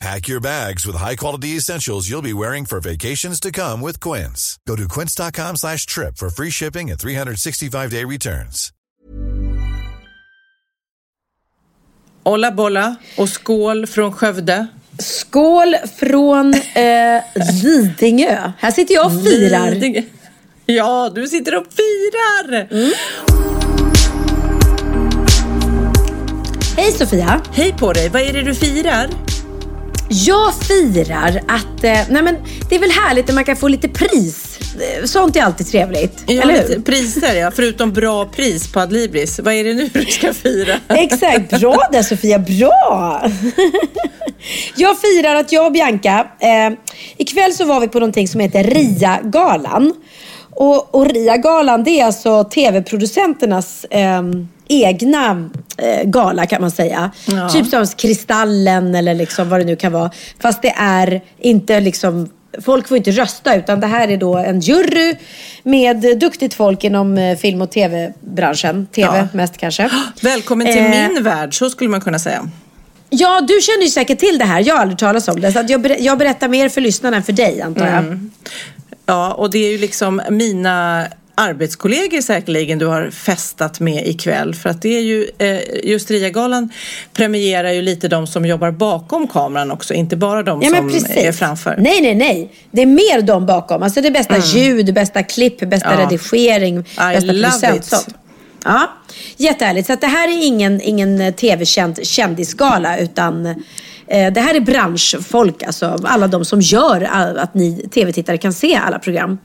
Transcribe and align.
Pack 0.00 0.28
your 0.28 0.40
bags 0.40 0.86
with 0.86 0.96
high-quality 0.96 1.56
essentials 1.56 2.08
you'll 2.08 2.22
be 2.22 2.32
wearing 2.32 2.64
for 2.66 2.80
vacations 2.80 3.38
to 3.40 3.52
come 3.52 3.82
with 3.82 4.00
Quince. 4.00 4.58
Go 4.66 4.74
to 4.76 4.88
quince.com 4.88 5.56
slash 5.56 5.84
trip 5.86 6.16
for 6.16 6.30
free 6.30 6.50
shipping 6.50 6.90
and 6.90 6.98
365-day 6.98 8.04
returns. 8.04 8.72
Olla 12.22 12.52
bolla 12.52 12.96
och 13.16 13.28
skål 13.28 13.86
från 13.86 14.12
Skövde. 14.12 14.66
Skål 14.98 15.74
från 15.98 16.54
eh, 16.54 17.22
Lidingö. 17.62 18.52
Här 18.58 18.70
sitter 18.70 18.94
jag 18.94 19.06
och 19.06 19.24
firar. 19.24 19.70
Lidingö. 19.70 20.02
Ja, 20.66 21.10
du 21.14 21.26
sitter 21.26 21.56
och 21.56 21.66
firar! 21.72 22.68
Hej 26.76 26.92
Sofia! 26.92 27.42
Hej 27.52 27.74
på 27.78 27.92
dig! 27.92 28.08
Vad 28.08 28.22
är 28.22 28.32
det 28.32 28.42
du 28.42 28.54
firar? 28.54 29.29
Jag 30.12 30.54
firar 30.54 31.40
att, 31.48 31.84
eh, 31.84 31.98
nej 32.10 32.22
men 32.22 32.36
det 32.68 32.74
är 32.74 32.78
väl 32.80 32.90
härligt 32.90 33.28
när 33.28 33.34
man 33.34 33.44
kan 33.44 33.56
få 33.56 33.68
lite 33.68 33.88
pris. 33.88 34.58
Eh, 34.80 35.04
Sånt 35.04 35.36
är 35.36 35.42
alltid 35.42 35.66
trevligt, 35.66 36.24
Ja, 36.26 36.42
eller 36.42 36.68
hur? 36.68 36.80
priser 36.82 37.34
ja, 37.34 37.50
förutom 37.54 37.92
bra 37.92 38.24
pris 38.26 38.72
på 38.72 38.80
Adlibris. 38.80 39.40
Vad 39.40 39.54
är 39.54 39.64
det 39.64 39.74
nu 39.74 39.90
du 39.92 40.04
ska 40.06 40.34
fira? 40.34 40.74
Exakt, 40.88 41.60
bra 41.60 41.88
där 41.92 42.02
Sofia, 42.02 42.38
bra! 42.38 43.22
jag 44.76 45.00
firar 45.00 45.34
att 45.34 45.52
jag 45.52 45.66
och 45.66 45.72
Bianca, 45.72 46.26
eh, 46.40 46.78
ikväll 47.16 47.52
så 47.52 47.64
var 47.64 47.80
vi 47.80 47.88
på 47.88 47.98
någonting 47.98 48.28
som 48.28 48.40
heter 48.40 48.64
RIA-galan. 48.64 49.94
Och, 50.50 50.94
och 50.94 51.06
RIA-galan 51.10 51.84
det 51.84 52.00
är 52.00 52.04
alltså 52.06 52.44
tv-producenternas 52.44 53.84
eh, 53.84 54.22
egna 54.70 55.50
eh, 55.76 56.04
gala 56.04 56.46
kan 56.46 56.60
man 56.60 56.70
säga. 56.70 57.10
Ja. 57.26 57.48
Typ 57.48 57.66
som 57.66 57.86
Kristallen 57.86 58.94
eller 58.94 59.14
liksom 59.14 59.48
vad 59.48 59.60
det 59.60 59.64
nu 59.64 59.76
kan 59.76 59.92
vara. 59.92 60.10
Fast 60.42 60.62
det 60.62 60.74
är 60.76 61.20
inte 61.38 61.80
liksom 61.80 62.30
Folk 62.64 62.88
får 62.88 62.96
inte 62.96 63.10
rösta 63.10 63.54
utan 63.56 63.80
det 63.80 63.86
här 63.86 64.08
är 64.08 64.16
då 64.16 64.36
en 64.36 64.60
jury 64.60 65.14
med 65.62 66.18
duktigt 66.20 66.54
folk 66.54 66.84
inom 66.84 67.18
eh, 67.18 67.36
film 67.38 67.62
och 67.62 67.70
tv-branschen. 67.70 68.86
Tv 68.86 69.16
Ja. 69.18 69.28
mest 69.32 69.56
kanske. 69.56 69.90
Välkommen 70.22 70.66
till 70.66 70.76
Eh, 70.84 70.90
min 71.08 71.22
värld, 71.22 71.58
så 71.58 71.70
skulle 71.70 71.90
man 71.90 72.00
kunna 72.00 72.18
säga. 72.18 72.48
Ja, 73.10 73.40
du 73.40 73.60
känner 73.62 73.82
ju 73.82 73.88
säkert 73.90 74.18
till 74.18 74.38
det 74.38 74.44
här. 74.44 74.60
Jag 74.66 74.74
har 74.74 74.80
aldrig 74.82 74.98
talat 74.98 75.28
om 75.28 75.40
det. 75.40 75.52
Så 75.52 75.64
jag, 75.68 75.80
ber- 75.80 75.96
jag 76.00 76.18
berättar 76.18 76.48
mer 76.48 76.68
för 76.68 76.80
lyssnarna 76.80 77.16
än 77.16 77.22
för 77.22 77.32
dig, 77.32 77.62
antar 77.62 77.86
jag. 77.86 77.98
Mm. 77.98 78.30
Ja, 79.06 79.32
och 79.32 79.50
det 79.50 79.58
är 79.58 79.72
ju 79.72 79.78
liksom 79.78 80.22
mina 80.30 81.06
arbetskollegor 81.40 82.20
säkerligen 82.20 82.78
du 82.78 82.86
har 82.86 83.10
festat 83.10 83.80
med 83.80 84.06
ikväll. 84.06 84.54
För 84.54 84.70
att 84.70 84.82
det 84.82 84.96
är 84.96 85.00
ju, 85.00 85.28
eh, 85.38 85.60
just 85.90 86.10
RIA-galan 86.10 86.68
premierar 87.12 87.72
ju 87.72 87.82
lite 87.82 88.08
de 88.08 88.26
som 88.26 88.46
jobbar 88.46 88.70
bakom 88.70 89.28
kameran 89.28 89.70
också, 89.70 89.94
inte 89.94 90.16
bara 90.16 90.42
de 90.42 90.62
Ja, 90.62 90.70
som 90.76 90.88
precis. 90.90 91.16
är 91.16 91.32
framför. 91.32 91.76
Nej, 91.78 92.00
nej, 92.00 92.14
nej. 92.14 92.52
Det 92.70 92.82
är 92.82 92.86
mer 92.86 93.22
de 93.22 93.46
bakom. 93.46 93.82
Alltså 93.82 94.00
det 94.00 94.10
bästa 94.10 94.38
ljud, 94.38 94.94
bästa 94.94 95.22
klipp, 95.22 95.60
bästa 95.70 95.94
Ja. 95.94 96.04
redigering, 96.04 96.78
I 96.78 96.82
bästa 96.96 97.26
producent. 97.32 98.08
Ja, 98.64 98.90
jättehärligt. 99.36 99.86
Så 99.86 99.96
det 100.00 100.06
här 100.06 100.28
är 100.28 100.46
ingen, 100.46 100.80
ingen 100.80 101.20
eh, 101.20 101.34
tv-känd 101.34 102.06
kändisgala 102.06 102.98
utan 102.98 103.46
eh, 103.46 104.32
det 104.32 104.40
här 104.40 104.54
är 104.54 104.60
branschfolk, 104.60 105.62
alltså 105.62 105.98
alla 106.04 106.26
de 106.26 106.44
som 106.44 106.60
gör 106.60 107.02
all- 107.12 107.38
att 107.38 107.54
ni 107.54 107.88
tv-tittare 107.94 108.38
kan 108.38 108.52
se 108.52 108.74
alla 108.76 108.98
program. 108.98 109.38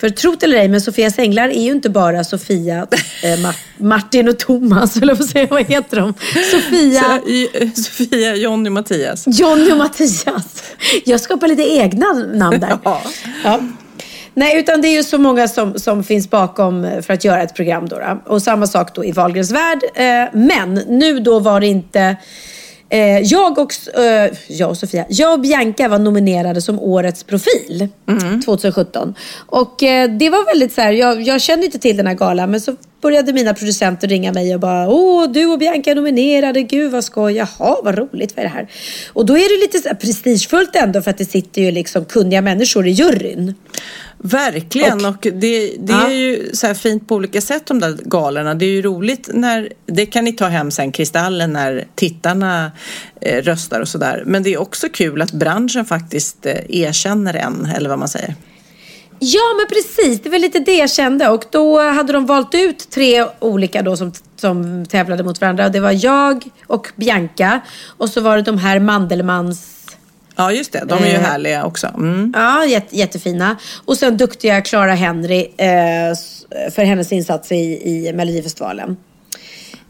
För 0.00 0.10
trot 0.10 0.42
eller 0.42 0.56
ej, 0.58 0.68
men 0.68 0.80
Sofias 0.80 1.18
Änglar 1.18 1.48
är 1.48 1.62
ju 1.62 1.70
inte 1.70 1.90
bara 1.90 2.24
Sofia, 2.24 2.86
eh, 3.22 3.26
Ma- 3.28 3.54
Martin 3.78 4.28
och 4.28 4.38
Thomas, 4.38 4.96
eller 4.96 5.18
jag, 5.38 5.48
vad 5.48 5.64
heter 5.64 5.96
de? 5.96 6.14
Sofia, 6.50 7.00
Så, 7.02 7.28
i- 7.28 7.48
eh, 7.54 7.70
Sofia, 7.72 8.34
Jonny, 8.36 8.70
Mattias. 8.70 9.24
Johnny 9.26 9.72
och 9.72 9.76
Mattias. 9.78 10.62
Jag 11.04 11.20
skapar 11.20 11.48
lite 11.48 11.62
egna 11.62 12.12
namn 12.12 12.60
där. 12.60 12.78
Ja. 12.84 13.02
Ja. 13.44 13.60
Nej, 14.34 14.58
utan 14.58 14.80
det 14.80 14.88
är 14.88 14.92
ju 14.96 15.02
så 15.02 15.18
många 15.18 15.48
som, 15.48 15.78
som 15.78 16.04
finns 16.04 16.30
bakom 16.30 16.84
eh, 16.84 17.00
för 17.02 17.14
att 17.14 17.24
göra 17.24 17.42
ett 17.42 17.54
program. 17.54 17.88
Då, 17.88 17.98
då. 17.98 18.22
Och 18.34 18.42
samma 18.42 18.66
sak 18.66 18.94
då 18.94 19.04
i 19.04 19.12
Wahlgrens 19.12 19.50
värld. 19.50 19.78
Eh, 19.94 20.38
men 20.38 20.74
nu 20.74 21.18
då 21.20 21.38
var 21.38 21.60
det 21.60 21.66
inte... 21.66 22.16
Eh, 22.90 23.18
jag, 23.18 23.58
och, 23.58 23.98
eh, 23.98 24.32
jag 24.48 24.70
och 24.70 24.76
Sofia, 24.76 25.04
jag 25.08 25.32
och 25.32 25.40
Bianca 25.40 25.88
var 25.88 25.98
nominerade 25.98 26.60
som 26.60 26.80
årets 26.80 27.24
profil 27.24 27.88
2017. 28.44 29.14
Och 29.46 29.82
eh, 29.82 30.10
det 30.10 30.30
var 30.30 30.46
väldigt 30.46 30.72
så 30.72 30.80
här, 30.80 30.92
jag, 30.92 31.22
jag 31.22 31.40
kände 31.40 31.66
inte 31.66 31.78
till 31.78 31.96
den 31.96 32.06
här 32.06 32.14
galan 32.14 32.50
men 32.50 32.60
så 32.60 32.76
började 33.02 33.32
mina 33.32 33.54
producenter 33.54 34.08
ringa 34.08 34.32
mig 34.32 34.54
och 34.54 34.60
bara 34.60 34.88
Åh, 34.88 35.30
du 35.32 35.46
och 35.46 35.58
Bianca 35.58 35.90
är 35.90 35.94
nominerade, 35.94 36.62
gud 36.62 36.92
vad 36.92 37.04
skoj, 37.04 37.32
jaha 37.32 37.76
vad 37.84 37.98
roligt, 37.98 38.36
vad 38.36 38.44
är 38.44 38.48
det 38.48 38.54
här? 38.54 38.68
Och 39.12 39.26
då 39.26 39.34
är 39.34 39.58
det 39.58 39.66
lite 39.66 39.88
så 39.88 39.94
prestigefullt 39.94 40.76
ändå 40.76 41.02
för 41.02 41.10
att 41.10 41.18
det 41.18 41.24
sitter 41.24 41.62
ju 41.62 41.70
liksom 41.70 42.04
kunniga 42.04 42.42
människor 42.42 42.86
i 42.86 42.90
juryn. 42.90 43.54
Verkligen, 44.20 45.04
och, 45.04 45.16
det, 45.20 45.76
det 45.78 45.92
Ja. 45.92 46.06
är 46.06 46.14
ju 46.14 46.50
så 46.52 46.66
här 46.66 46.74
fint 46.74 47.08
på 47.08 47.14
olika 47.14 47.40
sätt 47.40 47.66
de 47.66 47.80
där 47.80 47.98
galorna. 48.04 48.54
Det 48.54 48.64
är 48.64 48.70
ju 48.70 48.82
roligt 48.82 49.28
när, 49.34 49.72
det 49.86 50.06
kan 50.06 50.24
ni 50.24 50.32
ta 50.32 50.46
hem 50.46 50.70
sen, 50.70 50.92
Kristallen, 50.92 51.52
när 51.52 51.86
tittarna 51.94 52.72
eh, 53.20 53.42
röstar 53.42 53.80
och 53.80 53.88
sådär. 53.88 54.22
Men 54.26 54.42
det 54.42 54.54
är 54.54 54.60
också 54.60 54.88
kul 54.88 55.22
att 55.22 55.32
branschen 55.32 55.84
faktiskt 55.84 56.46
eh, 56.46 56.54
erkänner 56.68 57.34
en, 57.34 57.66
eller 57.76 57.88
vad 57.88 57.98
man 57.98 58.08
säger. 58.08 58.34
Ja, 59.20 59.40
men 59.56 59.66
precis. 59.68 60.20
Det 60.22 60.30
var 60.30 60.38
lite 60.38 60.58
det 60.58 60.76
jag 60.76 60.90
kände. 60.90 61.28
Och 61.28 61.44
då 61.50 61.80
hade 61.80 62.12
de 62.12 62.26
valt 62.26 62.54
ut 62.54 62.90
tre 62.90 63.24
olika 63.38 63.82
då 63.82 63.96
som, 63.96 64.12
som 64.36 64.86
tävlade 64.86 65.22
mot 65.22 65.40
varandra. 65.40 65.68
Det 65.68 65.80
var 65.80 66.04
jag 66.04 66.44
och 66.66 66.88
Bianca. 66.96 67.60
Och 67.86 68.08
så 68.08 68.20
var 68.20 68.36
det 68.36 68.42
de 68.42 68.58
här 68.58 68.80
Mandelmans... 68.80 69.74
Ja, 70.38 70.52
just 70.52 70.72
det. 70.72 70.84
De 70.88 71.02
är 71.04 71.06
ju 71.08 71.14
Eh. 71.14 71.20
härliga 71.20 71.64
också. 71.64 71.86
Mm. 71.86 72.32
Ja, 72.36 72.64
jätte, 72.64 72.96
jättefina. 72.96 73.56
Och 73.84 73.96
sen 73.96 74.16
duktiga 74.16 74.60
Clara 74.60 74.94
Henry 74.94 75.40
eh, 75.56 76.14
för 76.70 76.82
hennes 76.84 77.12
insats 77.12 77.52
i, 77.52 77.56
i 77.56 78.12
Melodifestivalen. 78.14 78.96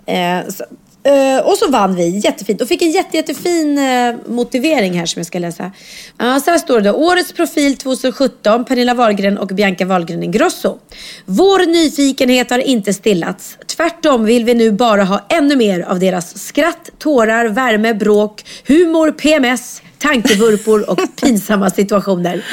Eh, 0.07 0.49
så, 0.49 0.65
eh, 1.11 1.39
och 1.47 1.57
så 1.57 1.71
vann 1.71 1.95
vi, 1.97 2.09
jättefint. 2.25 2.61
Och 2.63 2.69
fick 2.69 2.83
en 2.83 2.91
jätte, 2.91 3.17
jättefin 3.17 3.79
eh, 3.79 4.15
motivering 4.27 4.99
här 4.99 5.07
som 5.07 5.21
jag 5.21 5.27
ska 5.27 5.39
läsa. 5.39 5.73
Ja, 6.19 6.41
så 6.41 6.51
här 6.51 6.59
står 6.59 6.81
det. 6.81 6.93
Årets 6.93 7.33
profil 7.33 7.77
2017, 7.77 8.65
Pernilla 8.65 8.95
Wahlgren 8.95 9.39
och 9.39 9.47
Bianca 9.49 9.85
Wahlgren 9.85 10.23
Ingrosso. 10.23 10.79
Vår 11.25 11.67
nyfikenhet 11.67 12.51
har 12.51 12.59
inte 12.59 12.95
stillats. 12.95 13.59
Tvärtom 13.77 14.25
vill 14.25 14.45
vi 14.45 14.55
nu 14.55 14.73
bara 14.73 15.05
ha 15.05 15.27
ännu 15.29 15.57
mer 15.57 15.81
av 15.81 15.99
deras 15.99 16.39
skratt, 16.39 16.91
tårar, 16.99 17.49
värme, 17.49 17.95
bråk, 17.95 18.45
humor, 18.67 19.11
PMS, 19.11 19.83
tankevurpor 19.99 20.91
och 20.91 21.01
pinsamma 21.21 21.71
situationer. 21.71 22.45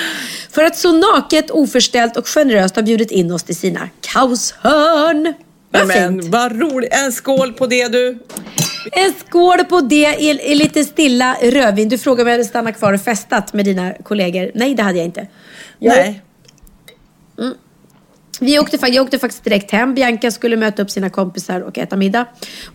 För 0.51 0.63
att 0.63 0.77
så 0.77 0.92
naket, 0.92 1.51
oförställt 1.51 2.18
och 2.18 2.27
generöst 2.27 2.75
ha 2.75 2.83
bjudit 2.83 3.12
in 3.12 3.31
oss 3.31 3.44
till 3.44 3.56
sina 3.56 3.89
kaoshörn. 4.01 5.33
Vad 5.71 5.88
Men 5.88 6.21
fint. 6.21 6.33
vad 6.33 6.59
roligt. 6.59 6.94
En 6.94 7.12
skål 7.12 7.53
på 7.53 7.68
det 7.68 7.88
du. 7.88 8.19
En 8.92 9.13
skål 9.27 9.63
på 9.65 9.81
det 9.81 10.15
i, 10.19 10.30
i 10.30 10.56
lite 10.56 10.83
stilla 10.83 11.38
rödvin. 11.42 11.89
Du 11.89 11.97
frågade 11.97 12.21
om 12.21 12.27
jag 12.27 12.33
hade 12.33 12.45
stannat 12.45 12.77
kvar 12.77 12.94
och 12.94 13.01
festat 13.01 13.53
med 13.53 13.65
dina 13.65 13.94
kollegor. 14.03 14.51
Nej, 14.53 14.75
det 14.75 14.83
hade 14.83 14.98
jag 14.98 15.06
inte. 15.06 15.27
Jag, 15.80 15.95
Nej. 15.95 16.21
Vi 18.42 18.60
åkte, 18.60 18.78
jag 18.88 19.06
åkte 19.06 19.20
faktiskt 19.20 19.44
direkt 19.44 19.72
hem. 19.72 19.94
Bianca 19.94 20.32
skulle 20.32 20.58
möta 20.58 20.82
upp 20.82 20.92
sina 20.92 21.10
kompisar 21.10 21.62
och 21.62 21.78
äta 21.78 21.96
middag. 21.96 22.26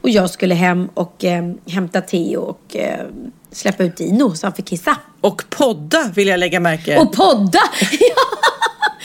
Och 0.02 0.10
jag 0.10 0.30
skulle 0.30 0.54
hem 0.54 0.88
och 0.94 1.24
eh, 1.24 1.50
hämta 1.68 2.00
Theo 2.00 2.40
och 2.40 2.76
eh, 2.76 3.06
släppa 3.52 3.84
ut 3.84 3.96
Dino 3.96 4.34
så 4.34 4.46
han 4.46 4.54
fick 4.54 4.66
kissa. 4.66 4.96
Och 5.20 5.42
podda 5.50 6.10
vill 6.14 6.28
jag 6.28 6.40
lägga 6.40 6.60
märke. 6.60 6.98
Och 6.98 7.12
podda! 7.12 7.60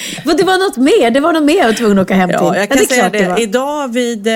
Men 0.25 0.37
det 0.37 0.43
var 0.43 0.57
något 0.57 0.77
mer. 0.77 1.11
Det 1.11 1.19
var 1.19 1.33
något 1.33 1.43
mer 1.43 1.57
jag 1.57 1.65
var 1.65 1.73
tvungen 1.73 1.99
att 1.99 2.05
åka 2.05 2.15
hem 2.15 2.29
till. 2.29 2.37
Ja, 2.41 2.57
jag 2.57 2.69
kan 2.69 2.77
det 2.77 2.83
är 2.83 2.87
säga 2.87 3.09
det. 3.09 3.27
var. 3.27 3.39
Idag 3.39 3.93
vid, 3.93 4.27
eh, 4.27 4.33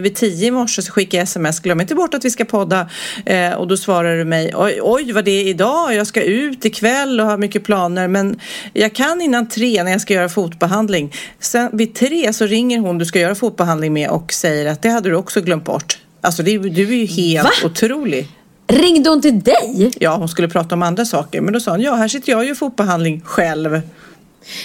vid 0.00 0.14
tio 0.14 0.46
i 0.46 0.50
morse 0.50 0.82
så 0.82 0.92
skickade 0.92 1.16
jag 1.16 1.22
sms. 1.22 1.60
Glöm 1.60 1.80
inte 1.80 1.94
bort 1.94 2.14
att 2.14 2.24
vi 2.24 2.30
ska 2.30 2.44
podda. 2.44 2.88
Eh, 3.26 3.52
och 3.52 3.68
då 3.68 3.76
svarar 3.76 4.16
du 4.16 4.24
mig. 4.24 4.52
Oj, 4.56 4.78
oj, 4.82 5.12
vad 5.12 5.24
det 5.24 5.30
är 5.30 5.48
idag. 5.48 5.94
Jag 5.94 6.06
ska 6.06 6.22
ut 6.22 6.64
ikväll 6.64 7.20
och 7.20 7.26
har 7.26 7.36
mycket 7.38 7.64
planer. 7.64 8.08
Men 8.08 8.40
jag 8.72 8.94
kan 8.94 9.20
innan 9.20 9.48
tre 9.48 9.82
när 9.82 9.92
jag 9.92 10.00
ska 10.00 10.14
göra 10.14 10.28
fotbehandling. 10.28 11.12
Sen 11.40 11.70
vid 11.72 11.94
tre 11.94 12.32
så 12.32 12.46
ringer 12.46 12.78
hon 12.78 12.98
du 12.98 13.04
ska 13.04 13.20
göra 13.20 13.34
fotbehandling 13.34 13.92
med 13.92 14.10
och 14.10 14.32
säger 14.32 14.66
att 14.66 14.82
det 14.82 14.88
hade 14.88 15.08
du 15.08 15.16
också 15.16 15.40
glömt 15.40 15.64
bort. 15.64 15.98
Alltså 16.20 16.42
det, 16.42 16.58
du 16.58 16.82
är 16.82 16.96
ju 16.96 17.06
helt 17.06 17.44
Va? 17.44 17.68
otrolig. 17.68 18.28
Ringde 18.66 19.10
hon 19.10 19.22
till 19.22 19.40
dig? 19.40 19.90
Ja, 20.00 20.16
hon 20.16 20.28
skulle 20.28 20.48
prata 20.48 20.74
om 20.74 20.82
andra 20.82 21.04
saker. 21.04 21.40
Men 21.40 21.52
då 21.54 21.60
sa 21.60 21.70
hon, 21.70 21.80
ja 21.80 21.94
här 21.94 22.08
sitter 22.08 22.30
jag 22.32 22.38
och 22.38 22.44
gör 22.44 22.54
fotbehandling 22.54 23.20
själv. 23.24 23.80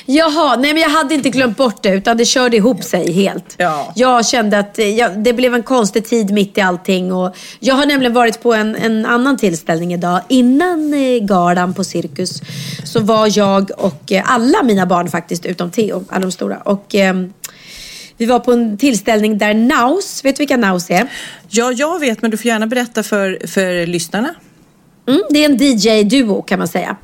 Jaha, 0.06 0.56
nej 0.56 0.74
men 0.74 0.82
jag 0.82 0.90
hade 0.90 1.14
inte 1.14 1.30
glömt 1.30 1.58
bort 1.58 1.84
det 1.84 1.90
utan 1.90 2.18
det 2.18 2.26
körde 2.26 2.58
ihop 2.58 2.84
sig 2.84 3.12
helt. 3.12 3.56
Ja. 3.58 3.94
Jag 3.96 4.26
kände 4.26 4.60
att 4.60 4.80
eh, 4.80 4.90
jag, 4.90 5.20
det 5.24 5.34
blev 5.34 5.56
en 5.56 5.64
konstig 5.64 6.06
tid 6.06 6.32
mitt 6.32 6.58
i 6.58 6.62
allting. 6.62 7.14
Och 7.14 7.36
jag 7.60 7.76
har 7.76 7.86
nämligen 7.86 8.14
varit 8.14 8.42
på 8.44 8.54
en, 8.54 8.76
en 8.76 9.06
annan 9.06 9.38
tillställning 9.38 9.94
idag. 9.94 10.22
Innan 10.28 10.94
eh, 10.94 11.20
galan 11.22 11.74
på 11.74 11.84
Cirkus 11.84 12.42
så 12.84 13.00
var 13.00 13.38
jag 13.38 13.72
och 13.78 14.12
eh, 14.12 14.32
alla 14.32 14.64
mina 14.64 14.86
barn 14.86 15.10
faktiskt, 15.10 15.46
utom 15.46 15.72
Theo, 15.72 16.06
alla 16.10 16.22
de 16.22 16.32
stora. 16.32 16.58
Och, 16.58 16.96
ehm, 16.96 17.34
vi 18.18 18.26
var 18.26 18.40
på 18.40 18.52
en 18.52 18.78
tillställning 18.78 19.38
där 19.38 19.54
Naus, 19.54 20.26
vet 20.26 20.36
du 20.36 20.42
vilka 20.42 20.58
Naus 20.58 20.90
är? 20.90 21.08
Ja, 21.50 21.72
jag 21.72 22.00
vet, 22.00 22.22
men 22.22 22.32
du 22.32 22.38
får 22.38 22.46
gärna 22.46 22.68
berätta 22.68 23.04
för, 23.04 23.48
för 23.48 23.88
lyssnarna. 23.88 24.36
Mm, 25.10 25.22
det 25.30 25.46
är 25.46 25.50
en 25.50 25.58
DJ-duo 25.58 26.42
kan 26.42 26.60
man 26.60 26.68
säga. 26.68 26.98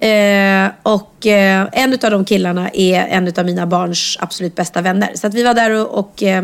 Eh, 0.00 0.70
och 0.82 1.26
eh, 1.26 1.68
en 1.72 1.92
av 1.92 2.10
de 2.10 2.24
killarna 2.24 2.70
är 2.72 3.00
en 3.00 3.32
av 3.36 3.44
mina 3.44 3.66
barns 3.66 4.16
absolut 4.20 4.54
bästa 4.54 4.82
vänner. 4.82 5.10
Så 5.14 5.26
att 5.26 5.34
vi 5.34 5.42
var 5.42 5.54
där 5.54 5.70
och, 5.70 5.98
och 5.98 6.22
eh, 6.22 6.42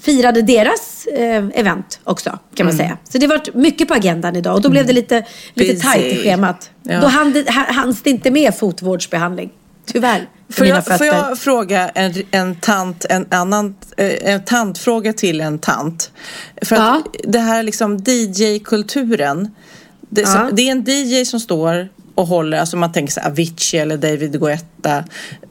firade 0.00 0.42
deras 0.42 1.06
eh, 1.06 1.44
event 1.54 2.00
också 2.04 2.38
kan 2.54 2.66
man 2.66 2.76
säga. 2.76 2.98
Så 3.04 3.18
det 3.18 3.26
var 3.26 3.40
mycket 3.54 3.88
på 3.88 3.94
agendan 3.94 4.36
idag 4.36 4.54
och 4.54 4.62
då 4.62 4.68
blev 4.68 4.86
det 4.86 4.92
lite, 4.92 5.24
lite 5.54 5.72
Busy. 5.72 5.82
tajt 5.82 6.04
i 6.04 6.22
schemat. 6.22 6.70
Ja. 6.82 7.00
Då 7.00 7.06
hann 7.06 7.44
hanns 7.48 8.02
det 8.02 8.10
inte 8.10 8.30
med 8.30 8.54
fotvårdsbehandling. 8.54 9.50
Tyvärr. 9.86 10.28
Får 10.52 10.66
jag, 10.66 10.86
får 10.98 11.06
jag 11.06 11.38
fråga 11.38 11.88
en, 11.88 12.14
en 12.30 12.54
tant, 12.54 13.04
en 13.04 13.26
annan 13.30 13.74
eh, 13.96 14.32
en 14.32 14.44
tantfråga 14.44 15.12
till 15.12 15.40
en 15.40 15.58
tant? 15.58 16.10
För 16.62 16.76
att 16.76 17.04
det 17.24 17.38
här 17.38 17.62
liksom 17.62 17.96
DJ-kulturen. 17.96 19.50
Det, 20.14 20.26
så, 20.26 20.48
det 20.52 20.68
är 20.68 20.72
en 20.72 20.84
DJ 20.86 21.24
som 21.24 21.40
står 21.40 21.88
och 22.14 22.26
håller, 22.26 22.58
alltså 22.58 22.76
man 22.76 22.92
tänker 22.92 23.12
så 23.12 23.20
här, 23.20 23.28
Avicii 23.30 23.78
eller 23.80 23.96
David 23.96 24.40
Guetta. 24.40 25.04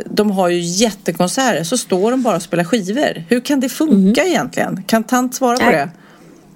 De 0.05 0.31
har 0.31 0.49
ju 0.49 0.59
jättekonserter, 0.59 1.63
så 1.63 1.77
står 1.77 2.11
de 2.11 2.21
bara 2.23 2.35
och 2.35 2.41
spelar 2.41 2.63
skivor. 2.63 3.23
Hur 3.29 3.39
kan 3.39 3.59
det 3.59 3.69
funka 3.69 4.23
egentligen? 4.25 4.83
Kan 4.87 5.03
tant 5.03 5.35
svara 5.35 5.57
på 5.57 5.71
det? 5.71 5.89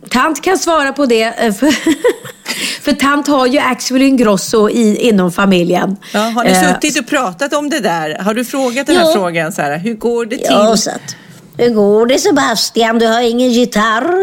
Tant 0.10 0.44
kan 0.44 0.58
svara 0.58 0.94
på 0.94 1.06
det. 1.06 1.24
eh, 1.24 1.54
För, 1.54 1.72
för 2.84 2.92
tant 2.92 3.28
har 3.28 3.48
ju 3.48 3.58
Axel 3.60 4.02
Ingrosso 4.02 4.70
i, 4.70 4.96
inom 5.10 5.32
familjen. 5.32 5.96
Ja, 6.14 6.20
har 6.20 6.44
ni 6.44 6.50
Eh, 6.50 6.74
suttit 6.74 7.00
och 7.00 7.08
pratat 7.08 7.54
om 7.54 7.70
det 7.70 7.80
där? 7.80 8.18
Har 8.20 8.34
du 8.34 8.46
frågat 8.46 8.88
den 8.88 8.96
här 8.96 9.04
Ja. 9.06 9.14
frågan? 9.14 9.52
Så 9.52 9.62
här, 9.62 9.78
hur 9.78 9.94
går 9.94 10.26
det 10.26 10.36
till? 10.38 10.46
Ja, 10.50 10.78
så 10.78 10.90
att, 10.90 11.16
hur 11.58 11.70
går 11.70 12.06
det 12.06 12.20
Sebastian? 12.20 13.00
Du 13.00 13.06
har 13.08 13.22
ingen 13.22 13.52
gitarr 13.52 14.14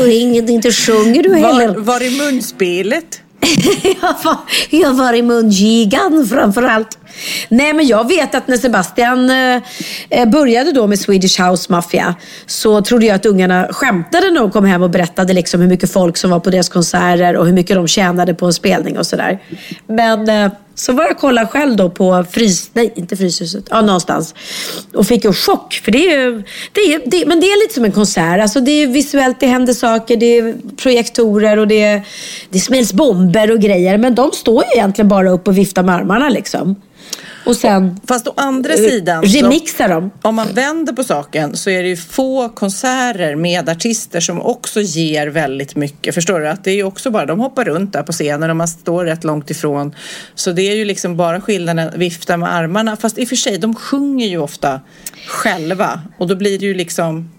och 0.00 0.08
inget, 0.08 0.48
inte 0.50 0.72
sjunger 0.72 1.22
du 1.22 1.34
heller. 1.34 1.68
Var, 1.68 1.74
var 1.76 2.00
är 2.00 2.24
munspelet? 2.32 3.20
jag, 4.02 4.14
var, 4.24 4.36
jag 4.70 4.94
var 4.94 5.12
i 5.12 5.22
mungigan 5.22 6.26
framförallt. 6.26 6.98
Nej 7.48 7.72
men 7.72 7.86
jag 7.86 8.08
vet 8.08 8.34
att 8.34 8.48
när 8.48 8.56
Sebastian 8.56 9.30
eh, 9.30 9.62
eh, 10.10 10.28
började 10.28 10.72
då 10.72 10.86
med 10.86 10.98
Swedish 10.98 11.40
House 11.40 11.72
Mafia 11.72 12.14
så 12.46 12.82
trodde 12.82 13.06
jag 13.06 13.14
att 13.14 13.26
ungarna 13.26 13.68
skämtade 13.70 14.30
när 14.30 14.40
de 14.40 14.50
kom 14.50 14.64
hem 14.64 14.82
och 14.82 14.90
berättade 14.90 15.32
liksom 15.32 15.60
hur 15.60 15.68
mycket 15.68 15.92
folk 15.92 16.16
som 16.16 16.30
var 16.30 16.40
på 16.40 16.50
deras 16.50 16.68
konserter 16.68 17.36
och 17.36 17.46
hur 17.46 17.52
mycket 17.52 17.76
de 17.76 17.88
tjänade 17.88 18.34
på 18.34 18.46
en 18.46 18.52
spelning 18.52 18.98
och 18.98 19.06
sådär. 19.06 19.38
Men 19.86 20.28
eh, 20.28 20.52
så 20.74 20.92
var 20.92 21.04
jag 21.04 21.18
kolla 21.18 21.46
själv 21.46 21.76
då 21.76 21.90
på 21.90 22.24
Frys... 22.30 22.70
Nej, 22.72 22.92
inte 22.96 23.16
Fryshuset. 23.16 23.64
Ja, 23.70 23.80
någonstans. 23.80 24.34
Och 24.94 25.06
fick 25.06 25.24
en 25.24 25.34
chock. 25.34 25.80
För 25.84 25.92
det 25.92 26.12
är 26.12 26.20
ju... 26.20 26.42
Det 26.72 26.80
är, 26.80 27.00
det, 27.04 27.26
men 27.26 27.40
det 27.40 27.46
är 27.46 27.64
lite 27.64 27.74
som 27.74 27.84
en 27.84 27.92
konsert. 27.92 28.40
Alltså 28.40 28.60
det 28.60 28.70
är 28.70 28.86
visuellt, 28.86 29.40
det 29.40 29.46
händer 29.46 29.72
saker, 29.72 30.16
det 30.16 30.38
är 30.38 30.54
projektorer 30.76 31.56
och 31.56 31.68
det, 31.68 32.02
det 32.50 32.58
smälls 32.58 32.92
bomber 32.92 33.50
och 33.50 33.60
grejer. 33.60 33.98
Men 33.98 34.14
de 34.14 34.32
står 34.32 34.64
ju 34.64 34.70
egentligen 34.78 35.08
bara 35.08 35.30
upp 35.30 35.48
och 35.48 35.58
viftar 35.58 35.82
med 35.82 35.94
armarna 35.94 36.28
liksom. 36.28 36.76
Och 37.44 37.56
sen 37.56 38.00
Fast 38.06 38.28
å 38.28 38.34
andra 38.36 38.76
sidan, 38.76 39.28
så, 39.28 39.38
remixar 39.38 39.88
de. 39.88 40.10
om 40.22 40.34
man 40.34 40.48
vänder 40.54 40.92
på 40.92 41.04
saken 41.04 41.56
så 41.56 41.70
är 41.70 41.82
det 41.82 41.88
ju 41.88 41.96
få 41.96 42.48
konserter 42.48 43.36
med 43.36 43.68
artister 43.68 44.20
som 44.20 44.42
också 44.42 44.80
ger 44.80 45.26
väldigt 45.26 45.76
mycket. 45.76 46.14
Förstår 46.14 46.40
du? 46.40 46.48
Att 46.48 46.64
det 46.64 46.70
är 46.70 46.74
ju 46.74 46.84
också 46.84 47.10
bara, 47.10 47.26
de 47.26 47.40
hoppar 47.40 47.64
runt 47.64 47.92
där 47.92 48.02
på 48.02 48.12
scenen 48.12 48.50
och 48.50 48.56
man 48.56 48.68
står 48.68 49.04
rätt 49.04 49.24
långt 49.24 49.50
ifrån. 49.50 49.94
Så 50.34 50.52
det 50.52 50.62
är 50.62 50.76
ju 50.76 50.84
liksom 50.84 51.16
bara 51.16 51.40
skillnaden, 51.40 51.90
vifta 51.96 52.36
med 52.36 52.54
armarna. 52.54 52.96
Fast 52.96 53.18
i 53.18 53.24
och 53.24 53.28
för 53.28 53.36
sig, 53.36 53.58
de 53.58 53.74
sjunger 53.74 54.26
ju 54.26 54.38
ofta 54.38 54.80
själva 55.28 56.00
och 56.18 56.28
då 56.28 56.36
blir 56.36 56.58
det 56.58 56.66
ju 56.66 56.74
liksom 56.74 57.30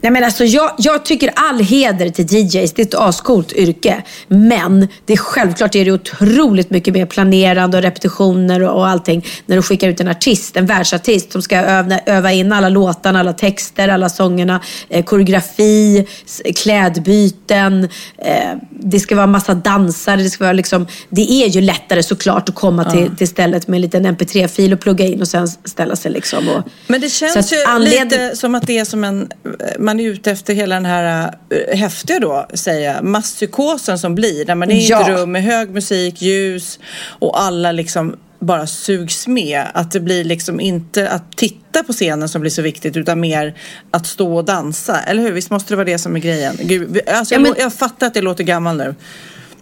Nej, 0.00 0.12
men 0.12 0.24
alltså, 0.24 0.44
jag, 0.44 0.70
jag 0.78 1.04
tycker 1.04 1.32
all 1.34 1.60
heder 1.60 2.08
till 2.08 2.24
DJs. 2.24 2.72
Det 2.72 2.82
är 2.82 2.86
ett 2.86 2.94
ascoolt 2.94 3.52
yrke. 3.52 4.02
Men 4.28 4.88
det 5.06 5.12
är 5.12 5.16
självklart 5.16 5.74
är 5.74 5.84
det 5.84 5.92
otroligt 5.92 6.70
mycket 6.70 6.94
mer 6.94 7.06
planerande 7.06 7.76
och 7.76 7.82
repetitioner 7.82 8.62
och, 8.62 8.76
och 8.76 8.88
allting 8.88 9.26
när 9.46 9.56
du 9.56 9.62
skickar 9.62 9.88
ut 9.88 10.00
en 10.00 10.08
artist, 10.08 10.56
en 10.56 10.66
världsartist 10.66 11.32
som 11.32 11.42
ska 11.42 11.56
öva, 11.56 11.98
öva 12.06 12.32
in 12.32 12.52
alla 12.52 12.68
låtarna, 12.68 13.20
alla 13.20 13.32
texter, 13.32 13.88
alla 13.88 14.08
sångerna, 14.08 14.60
eh, 14.88 15.04
koreografi, 15.04 16.06
klädbyten. 16.56 17.88
Eh, 18.18 18.34
det 18.70 19.00
ska 19.00 19.16
vara 19.16 19.26
massa 19.26 19.54
dansare. 19.54 20.16
Det, 20.22 20.30
ska 20.30 20.44
vara 20.44 20.52
liksom, 20.52 20.86
det 21.08 21.32
är 21.32 21.48
ju 21.48 21.60
lättare 21.60 22.02
såklart 22.02 22.48
att 22.48 22.54
komma 22.54 22.90
till, 22.90 23.16
till 23.16 23.28
stället 23.28 23.68
med 23.68 23.76
en 23.78 23.82
liten 23.82 24.06
mp3-fil 24.06 24.72
och 24.72 24.80
plugga 24.80 25.06
in 25.06 25.20
och 25.20 25.28
sen 25.28 25.48
ställa 25.48 25.96
sig 25.96 26.12
liksom. 26.12 26.48
Och, 26.48 26.62
Men 26.86 27.00
det 27.00 27.08
känns 27.08 27.52
ju 27.52 27.56
anled- 27.56 28.04
lite 28.04 28.36
som 28.36 28.54
att 28.54 28.66
det 28.66 28.78
är 28.78 28.84
som 28.84 29.04
en, 29.04 29.28
man 29.88 30.00
är 30.00 30.04
ute 30.04 30.30
efter 30.30 30.54
hela 30.54 30.74
den 30.74 30.84
här 30.84 31.30
uh, 31.52 31.76
häftiga 31.76 32.18
då, 32.20 32.46
säga, 32.54 33.02
masspsykosen 33.02 33.98
som 33.98 34.14
blir. 34.14 34.46
När 34.46 34.54
man 34.54 34.70
är 34.70 34.74
i 34.74 34.86
Ja. 34.88 35.00
ett 35.02 35.08
rum 35.08 35.32
med 35.32 35.42
hög 35.42 35.70
musik, 35.70 36.22
ljus 36.22 36.78
och 37.18 37.40
alla 37.40 37.72
liksom 37.72 38.16
bara 38.40 38.66
sugs 38.66 39.26
med. 39.26 39.62
Att 39.74 39.90
det 39.90 40.00
blir 40.00 40.24
liksom 40.24 40.60
inte 40.60 41.08
att 41.08 41.36
titta 41.36 41.82
på 41.82 41.92
scenen 41.92 42.28
som 42.28 42.40
blir 42.40 42.50
så 42.50 42.62
viktigt 42.62 42.96
utan 42.96 43.20
mer 43.20 43.54
att 43.90 44.06
stå 44.06 44.36
och 44.36 44.44
dansa. 44.44 45.00
Eller 45.00 45.22
hur? 45.22 45.32
Visst 45.32 45.50
måste 45.50 45.72
det 45.72 45.76
vara 45.76 45.84
det 45.86 45.98
som 45.98 46.16
är 46.16 46.20
grejen? 46.20 46.56
Gud, 46.62 47.00
alltså, 47.08 47.34
Ja, 47.34 47.38
jag, 47.38 47.42
men- 47.42 47.52
lå- 47.52 47.60
jag 47.60 47.72
fattar 47.74 48.06
att 48.06 48.14
det 48.14 48.20
låter 48.22 48.44
gammal 48.44 48.76
nu. 48.76 48.94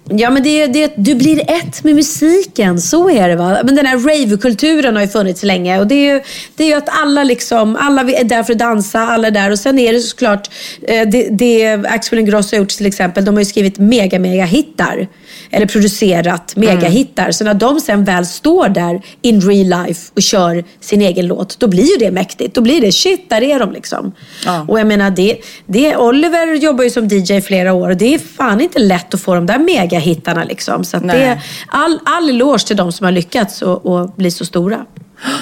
Ja, 0.09 0.31
men 0.31 0.43
det, 0.43 0.67
det, 0.67 0.93
du 0.97 1.15
blir 1.15 1.51
ett 1.51 1.85
med 1.85 1.95
musiken. 1.95 2.81
Så 2.81 3.11
är 3.11 3.29
det 3.29 3.37
va. 3.37 3.61
Men 3.65 3.77
den 3.77 3.87
här 3.87 3.99
rave-kulturen 3.99 4.97
har 4.97 5.03
ju 5.03 5.09
funnits 5.09 5.43
länge. 5.43 5.79
Och 5.79 5.87
det 5.87 5.95
är 5.95 6.15
ju, 6.15 6.23
det 6.57 6.65
är 6.65 6.69
ju 6.69 6.75
att 6.75 6.89
alla 6.89 7.25
liksom, 7.25 7.77
alla 7.77 8.03
är 8.03 8.25
där 8.25 8.43
för 8.43 8.53
att 8.53 8.59
dansa, 8.59 9.01
alla 9.01 9.27
är 9.27 9.31
där. 9.31 9.51
Och 9.51 9.59
sen 9.59 9.79
är 9.79 9.93
det 9.93 10.01
såklart, 10.01 10.51
eh, 10.83 11.09
det, 11.09 11.29
det 11.31 11.73
Axel 11.87 12.19
Ingrosso 12.19 12.57
har 12.57 12.59
gjort 12.59 12.69
till 12.69 12.87
exempel, 12.87 13.25
de 13.25 13.35
har 13.35 13.41
ju 13.41 13.45
skrivit 13.45 13.79
mega, 13.79 14.19
mega 14.19 14.45
hittar. 14.45 15.09
Eller 15.51 15.67
producerat 15.67 16.57
megahittar. 16.57 17.31
Så 17.31 17.45
när 17.45 17.55
de 17.55 17.81
sen 17.81 18.05
väl 18.05 18.27
står 18.27 18.69
där 18.69 19.03
in 19.23 19.41
real 19.41 19.87
life 19.87 20.11
och 20.15 20.23
kör 20.23 20.65
sin 20.81 21.03
egen 21.03 21.27
låt, 21.27 21.59
då 21.59 21.67
blir 21.67 21.85
ju 21.85 21.97
det 21.97 22.11
mäktigt. 22.11 22.55
Då 22.55 22.61
blir 22.61 22.81
det 22.81 22.93
shit, 22.93 23.31
där 23.31 23.43
är 23.43 23.59
de 23.59 23.73
liksom. 23.73 24.13
Ja. 24.45 24.65
Och 24.69 24.81
jag 24.81 24.87
menar, 24.87 25.11
det, 25.11 25.39
det, 25.67 25.97
Oliver 25.97 26.55
jobbar 26.55 26.85
ju 26.85 26.91
som 26.91 27.09
DJ 27.09 27.37
i 27.37 27.41
flera 27.41 27.73
år 27.73 27.91
och 27.91 27.97
det 27.97 28.15
är 28.15 28.19
fan 28.19 28.61
inte 28.61 28.79
lätt 28.79 29.15
att 29.15 29.21
få 29.21 29.35
de 29.35 29.47
där 29.47 29.59
megahittarna 29.59 30.45
liksom. 30.45 30.85
Så 30.85 30.99
det 30.99 31.41
all, 31.67 31.99
all 32.05 32.31
eloge 32.31 32.67
till 32.67 32.77
de 32.77 32.93
som 32.93 33.05
har 33.05 33.13
lyckats 33.13 33.63
och, 33.63 33.87
och 33.87 34.11
bli 34.11 34.31
så 34.31 34.45
stora. 34.45 34.87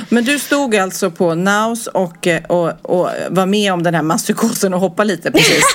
Men 0.09 0.25
du 0.25 0.39
stod 0.39 0.77
alltså 0.77 1.11
på 1.11 1.35
Naus 1.35 1.87
och, 1.87 2.27
eh, 2.27 2.43
och, 2.45 2.73
och 2.83 3.09
var 3.31 3.47
med 3.47 3.73
om 3.73 3.83
den 3.83 3.95
här 3.95 4.03
masspsykosen 4.03 4.75
och 4.75 4.81
hoppade 4.81 5.09
lite 5.09 5.31
precis. 5.31 5.65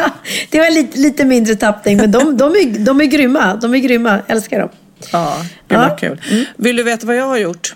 det 0.50 0.58
var 0.58 0.70
lite, 0.70 0.98
lite 0.98 1.24
mindre 1.24 1.54
tappning, 1.54 1.96
men 1.96 2.10
de, 2.10 2.36
de, 2.36 2.52
är, 2.52 2.78
de 2.78 3.00
är 3.00 3.04
grymma. 3.04 3.54
De 3.56 3.74
är 3.74 3.78
grymma, 3.78 4.18
älskar 4.26 4.58
dem. 4.60 4.68
Ja, 5.12 5.36
gud 5.68 5.78
Ja. 5.78 5.88
vad 5.88 5.98
kul. 5.98 6.20
Vill 6.56 6.76
du 6.76 6.82
veta 6.82 7.06
vad 7.06 7.16
jag 7.16 7.26
har 7.26 7.36
gjort? 7.38 7.74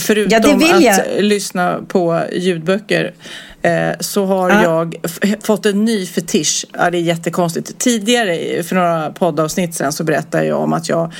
Förutom 0.00 0.30
Ja, 0.32 0.38
det 0.40 0.54
vill 0.72 0.84
jag. 0.84 1.00
att 1.00 1.24
lyssna 1.24 1.78
på 1.88 2.20
ljudböcker 2.32 3.12
eh, 3.62 3.90
så 4.00 4.24
har 4.24 4.50
Ja. 4.50 4.62
jag 4.62 4.96
fått 5.42 5.66
en 5.66 5.84
ny 5.84 6.06
fetisch. 6.06 6.66
Ja, 6.72 6.90
det 6.90 6.98
är 6.98 7.02
jättekonstigt. 7.02 7.78
Tidigare, 7.78 8.62
för 8.62 8.74
några 8.74 9.10
poddavsnitt 9.10 9.74
sen, 9.74 9.92
så 9.92 10.04
berättade 10.04 10.44
jag 10.44 10.60
om 10.60 10.72
att 10.72 10.88
jag 10.88 11.12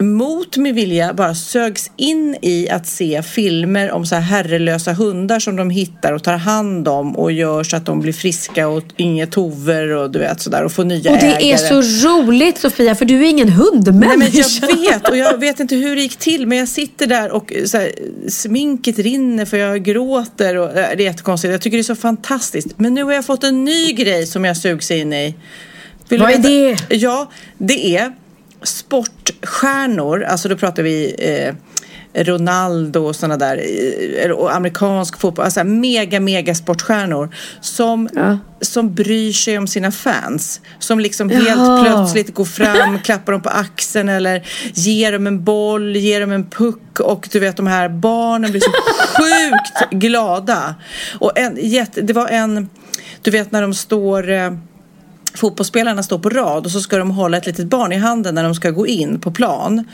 mot 0.00 0.56
min 0.56 0.74
vilja 0.74 1.14
bara 1.14 1.34
sögs 1.34 1.90
in 1.96 2.36
i 2.42 2.68
att 2.70 2.86
se 2.86 3.22
filmer 3.22 3.90
om 3.90 4.06
så 4.06 4.14
här 4.14 4.22
herrelösa 4.22 4.92
hundar 4.92 5.38
som 5.38 5.56
de 5.56 5.70
hittar 5.70 6.12
och 6.12 6.22
tar 6.24 6.36
hand 6.36 6.88
om 6.88 7.16
och 7.16 7.32
gör 7.32 7.64
så 7.64 7.76
att 7.76 7.86
de 7.86 8.00
blir 8.00 8.12
friska 8.12 8.68
och 8.68 8.82
inget 8.96 9.30
tover 9.30 9.88
och 9.88 10.10
du 10.10 10.18
vet 10.18 10.40
sådär 10.40 10.64
och 10.64 10.72
får 10.72 10.84
nya 10.84 11.12
Och 11.12 11.18
det 11.18 11.26
ägare. 11.26 11.52
är 11.52 11.56
så 11.56 12.08
roligt 12.08 12.58
Sofia, 12.58 12.94
för 12.94 13.04
du 13.04 13.20
är 13.24 13.30
ingen 13.30 13.48
hundmänniska. 13.48 14.66
Nej, 14.66 14.74
men 14.74 14.84
jag 14.84 14.92
vet 14.92 15.08
och 15.08 15.16
jag 15.16 15.38
vet 15.38 15.60
inte 15.60 15.74
hur 15.74 15.96
det 15.96 16.02
gick 16.02 16.16
till 16.16 16.46
men 16.46 16.58
jag 16.58 16.68
sitter 16.68 17.06
där 17.06 17.30
och 17.30 17.52
så 17.64 17.78
här, 17.78 17.92
sminket 18.28 18.98
rinner 18.98 19.44
för 19.44 19.56
jag 19.56 19.82
gråter 19.84 20.56
och 20.56 20.68
äh, 20.68 20.74
det 20.74 20.80
är 20.80 21.00
jättekonstigt. 21.00 21.52
Jag 21.52 21.60
tycker 21.60 21.76
det 21.76 21.80
är 21.80 21.82
så 21.82 21.94
fantastiskt. 21.96 22.68
Men 22.76 22.94
nu 22.94 23.04
har 23.04 23.12
jag 23.12 23.24
fått 23.24 23.44
en 23.44 23.64
ny 23.64 23.92
grej 23.92 24.26
som 24.26 24.44
jag 24.44 24.56
sugs 24.56 24.90
in 24.90 25.12
i. 25.12 25.34
Vill 26.08 26.20
Vad 26.20 26.30
är 26.30 26.38
det? 26.38 26.96
Ja, 26.96 27.30
det 27.58 27.96
är 27.96 28.12
sportstjärnor, 28.62 30.22
alltså 30.22 30.48
då 30.48 30.56
pratar 30.56 30.82
vi 30.82 31.14
eh, 31.18 31.54
Ronaldo 32.14 33.00
och 33.06 33.16
sådana 33.16 33.36
där, 33.36 33.60
eh, 34.24 34.30
och 34.30 34.54
amerikansk 34.54 35.18
fotboll, 35.20 35.44
alltså 35.44 35.64
mega, 35.64 36.20
mega 36.20 36.54
sportstjärnor 36.54 37.34
som, 37.60 38.08
Ja. 38.14 38.38
som 38.60 38.94
bryr 38.94 39.32
sig 39.32 39.58
om 39.58 39.66
sina 39.66 39.90
fans. 39.90 40.60
Som 40.78 41.00
liksom 41.00 41.30
Jaha. 41.30 41.40
helt 41.40 41.86
plötsligt 41.86 42.34
går 42.34 42.44
fram, 42.44 42.98
klappar 42.98 43.32
dem 43.32 43.42
på 43.42 43.48
axeln 43.48 44.08
eller 44.08 44.42
ger 44.74 45.12
dem 45.12 45.26
en 45.26 45.44
boll, 45.44 45.96
ger 45.96 46.20
dem 46.20 46.32
en 46.32 46.50
puck 46.50 47.00
och 47.00 47.28
du 47.32 47.38
vet 47.38 47.56
de 47.56 47.66
här 47.66 47.88
barnen 47.88 48.50
blir 48.50 48.60
så 48.60 48.70
sjukt 49.22 49.90
glada. 50.02 50.74
Och 51.18 51.38
en, 51.38 51.54
det 52.06 52.12
var 52.12 52.28
en, 52.28 52.68
du 53.22 53.30
vet 53.30 53.52
när 53.52 53.62
de 53.62 53.74
står 53.74 54.30
eh, 54.30 54.50
fotbollsspelarna 55.34 56.02
står 56.02 56.18
på 56.18 56.28
rad 56.30 56.64
och 56.64 56.70
så 56.70 56.80
ska 56.80 56.98
de 56.98 57.10
hålla 57.10 57.36
ett 57.36 57.46
litet 57.46 57.66
barn 57.66 57.92
i 57.92 57.96
handen 57.96 58.34
när 58.34 58.42
de 58.42 58.54
ska 58.54 58.70
gå 58.70 58.86
in 58.86 59.20
på 59.20 59.30
plan. 59.30 59.84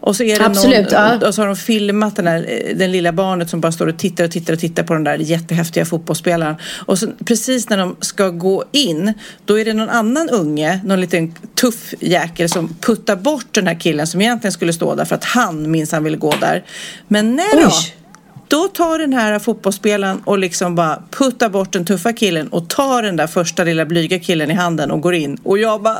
Och 0.00 0.16
så 0.16 0.22
är 0.22 0.38
det 0.38 0.46
Absolut, 0.46 0.90
någon, 0.90 1.20
ja. 1.20 1.28
och 1.28 1.34
så 1.34 1.42
har 1.42 1.46
de 1.46 1.56
filmat 1.56 2.16
den, 2.16 2.26
här, 2.26 2.72
den 2.76 2.92
lilla 2.92 3.12
barnet 3.12 3.50
som 3.50 3.60
bara 3.60 3.72
står 3.72 3.86
och 3.86 3.98
tittar 3.98 4.24
och 4.24 4.30
tittar 4.30 4.52
och 4.52 4.58
tittar 4.58 4.82
på 4.82 4.94
den 4.94 5.04
där 5.04 5.18
jättehäftiga 5.18 5.84
fotbollsspelaren. 5.84 6.56
Och 6.86 6.98
så, 6.98 7.06
precis 7.24 7.68
när 7.68 7.78
de 7.78 7.96
ska 8.00 8.28
gå 8.28 8.64
in, 8.72 9.12
då 9.44 9.58
är 9.58 9.64
det 9.64 9.72
någon 9.72 9.88
annan 9.88 10.28
unge, 10.28 10.80
någon 10.84 11.00
liten 11.00 11.34
tuff 11.60 11.94
jäkel 12.00 12.48
som 12.48 12.74
puttar 12.80 13.16
bort 13.16 13.46
den 13.50 13.66
här 13.66 13.80
killen 13.80 14.06
som 14.06 14.20
egentligen 14.20 14.52
skulle 14.52 14.72
stå 14.72 14.94
där 14.94 15.04
för 15.04 15.14
att 15.14 15.24
han 15.24 15.70
minsann 15.70 16.04
ville 16.04 16.16
gå 16.16 16.34
där. 16.40 16.64
Men 17.08 17.36
nej 17.36 17.46
då! 17.52 17.66
Oj. 17.66 18.05
Då 18.48 18.68
tar 18.68 18.98
den 18.98 19.12
här 19.12 19.38
fotbollsspelaren 19.38 20.22
och 20.24 20.38
liksom 20.38 20.74
bara 20.74 21.02
puttar 21.10 21.48
bort 21.48 21.72
den 21.72 21.84
tuffa 21.84 22.12
killen 22.12 22.48
och 22.48 22.68
tar 22.68 23.02
den 23.02 23.16
där 23.16 23.26
första 23.26 23.64
lilla 23.64 23.84
blyga 23.86 24.18
killen 24.18 24.50
i 24.50 24.54
handen 24.54 24.90
och 24.90 25.00
går 25.00 25.14
in. 25.14 25.38
Och 25.42 25.58
jag 25.58 25.82
bara... 25.82 25.98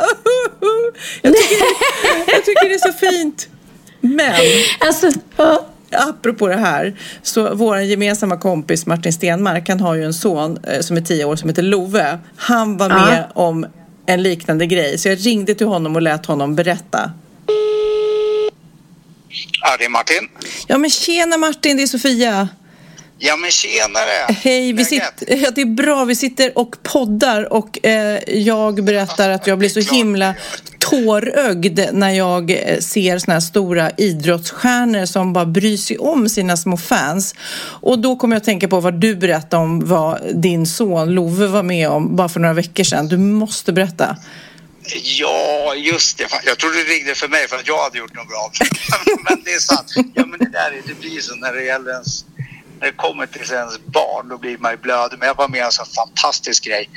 Jag 1.22 1.34
tycker, 1.34 1.56
det, 1.56 2.32
jag 2.32 2.44
tycker 2.44 2.68
det 2.68 2.74
är 2.74 2.92
så 2.92 2.98
fint. 2.98 3.48
Men 4.00 4.34
Alltså, 4.80 5.10
ja. 5.36 5.66
apropå 5.90 6.46
det 6.48 6.56
här, 6.56 6.94
så 7.22 7.54
vår 7.54 7.78
gemensamma 7.78 8.36
kompis 8.36 8.86
Martin 8.86 9.12
Stenmark, 9.12 9.68
han 9.68 9.80
har 9.80 9.94
ju 9.94 10.04
en 10.04 10.14
son 10.14 10.58
eh, 10.62 10.80
som 10.80 10.96
är 10.96 11.00
tio 11.00 11.24
år 11.24 11.36
som 11.36 11.48
heter 11.48 11.62
Love. 11.62 12.18
Han 12.36 12.76
var 12.76 12.90
Ja. 12.90 13.04
med 13.06 13.24
om 13.34 13.66
en 14.06 14.22
liknande 14.22 14.66
grej, 14.66 14.98
så 14.98 15.08
jag 15.08 15.26
ringde 15.26 15.54
till 15.54 15.66
honom 15.66 15.96
och 15.96 16.02
lät 16.02 16.26
honom 16.26 16.54
berätta. 16.54 17.10
Ja, 19.60 19.76
det 19.78 19.84
är 19.84 19.88
Martin. 19.88 20.28
Ja 20.66 20.78
men 20.78 20.90
tjena 20.90 21.36
Martin, 21.36 21.76
det 21.76 21.82
är 21.82 21.86
Sofia. 21.86 22.48
Ja, 23.18 23.36
men 23.36 23.50
tjenare! 23.50 24.38
Hej, 24.42 24.72
vi 24.72 24.84
sitter, 24.84 25.36
ja, 25.36 25.50
det 25.50 25.60
är 25.60 25.74
bra. 25.74 26.04
Vi 26.04 26.16
sitter 26.16 26.58
och 26.58 26.76
poddar 26.82 27.52
och 27.52 27.86
eh, 27.86 28.20
jag 28.26 28.84
berättar 28.84 29.30
att 29.30 29.46
jag 29.46 29.58
blir 29.58 29.68
så 29.68 29.94
himla 29.94 30.34
tårögd 30.78 31.80
när 31.92 32.10
jag 32.10 32.50
eh, 32.50 32.78
ser 32.78 33.18
såna 33.18 33.34
här 33.34 33.40
stora 33.40 33.90
idrottsstjärnor 33.90 35.06
som 35.06 35.32
bara 35.32 35.46
bryr 35.46 35.76
sig 35.76 35.98
om 35.98 36.28
sina 36.28 36.56
små 36.56 36.76
fans. 36.76 37.34
Och 37.80 37.98
då 37.98 38.16
kommer 38.16 38.36
jag 38.36 38.40
att 38.40 38.44
tänka 38.44 38.68
på 38.68 38.80
vad 38.80 39.00
du 39.00 39.16
berättade 39.16 39.62
om 39.62 39.86
vad 39.86 40.20
din 40.34 40.66
son 40.66 41.14
Love 41.14 41.46
var 41.46 41.62
med 41.62 41.88
om 41.88 42.16
bara 42.16 42.28
för 42.28 42.40
några 42.40 42.54
veckor 42.54 42.84
sedan. 42.84 43.08
Du 43.08 43.16
måste 43.16 43.72
berätta. 43.72 44.16
Ja, 44.94 45.74
just 45.74 46.18
det. 46.18 46.28
Jag 46.44 46.58
trodde 46.58 46.76
du 46.76 46.84
ringde 46.84 47.14
för 47.14 47.28
mig 47.28 47.48
för 47.48 47.56
att 47.56 47.66
jag 47.66 47.82
hade 47.82 47.98
gjort 47.98 48.14
något 48.14 48.28
bra. 48.28 48.52
men 49.30 49.42
det 49.44 49.52
är 49.52 49.58
sant. 49.58 49.92
Ja, 50.14 50.26
men 50.26 50.38
det 50.38 50.50
där 50.50 50.70
är, 50.70 50.82
det 50.86 50.94
blir 50.94 51.20
så 51.20 51.34
när 51.34 51.52
det 51.52 51.64
gäller 51.64 51.92
ens... 51.92 52.24
När 52.80 52.86
det 52.86 52.92
kommer 52.92 53.26
till 53.26 53.52
ens 53.52 53.78
barn, 53.84 54.28
då 54.28 54.38
blir 54.38 54.58
man 54.58 54.70
ju 54.70 54.76
blödig. 54.76 55.18
Men 55.18 55.28
jag 55.28 55.34
var 55.34 55.48
med 55.48 55.60
om 55.60 55.66
en 55.66 55.72
sån 55.72 55.86
fantastisk 55.86 56.64
grej. 56.64 56.90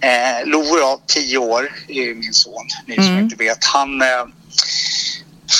Eh, 0.00 0.46
Love 0.48 0.98
10 1.06 1.38
år, 1.38 1.72
är 1.88 2.14
min 2.14 2.32
son, 2.32 2.68
ni 2.86 2.94
som 2.94 3.18
inte 3.18 3.36
vet. 3.36 3.64
Han, 3.64 4.02
eh, 4.02 4.26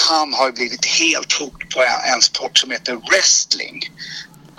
han 0.09 0.35
har 0.35 0.47
ju 0.47 0.53
blivit 0.53 0.85
helt 0.85 1.33
hooked 1.33 1.71
på 1.71 1.83
en, 1.83 2.15
en 2.15 2.23
sport 2.23 2.59
som 2.59 2.71
heter 2.71 2.95
wrestling. 2.95 3.91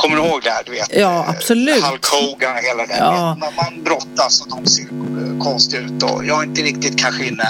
Kommer 0.01 0.15
du 0.15 0.23
ihåg 0.23 0.43
det 0.43 0.49
här? 0.49 0.63
Du 0.65 0.71
vet, 0.71 0.95
Ja, 0.95 1.23
eh, 1.23 1.29
absolut. 1.29 1.83
Hulk 1.83 2.05
Hogan 2.05 2.57
och 2.57 2.63
hela 2.63 2.85
den. 2.85 2.97
Ja. 2.97 3.35
När 3.39 3.51
man 3.51 3.83
brottas 3.83 4.41
och 4.41 4.49
de 4.49 4.65
ser 4.65 4.83
eh, 4.83 5.43
konstiga 5.43 5.81
ut. 5.81 6.03
Och 6.03 6.25
jag 6.25 6.39
är 6.39 6.43
inte 6.43 6.61
riktigt 6.61 6.99
kanske 6.99 7.25
inne, 7.25 7.49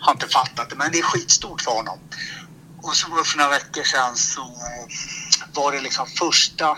har 0.00 0.12
inte 0.12 0.28
fattat 0.28 0.70
det, 0.70 0.76
men 0.76 0.92
det 0.92 0.98
är 0.98 1.02
skitstort 1.02 1.62
för 1.62 1.70
honom. 1.70 1.98
Och 2.82 2.96
så 2.96 3.10
var 3.10 3.24
för 3.24 3.38
några 3.38 3.50
veckor 3.50 3.82
sedan 3.82 4.16
så 4.16 4.40
var 5.54 5.72
det 5.72 5.80
liksom 5.80 6.06
första 6.06 6.76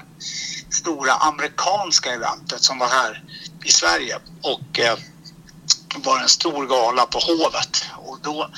stora 0.70 1.12
amerikanska 1.12 2.10
eventet 2.12 2.62
som 2.62 2.78
var 2.78 2.88
här 2.88 3.22
i 3.64 3.70
Sverige. 3.70 4.16
Och 4.42 4.78
eh, 4.78 4.96
var 5.94 6.18
en 6.18 6.28
stor 6.28 6.66
gala 6.66 7.06
på 7.06 7.18
Hovet. 7.18 7.86
Och 7.96 8.18
då 8.22 8.50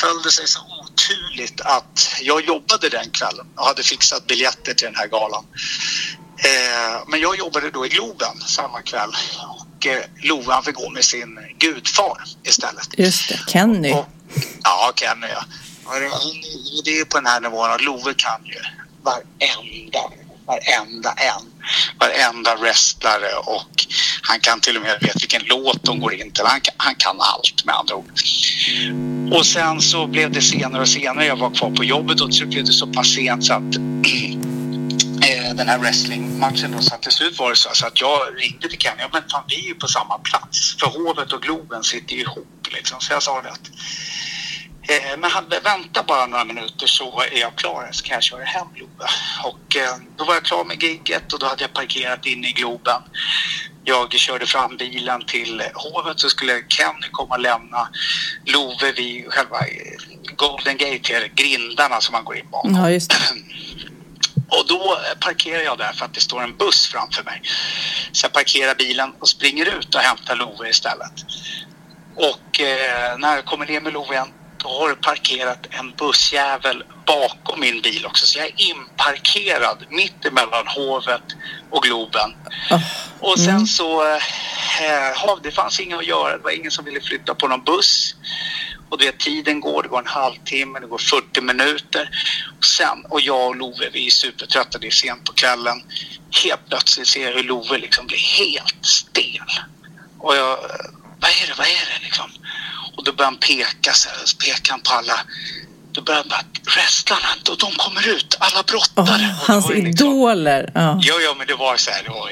föll 0.00 0.22
det 0.22 0.30
sig 0.30 0.48
så 0.48 0.60
oturligt 0.60 1.60
att 1.60 2.16
jag 2.22 2.44
jobbade 2.44 2.88
den 2.88 3.10
kvällen 3.10 3.46
och 3.56 3.66
hade 3.66 3.82
fixat 3.82 4.26
biljetter 4.26 4.74
till 4.74 4.86
den 4.86 4.96
här 4.96 5.06
galan. 5.06 5.44
Eh, 6.36 7.02
men 7.06 7.20
jag 7.20 7.38
jobbade 7.38 7.70
då 7.70 7.86
i 7.86 7.88
Globen 7.88 8.40
samma 8.46 8.82
kväll 8.82 9.10
och 9.58 9.86
eh, 9.86 10.02
Love 10.22 10.52
han 10.52 10.64
fick 10.64 10.74
gå 10.74 10.90
med 10.90 11.04
sin 11.04 11.38
gudfar 11.58 12.24
istället. 12.42 12.88
Just 12.98 13.28
det, 13.28 13.40
Kenny. 13.46 13.92
Och, 13.92 14.08
ja, 14.62 14.92
Kenny 14.96 15.26
ja. 15.26 15.44
Det 16.84 16.98
är 17.00 17.04
på 17.04 17.16
den 17.16 17.26
här 17.26 17.40
nivån 17.40 17.70
att 17.70 17.82
Love 17.82 18.14
kan 18.14 18.44
ju 18.44 18.60
varenda, 19.02 20.23
varenda 20.46 21.10
en. 21.10 21.52
Varenda 21.98 22.56
wrestlare 22.56 23.34
och 23.46 23.86
han 24.22 24.40
kan 24.40 24.60
till 24.60 24.76
och 24.76 24.82
med 24.82 24.98
veta 25.00 25.18
vilken 25.20 25.42
låt 25.44 25.84
de 25.84 26.00
går 26.00 26.14
in 26.14 26.32
till. 26.32 26.44
Han 26.46 26.60
kan, 26.60 26.74
han 26.76 26.94
kan 26.94 27.20
allt 27.20 27.64
med 27.64 27.74
andra 27.74 27.94
ord. 27.94 28.12
Och 29.32 29.46
sen 29.46 29.80
så 29.80 30.06
blev 30.06 30.32
det 30.32 30.42
senare 30.42 30.82
och 30.82 30.88
senare. 30.88 31.26
Jag 31.26 31.36
var 31.36 31.50
kvar 31.50 31.70
på 31.70 31.84
jobbet 31.84 32.20
och 32.20 32.34
så 32.34 32.46
blev 32.46 32.64
det 32.64 32.72
så 32.72 32.86
pass 32.86 33.08
sent 33.14 33.44
så 33.44 33.52
att 33.52 33.76
eh, 35.28 35.54
den 35.54 35.68
här 35.68 35.78
wrestlingmatchen 35.78 36.72
då, 36.72 36.82
så 36.82 36.94
att 36.94 37.02
till 37.02 37.12
slut 37.12 37.38
var 37.38 37.50
det 37.50 37.56
så, 37.56 37.70
så 37.72 37.86
att 37.86 38.00
jag 38.00 38.20
ringde 38.36 38.68
till 38.68 38.78
Kenny. 38.78 38.96
Ja, 38.98 39.08
men 39.12 39.22
fan, 39.30 39.44
vi 39.48 39.64
är 39.64 39.68
ju 39.68 39.74
på 39.74 39.88
samma 39.88 40.18
plats. 40.18 40.76
För 40.80 40.86
Hovet 40.86 41.32
och 41.32 41.42
Globen 41.42 41.84
sitter 41.84 42.14
ju 42.14 42.20
ihop 42.20 42.66
liksom. 42.70 43.00
Så 43.00 43.12
jag 43.12 43.22
sa 43.22 43.42
det 43.42 43.50
att 43.50 43.70
men 45.18 45.30
hade 45.30 45.60
vänta 45.60 46.02
bara 46.02 46.26
några 46.26 46.44
minuter 46.44 46.86
så 46.86 47.20
är 47.20 47.40
jag 47.40 47.56
klar, 47.56 47.88
så 47.92 48.04
kan 48.04 48.14
jag 48.14 48.22
köra 48.22 48.44
hem 48.44 48.66
Love. 48.74 49.08
Och 49.44 49.76
eh, 49.76 49.96
då 50.16 50.24
var 50.24 50.34
jag 50.34 50.44
klar 50.44 50.64
med 50.64 50.82
gigget 50.82 51.32
och 51.32 51.38
då 51.38 51.46
hade 51.46 51.62
jag 51.62 51.72
parkerat 51.72 52.26
inne 52.26 52.48
i 52.48 52.52
Globen. 52.52 53.02
Jag 53.84 54.12
körde 54.12 54.46
fram 54.46 54.76
bilen 54.76 55.26
till 55.26 55.62
Hovet 55.74 56.20
så 56.20 56.28
skulle 56.28 56.62
Kenny 56.68 57.08
komma 57.12 57.34
och 57.34 57.40
lämna 57.40 57.88
Love 58.44 58.92
vid 58.92 59.32
själva 59.32 59.58
eh, 59.58 60.36
Golden 60.36 60.76
Gate, 60.76 61.28
grindarna 61.34 62.00
som 62.00 62.12
man 62.12 62.24
går 62.24 62.36
in 62.36 62.50
bakom. 62.50 62.74
Ja, 62.74 62.90
just 62.90 63.10
det. 63.10 63.16
Och 64.48 64.66
då 64.68 64.98
parkerar 65.20 65.62
jag 65.62 65.78
där 65.78 65.92
för 65.92 66.04
att 66.04 66.14
det 66.14 66.20
står 66.20 66.42
en 66.42 66.56
buss 66.56 66.86
framför 66.86 67.24
mig. 67.24 67.42
Så 68.12 68.24
jag 68.24 68.32
parkerar 68.32 68.74
bilen 68.74 69.12
och 69.18 69.28
springer 69.28 69.78
ut 69.78 69.94
och 69.94 70.00
hämtar 70.00 70.36
Love 70.36 70.70
istället. 70.70 71.12
Och 72.14 72.60
eh, 72.60 73.18
när 73.18 73.34
jag 73.34 73.44
kommer 73.44 73.66
ner 73.66 73.80
med 73.80 73.92
Love 73.92 74.12
igen, 74.12 74.28
har 74.68 74.88
det 74.88 74.94
parkerat 74.94 75.66
en 75.70 75.90
bussjävel 75.90 76.84
bakom 77.06 77.60
min 77.60 77.82
bil 77.82 78.06
också. 78.06 78.26
Så 78.26 78.38
jag 78.38 78.46
är 78.46 78.54
inparkerad 78.56 79.84
mitt 79.90 80.24
emellan 80.24 80.66
Hovet 80.66 81.22
och 81.70 81.82
Globen. 81.82 82.34
Och 83.20 83.40
sen 83.40 83.66
så, 83.66 84.02
eh, 84.02 85.36
det 85.42 85.50
fanns 85.50 85.80
inget 85.80 85.98
att 85.98 86.06
göra. 86.06 86.36
Det 86.36 86.42
var 86.42 86.50
ingen 86.50 86.70
som 86.70 86.84
ville 86.84 87.00
flytta 87.00 87.34
på 87.34 87.48
någon 87.48 87.64
buss. 87.64 88.14
Och 88.88 88.98
det 88.98 89.18
tiden 89.18 89.60
går, 89.60 89.82
det 89.82 89.88
går 89.88 89.98
en 89.98 90.06
halvtimme, 90.06 90.80
det 90.80 90.86
går 90.86 90.98
40 90.98 91.40
minuter. 91.40 92.10
Och 92.58 92.64
sen, 92.64 93.04
och 93.08 93.20
jag 93.20 93.46
och 93.46 93.56
Love, 93.56 93.90
vi 93.92 94.06
är 94.06 94.10
supertrötta, 94.10 94.78
det 94.78 94.86
är 94.86 94.90
sent 94.90 95.24
på 95.24 95.32
kvällen. 95.32 95.82
Helt 96.44 96.68
plötsligt 96.68 97.08
ser 97.08 97.28
jag 97.28 97.34
hur 97.34 97.42
Love 97.42 97.78
liksom 97.78 98.06
blir 98.06 98.18
helt 98.18 98.86
stel. 98.86 99.60
Och 100.18 100.36
jag, 100.36 100.58
vad 101.20 101.30
är 101.30 101.46
det, 101.46 101.54
vad 101.58 101.66
är 101.66 101.98
det 101.98 102.04
liksom? 102.04 102.30
Och 102.96 103.04
då 103.04 103.12
börjar 103.12 103.30
han 103.30 103.38
peka 103.40 103.92
så 103.92 104.08
här, 104.08 104.16
så 104.24 104.36
pekar 104.36 104.70
han 104.72 104.80
på 104.80 104.92
alla, 104.92 105.20
då 105.92 106.02
börjar 106.02 106.20
han 106.20 106.28
bara, 106.28 106.44
wrestlarna, 106.74 107.28
då, 107.42 107.54
de 107.54 107.72
kommer 107.72 108.08
ut, 108.08 108.36
alla 108.38 108.62
brottare. 108.62 109.18
Det 109.18 109.52
hans 109.52 109.68
liksom- 109.68 109.86
idoler. 109.86 110.70
Ja. 110.74 111.00
Jo, 111.02 111.14
jo, 111.20 111.34
men 111.38 111.46
det 111.46 111.54
var 111.54 111.76
så 111.76 111.90
här, 111.90 112.02
det 112.02 112.10
var, 112.10 112.30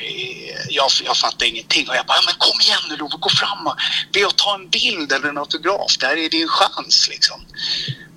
jag, 0.68 0.90
jag 1.04 1.16
fattade 1.16 1.48
ingenting 1.48 1.88
och 1.88 1.96
jag 1.96 2.06
bara, 2.06 2.18
men 2.26 2.34
kom 2.38 2.60
igen 2.60 2.78
nu 2.88 2.96
Love, 2.96 3.16
gå 3.20 3.28
fram 3.28 3.66
och 3.66 3.76
be 4.12 4.26
att 4.26 4.36
ta 4.36 4.54
en 4.54 4.68
bild 4.70 5.12
eller 5.12 5.28
en 5.28 5.38
autograf, 5.38 5.96
där 5.98 6.16
är 6.16 6.28
din 6.30 6.48
chans 6.48 7.08
liksom. 7.10 7.40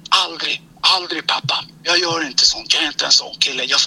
Aldrig, 0.09 0.61
aldrig 0.81 1.27
pappa. 1.27 1.65
Jag 1.83 1.99
gör 1.99 2.27
inte 2.27 2.45
sånt. 2.45 2.73
Jag 2.73 2.83
är 2.83 2.87
inte 2.87 3.05
en 3.05 3.11
sån 3.11 3.35
kille. 3.39 3.63
Jag, 3.63 3.79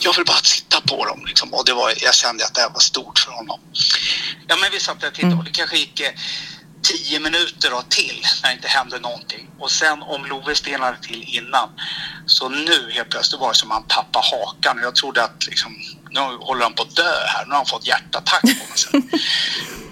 jag 0.00 0.16
vill 0.16 0.24
bara 0.24 0.40
titta 0.42 0.80
på 0.80 1.04
dem. 1.04 1.24
Liksom. 1.26 1.54
Och 1.54 1.64
det 1.64 1.72
var, 1.72 1.92
jag 1.96 2.14
kände 2.14 2.44
att 2.44 2.54
det 2.54 2.60
här 2.60 2.70
var 2.70 2.80
stort 2.80 3.18
för 3.18 3.30
honom. 3.32 3.60
Ja, 4.48 4.56
men 4.56 4.70
vi 4.72 4.80
satt 4.80 5.00
där 5.00 5.08
och 5.08 5.14
tittade 5.14 5.34
och 5.34 5.44
det 5.44 5.50
kanske 5.50 5.76
gick 5.78 6.00
eh, 6.00 6.10
tio 6.88 7.20
minuter 7.20 7.70
då 7.70 7.82
till 7.88 8.26
när 8.42 8.50
det 8.50 8.54
inte 8.54 8.68
hände 8.68 8.98
någonting. 8.98 9.50
Och 9.58 9.70
sen 9.70 10.02
om 10.02 10.26
Love 10.26 10.54
stelnade 10.54 10.98
till 11.02 11.22
innan. 11.38 11.68
Så 12.26 12.48
nu 12.48 12.90
helt 12.92 13.10
plötsligt 13.10 13.40
var 13.40 13.48
det 13.48 13.58
som 13.58 13.70
han 13.70 13.86
tappade 13.86 14.26
hakan. 14.30 14.78
Jag 14.82 14.94
trodde 14.94 15.24
att 15.24 15.46
liksom, 15.46 15.72
nu 16.10 16.20
håller 16.20 16.62
han 16.62 16.74
på 16.74 16.82
att 16.82 16.96
dö 16.96 17.26
här. 17.26 17.44
Nu 17.44 17.50
har 17.50 17.56
han 17.56 17.66
fått 17.66 17.86
hjärtattack 17.86 18.40
på 18.40 18.46
mig. 18.46 18.56
Sen. 18.74 19.10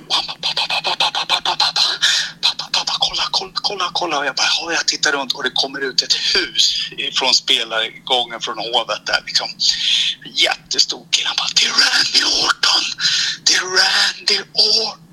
Och 0.08 0.14
han 0.14 0.24
bara, 0.26 0.38
pappa, 0.40 0.64
pappa, 0.68 0.96
pappa, 0.98 1.26
pappa, 1.26 1.56
pappa, 1.56 1.82
pappa, 2.40 2.68
pappa, 2.72 2.92
kolla, 2.98 3.22
kolla, 3.30 3.52
kolla, 3.54 3.90
kolla. 3.92 4.18
Och 4.18 4.26
jag 4.26 4.34
bara, 4.34 4.48
ja, 4.60 4.72
jag 4.72 4.86
tittar 4.86 5.12
runt 5.12 5.32
och 5.32 5.42
det 5.42 5.50
kommer 5.50 5.80
ut 5.80 6.02
ett 6.02 6.14
hus 6.14 6.90
från 7.18 7.34
spelargången 7.34 8.40
från 8.40 8.58
hovet 8.58 9.06
där 9.06 9.22
liksom. 9.26 9.48
Jättestor 10.34 11.06
kille. 11.10 11.28
Han 11.28 11.36
bara, 11.36 11.48
det 11.56 11.66
är 11.66 11.74
Randy 11.82 12.22
Orton! 12.44 12.84
Det 13.44 13.54
är 13.54 13.64
Randy 13.80 14.38
Orton! 14.52 15.05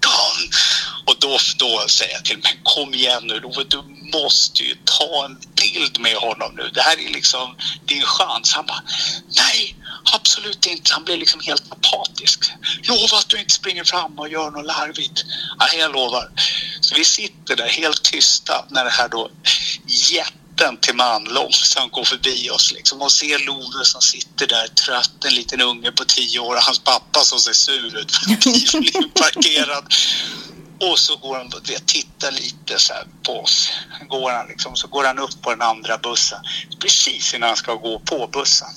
Och 1.05 1.15
då, 1.19 1.37
då 1.57 1.87
säger 1.87 2.13
jag 2.13 2.25
till 2.25 2.37
mig, 2.37 2.59
kom 2.63 2.93
igen 2.93 3.27
nu 3.27 3.39
Love, 3.39 3.63
du 3.63 3.83
måste 4.13 4.63
ju 4.63 4.75
ta 4.85 5.25
en 5.25 5.37
bild 5.55 5.99
med 5.99 6.15
honom 6.15 6.55
nu. 6.55 6.69
Det 6.73 6.81
här 6.81 6.99
är 6.99 7.13
liksom 7.13 7.55
din 7.85 8.03
chans. 8.03 8.53
Han 8.53 8.65
bara, 8.65 8.83
nej, 9.35 9.75
absolut 10.13 10.65
inte. 10.65 10.93
Han 10.93 11.03
blir 11.03 11.17
liksom 11.17 11.41
helt 11.41 11.71
apatisk. 11.71 12.51
Lova 12.83 13.17
att 13.17 13.29
du 13.29 13.39
inte 13.39 13.53
springer 13.53 13.83
fram 13.83 14.19
och 14.19 14.29
gör 14.29 14.51
något 14.51 14.65
larvigt. 14.65 15.25
Ja, 15.59 15.67
jag 15.79 15.93
lovar. 15.93 16.29
Så 16.81 16.95
vi 16.95 17.05
sitter 17.05 17.55
där 17.55 17.67
helt 17.67 18.03
tysta 18.03 18.65
när 18.69 18.83
det 18.83 18.91
här 18.91 19.09
då 19.09 19.29
jätten 20.53 20.77
till 20.77 20.95
man 20.95 21.23
långsamt 21.23 21.91
går 21.91 22.03
förbi 22.03 22.49
oss 22.49 22.71
liksom 22.71 23.01
och 23.01 23.11
ser 23.11 23.39
Love 23.39 23.85
som 23.85 24.01
sitter 24.01 24.47
där 24.47 24.67
trött, 24.67 25.25
en 25.25 25.33
liten 25.33 25.61
unge 25.61 25.91
på 25.91 26.05
tio 26.05 26.39
år 26.39 26.55
och 26.55 26.61
hans 26.61 26.79
pappa 26.79 27.19
som 27.19 27.39
ser 27.39 27.53
sur 27.53 27.97
ut 27.97 28.11
för 28.11 28.25
bilen 28.25 29.09
parkerad. 29.15 29.93
Och 30.79 30.99
så 30.99 31.15
går 31.15 31.37
han 31.37 31.47
och 31.47 31.85
tittar 31.85 32.31
lite 32.31 32.79
så 32.79 32.93
på 33.23 33.39
oss. 33.39 33.71
Går 34.09 34.31
han 34.31 34.47
liksom, 34.47 34.75
så 34.75 34.87
går 34.87 35.03
han 35.03 35.19
upp 35.19 35.41
på 35.41 35.49
den 35.49 35.61
andra 35.61 35.97
bussen. 35.97 36.39
Precis 36.79 37.33
innan 37.33 37.49
han 37.49 37.57
ska 37.57 37.73
gå 37.73 37.99
på 37.99 38.29
bussen. 38.33 38.67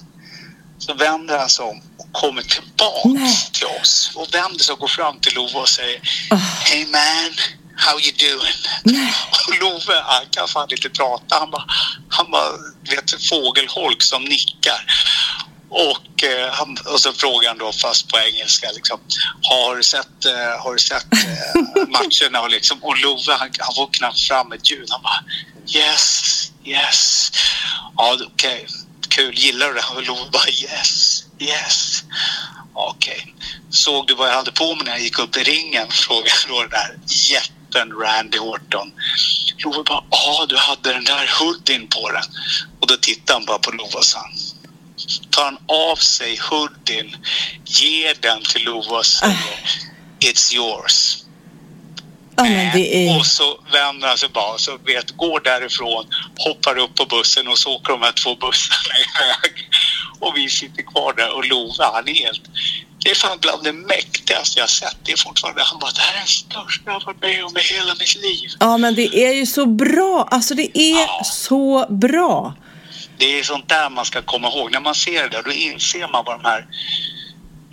Så 0.78 0.95
vänder 0.95 1.38
han 1.38 1.49
sig 1.49 1.64
om 1.64 1.83
och 1.99 2.12
kommer 2.12 2.42
tillbaks 2.42 3.04
Nej. 3.04 3.37
till 3.52 3.66
oss. 3.80 4.11
Och 4.14 4.35
vänder 4.35 4.59
sig 4.59 4.73
och 4.73 4.78
går 4.78 4.88
fram 4.88 5.21
till 5.21 5.35
Love 5.35 5.54
och 5.54 5.68
säger 5.68 6.00
Ah. 6.30 6.37
Hey 6.37 6.87
man, 6.87 7.35
how 7.76 8.00
you 8.00 8.12
doing? 8.12 8.59
Och 9.30 9.56
Love, 9.61 10.02
han 10.04 10.26
kan 10.30 10.49
fan 10.49 10.68
inte 10.71 10.88
prata. 10.88 11.38
Han 11.38 11.50
bara, 11.50 11.64
han 12.09 12.30
bara 12.30 12.52
vet, 12.90 13.28
fågelholk 13.28 14.02
som 14.02 14.25
nickar. 14.25 14.80
Och, 15.68 16.25
eh, 16.25 16.52
han, 16.52 16.76
och 16.92 17.00
så 17.00 17.12
frågar 17.12 17.49
han 17.49 17.59
då 17.59 17.73
fast 17.73 18.09
på 18.09 18.18
engelska 18.18 18.71
liksom, 18.75 19.00
har 19.42 19.76
du 19.76 19.83
sett, 19.83 20.25
eh, 20.25 20.62
har 20.62 20.73
du 20.73 20.78
sett 20.78 21.12
eh, 21.12 21.88
matcherna? 21.88 22.40
Och, 22.40 22.50
liksom, 22.50 22.85
och 22.85 22.99
Love 22.99 23.33
han, 23.38 23.50
han 23.59 23.75
får 23.75 23.88
knappt 23.92 24.21
fram 24.21 24.52
ett 24.52 24.71
ljud. 24.71 24.88
Han 24.90 25.02
bara 25.02 25.25
yes, 25.75 26.52
yes. 26.64 27.30
Ja, 27.97 28.18
okej. 28.35 28.66
Kul, 29.09 29.38
gillar 29.38 29.68
du 29.68 29.75
det? 29.75 29.85
Och 29.95 30.02
Love 30.02 30.30
bara 30.30 30.49
yes, 30.49 31.25
yes. 31.38 32.04
Okej. 32.75 33.35
Såg 33.71 34.06
du 34.06 34.14
vad 34.14 34.28
jag 34.28 34.35
hade 34.35 34.52
på 34.52 34.75
mig 34.75 34.85
när 34.85 34.92
jag 34.92 35.00
gick 35.00 35.18
upp 35.18 35.37
i 35.37 35.42
ringen? 35.42 35.88
Frågade 35.90 36.30
då 36.49 36.61
den 36.61 36.71
där 36.71 36.99
jätten 37.66 37.92
Randy 37.92 38.38
Orton. 38.38 38.92
Love 39.64 39.82
bara, 39.82 40.04
ja 40.11 40.46
du 40.49 40.56
hade 40.56 40.92
den 40.92 41.04
där 41.04 41.30
hoodien 41.38 41.88
på 41.88 42.11
den. 42.11 42.23
Och 42.80 42.87
då 42.87 42.96
tittade 42.96 43.32
han 43.32 43.46
bara 43.46 43.58
på 43.58 43.70
Love 43.70 43.94
och 43.94 44.04
sa 44.04 44.20
tar 45.30 45.44
han 45.44 45.58
av 45.66 45.96
sig 45.96 46.38
hoodien, 46.50 47.16
ger 47.64 48.14
den 48.20 48.42
till 48.42 48.64
Love 48.64 48.88
och 48.88 49.06
säger 49.06 49.61
It's 50.20 50.54
yours. 50.54 51.23
Är... 52.38 53.18
Och 53.18 53.26
så 53.26 53.61
vänder 53.73 54.08
han 54.08 54.18
sig 54.18 54.28
bara 54.28 54.58
så 54.58 54.78
vet, 54.85 55.11
går 55.11 55.40
därifrån, 55.40 56.06
hoppar 56.37 56.78
upp 56.78 56.94
på 56.94 57.04
bussen 57.04 57.49
och 57.49 57.58
så 57.58 57.75
åker 57.75 57.92
de 57.92 58.02
här 58.02 58.12
två 58.12 58.35
bussarna 58.35 58.94
iväg. 59.04 59.70
Och 60.20 60.37
vi 60.37 60.49
sitter 60.49 60.82
kvar 60.82 61.12
där 61.12 61.37
och 61.37 61.44
Love, 61.44 61.85
han 61.94 62.08
är 62.08 62.14
helt... 62.14 62.42
Det 63.06 63.10
är 63.10 63.14
fan 63.14 63.38
bland 63.40 63.64
det 63.64 63.72
mäktigaste 63.72 64.60
jag 64.60 64.70
sett. 64.70 64.96
Det 65.02 65.12
är 65.12 65.16
fortfarande, 65.16 65.62
han 65.64 65.78
bara, 65.78 65.90
det 65.90 66.00
här 66.00 66.16
är 66.16 66.20
det 66.20 66.26
största 66.30 66.90
jag 66.90 67.04
varit 67.04 67.20
med 67.22 67.44
om 67.44 67.56
i 67.56 67.60
hela 67.60 67.94
mitt 67.94 68.14
liv. 68.14 68.50
Ja, 68.60 68.76
men 68.78 68.94
det 68.94 69.16
är 69.16 69.32
ju 69.34 69.46
så 69.46 69.66
bra. 69.66 70.28
Alltså 70.30 70.54
det 70.54 70.78
är 70.78 71.25
så 71.25 71.86
bra. 71.90 72.54
Det 73.19 73.38
är 73.38 73.42
sånt 73.42 73.69
där 73.69 73.90
man 73.90 74.04
ska 74.04 74.23
komma 74.23 74.49
ihåg. 74.49 74.73
När 74.73 74.80
man 74.80 74.95
ser 74.95 75.23
det 75.23 75.28
där, 75.28 75.42
då 75.42 75.52
inser 75.52 76.08
man 76.12 76.25
vad 76.26 76.40
de 76.40 76.49
här... 76.49 76.66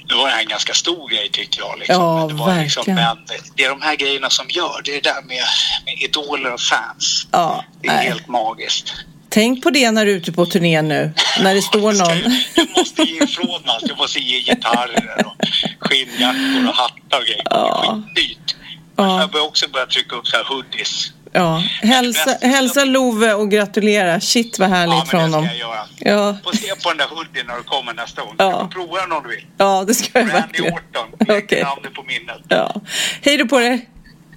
Nu 0.10 0.16
var 0.16 0.26
det 0.28 0.32
här 0.34 0.42
en 0.42 0.48
ganska 0.48 0.74
stor 0.74 1.10
grej 1.10 1.30
tyckte 1.32 1.58
jag. 1.60 1.80
Liksom. 1.80 1.96
Ja, 2.04 2.18
Men 2.20 2.28
det 2.28 2.34
var 2.34 2.56
liksom, 2.64 2.84
verkligen. 2.86 3.18
men 3.18 3.18
det 3.56 3.64
är 3.64 3.70
de 3.70 3.82
här 3.82 3.96
grejerna 3.96 4.30
som 4.30 4.46
gör. 4.50 4.82
Det 4.86 4.92
är 4.92 5.02
det 5.02 5.10
där 5.10 5.22
med, 5.22 5.44
med 5.86 6.02
idoler 6.02 6.54
och 6.54 6.62
fans. 6.62 7.28
Ja, 7.32 7.64
Det 7.82 7.88
är 7.88 7.94
nej. 7.96 8.08
helt 8.08 8.28
magiskt. 8.28 8.94
Tänk 9.34 9.64
på 9.64 9.70
det 9.70 9.92
när 9.92 10.06
du 10.06 10.12
är 10.12 10.16
ute 10.16 10.32
på 10.32 10.46
turné 10.46 10.82
nu. 10.82 11.14
När 11.44 11.56
det 11.56 11.62
står 11.62 11.80
någon. 11.94 12.34
Du 12.56 12.68
måste 12.80 13.02
ge 13.02 13.24
ifrån 13.24 13.62
allt. 13.66 13.88
Du 13.88 13.96
måste 13.96 14.20
ge 14.20 14.40
gitarrer 14.40 15.26
och 15.26 15.36
skinnjackor 15.80 16.68
och 16.70 16.76
hattar 16.76 17.18
och 17.20 17.26
grejer. 17.26 17.44
Ja. 17.50 18.02
Det 18.16 18.22
är 18.22 18.26
skitdyrt. 18.26 18.56
Ja. 18.96 19.20
Jag 19.22 19.32
börjar 19.32 19.46
också 19.46 19.70
börja 19.70 19.86
trycka 19.86 20.16
upp 20.16 20.28
så 20.28 20.38
här 20.38 20.44
hoodies. 20.44 21.12
Ja. 21.32 21.64
Hälsa, 21.82 22.38
hälsa 22.42 22.86
Love 22.86 23.34
och 23.34 23.52
gratulera. 23.52 24.20
Shit 24.20 24.60
vad 24.60 24.70
Ja, 24.70 24.74
härligt 24.74 24.98
men 24.98 25.06
från 25.08 25.22
det 25.22 25.28
ska 25.30 25.38
honom. 25.38 25.46
jag 25.46 25.58
göra. 25.58 25.86
Ja. 26.00 26.38
Få 26.44 26.58
se 26.58 26.76
på 26.84 26.90
den 26.90 26.98
där 26.98 27.08
hoodien 27.08 27.48
när 27.48 27.58
du 27.58 27.64
kommer 27.64 27.94
nästa 27.94 28.22
gång. 28.22 28.36
Ja. 28.38 28.46
Du 28.46 28.52
får 28.54 28.68
prova 28.68 29.02
den 29.02 29.12
om 29.12 29.24
du 29.24 29.30
vill. 29.30 29.46
Ja, 29.58 29.84
det 29.88 29.94
ska 29.94 30.20
jag 30.20 30.28
Randy 30.34 30.34
verkligen. 30.42 30.74
Orton. 30.74 31.28
Lägg 31.28 31.44
Okej. 31.44 31.64
namnet 31.64 31.94
på 31.94 32.04
minnet. 32.04 32.42
Ja. 32.48 32.82
Hej 33.22 33.38
då 33.38 33.46
på 33.48 33.60
dig. 33.60 33.90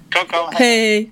Kram, 0.09 0.25
kram. 0.27 0.49
Hej. 0.53 0.79
Hej. 0.79 1.11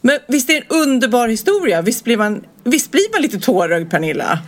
Men 0.00 0.18
visst 0.28 0.50
är 0.50 0.54
det 0.54 0.60
en 0.60 0.82
underbar 0.82 1.28
historia? 1.28 1.82
Visst 1.82 2.04
blir 2.04 2.16
man, 2.16 2.44
visst 2.64 2.90
blir 2.90 3.12
man 3.12 3.22
lite 3.22 3.38
tårögd, 3.38 3.90
Pernilla? 3.90 4.38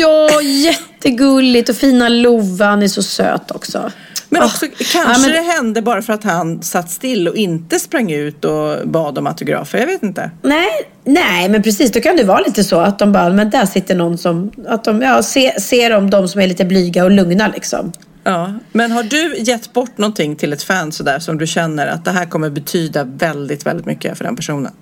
Ja, 0.00 0.42
jättegulligt 0.42 1.68
och 1.68 1.76
fina 1.76 2.08
Lovan 2.08 2.82
är 2.82 2.88
så 2.88 3.02
söt 3.02 3.50
också. 3.50 3.92
Men 4.28 4.42
också, 4.42 4.66
oh. 4.66 4.70
kanske 4.92 4.98
ja, 4.98 5.18
men... 5.18 5.30
det 5.30 5.52
hände 5.52 5.82
bara 5.82 6.02
för 6.02 6.12
att 6.12 6.24
han 6.24 6.62
satt 6.62 6.90
still 6.90 7.28
och 7.28 7.36
inte 7.36 7.78
sprang 7.78 8.12
ut 8.12 8.44
och 8.44 8.88
bad 8.88 9.18
om 9.18 9.26
autografer. 9.26 9.78
Jag 9.78 9.86
vet 9.86 10.02
inte. 10.02 10.30
Nej, 10.42 10.70
nej 11.04 11.48
men 11.48 11.62
precis. 11.62 11.92
Då 11.92 12.00
kan 12.00 12.16
det 12.16 12.24
vara 12.24 12.40
lite 12.40 12.64
så 12.64 12.80
att 12.80 12.98
de 12.98 13.12
bara, 13.12 13.28
men 13.30 13.50
där 13.50 13.66
sitter 13.66 13.94
någon 13.94 14.18
som, 14.18 14.50
att 14.68 14.84
de 14.84 15.02
ja, 15.02 15.22
ser, 15.22 15.60
ser 15.60 15.90
de 15.90 16.10
de 16.10 16.28
som 16.28 16.40
är 16.40 16.46
lite 16.46 16.64
blyga 16.64 17.04
och 17.04 17.10
lugna 17.10 17.48
liksom. 17.48 17.92
Ja, 18.24 18.54
men 18.72 18.92
har 18.92 19.02
du 19.02 19.36
gett 19.38 19.72
bort 19.72 19.98
någonting 19.98 20.36
till 20.36 20.52
ett 20.52 20.62
fan 20.62 20.92
sådär 20.92 21.18
som 21.18 21.38
du 21.38 21.46
känner 21.46 21.86
att 21.86 22.04
det 22.04 22.10
här 22.10 22.26
kommer 22.26 22.50
betyda 22.50 23.04
väldigt, 23.04 23.66
väldigt 23.66 23.86
mycket 23.86 24.18
för 24.18 24.24
den 24.24 24.36
personen? 24.36 24.72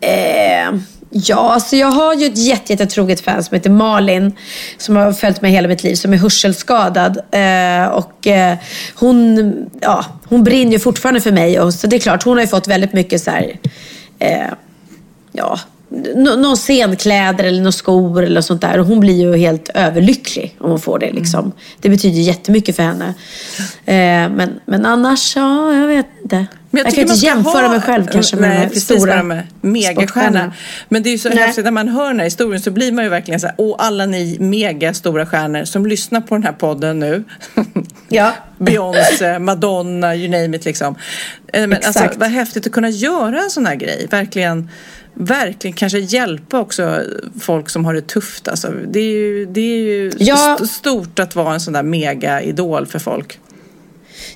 Eh, 0.00 0.80
ja, 1.10 1.52
alltså 1.52 1.76
jag 1.76 1.86
har 1.86 2.14
ju 2.14 2.26
ett 2.26 2.38
jättetroget 2.38 3.20
fan 3.20 3.44
som 3.44 3.54
heter 3.54 3.70
Malin 3.70 4.32
som 4.78 4.96
har 4.96 5.12
följt 5.12 5.42
mig 5.42 5.50
hela 5.52 5.68
mitt 5.68 5.82
liv, 5.82 5.94
som 5.94 6.12
är 6.12 6.16
hörselskadad. 6.16 7.18
Eh, 7.30 7.86
och 7.86 8.26
eh, 8.26 8.56
hon, 8.94 9.70
ja, 9.80 10.04
hon 10.24 10.44
brinner 10.44 10.78
fortfarande 10.78 11.20
för 11.20 11.32
mig. 11.32 11.60
Och, 11.60 11.74
så 11.74 11.86
det 11.86 11.96
är 11.96 12.00
klart, 12.00 12.22
hon 12.22 12.36
har 12.36 12.42
ju 12.42 12.48
fått 12.48 12.68
väldigt 12.68 12.92
mycket 12.92 13.22
så 13.22 13.30
här, 13.30 13.58
eh, 14.18 14.48
ja, 15.32 15.58
någon 16.14 16.56
scenkläder 16.56 17.44
eller 17.44 17.58
några 17.58 17.72
skor 17.72 18.24
eller 18.24 18.40
sånt 18.40 18.60
där. 18.60 18.78
Och 18.78 18.86
hon 18.86 19.00
blir 19.00 19.14
ju 19.14 19.36
helt 19.36 19.70
överlycklig 19.74 20.56
om 20.58 20.70
hon 20.70 20.80
får 20.80 20.98
det. 20.98 21.12
Liksom. 21.12 21.40
Mm. 21.40 21.52
Det 21.80 21.88
betyder 21.88 22.20
jättemycket 22.20 22.76
för 22.76 22.82
henne. 22.82 23.14
Eh, 23.84 24.34
men, 24.36 24.60
men 24.64 24.86
annars, 24.86 25.36
ja, 25.36 25.74
jag 25.74 25.86
vet 25.86 26.06
inte. 26.22 26.36
Men 26.36 26.78
jag, 26.78 26.86
jag 26.86 26.94
kan 26.94 27.02
inte 27.02 27.14
jämföra 27.14 27.62
ha... 27.62 27.68
mig 27.68 27.80
själv 27.80 28.06
kanske 28.06 28.36
med 28.36 28.50
Nej, 28.50 28.68
de 28.72 28.80
stora 28.80 29.22
med 29.22 29.46
megastjärnorna. 29.60 30.52
Men 30.88 31.02
det 31.02 31.08
är 31.08 31.12
ju 31.12 31.18
så 31.18 31.28
häftigt 31.28 31.64
när 31.64 31.70
man 31.70 31.88
hör 31.88 32.08
den 32.08 32.18
här 32.18 32.24
historien 32.24 32.62
så 32.62 32.70
blir 32.70 32.92
man 32.92 33.04
ju 33.04 33.10
verkligen 33.10 33.40
så 33.40 33.46
här, 33.46 33.56
åh 33.58 33.76
alla 33.78 34.06
ni 34.06 34.36
megastora 34.40 35.26
stjärnor 35.26 35.64
som 35.64 35.86
lyssnar 35.86 36.20
på 36.20 36.34
den 36.34 36.44
här 36.44 36.52
podden 36.52 36.98
nu. 36.98 37.24
Ja. 38.08 38.32
Beyoncé, 38.58 39.38
Madonna, 39.38 40.16
you 40.16 40.28
name 40.28 40.56
it 40.56 40.64
liksom. 40.64 40.94
Eh, 41.52 41.60
men 41.60 41.72
alltså, 41.72 41.88
Exakt. 41.88 42.04
alltså, 42.04 42.20
vad 42.20 42.28
häftigt 42.28 42.66
att 42.66 42.72
kunna 42.72 42.90
göra 42.90 43.42
en 43.42 43.50
sån 43.50 43.66
här 43.66 43.74
grej. 43.74 44.06
Verkligen 44.10 44.70
verkligen 45.16 45.76
kanske 45.76 45.98
hjälpa 45.98 46.60
också 46.60 47.02
folk 47.40 47.70
som 47.70 47.84
har 47.84 47.94
det 47.94 48.06
tufft. 48.08 48.48
Alltså, 48.48 48.72
det 48.88 49.00
är 49.00 49.12
ju, 49.12 49.46
det 49.46 49.60
är 49.60 49.78
ju 49.78 50.12
ja. 50.18 50.54
st 50.54 50.66
stort 50.66 51.18
att 51.18 51.36
vara 51.36 51.54
en 51.54 51.60
sån 51.60 51.72
där 51.72 51.82
mega-idol 51.82 52.86
för 52.86 52.98
folk. 52.98 53.38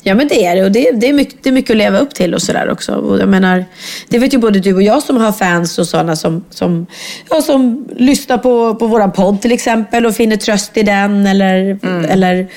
Ja 0.03 0.15
men 0.15 0.29
det 0.29 0.45
är 0.45 0.57
det 0.57 0.65
och 0.65 0.73
det, 0.73 0.91
det, 0.91 1.09
är, 1.09 1.13
mycket, 1.13 1.43
det 1.43 1.49
är 1.49 1.53
mycket 1.53 1.71
att 1.71 1.77
leva 1.77 1.99
upp 1.99 2.15
till 2.15 2.35
och 2.35 2.43
sådär 2.43 2.71
också. 2.71 2.93
Och 2.93 3.21
jag 3.21 3.29
menar, 3.29 3.65
det 4.09 4.19
vet 4.19 4.35
ju 4.35 4.39
både 4.39 4.61
du 4.61 4.75
och 4.75 4.83
jag 4.83 5.03
som 5.03 5.17
har 5.17 5.33
fans 5.33 5.79
och 5.79 5.87
sådana 5.87 6.17
som, 6.17 6.45
som, 6.51 6.87
ja, 7.31 7.43
som 7.43 7.89
lyssnar 7.97 8.39
på, 8.39 8.75
på 8.75 8.87
våran 8.87 9.13
podd 9.13 9.43
till 9.43 9.53
exempel 9.53 10.07
och 10.07 10.15
finner 10.15 10.37
tröst 10.37 10.77
i 10.77 10.83
den 10.83 11.27
eller, 11.27 11.79
mm. 11.83 12.05
eller 12.05 12.49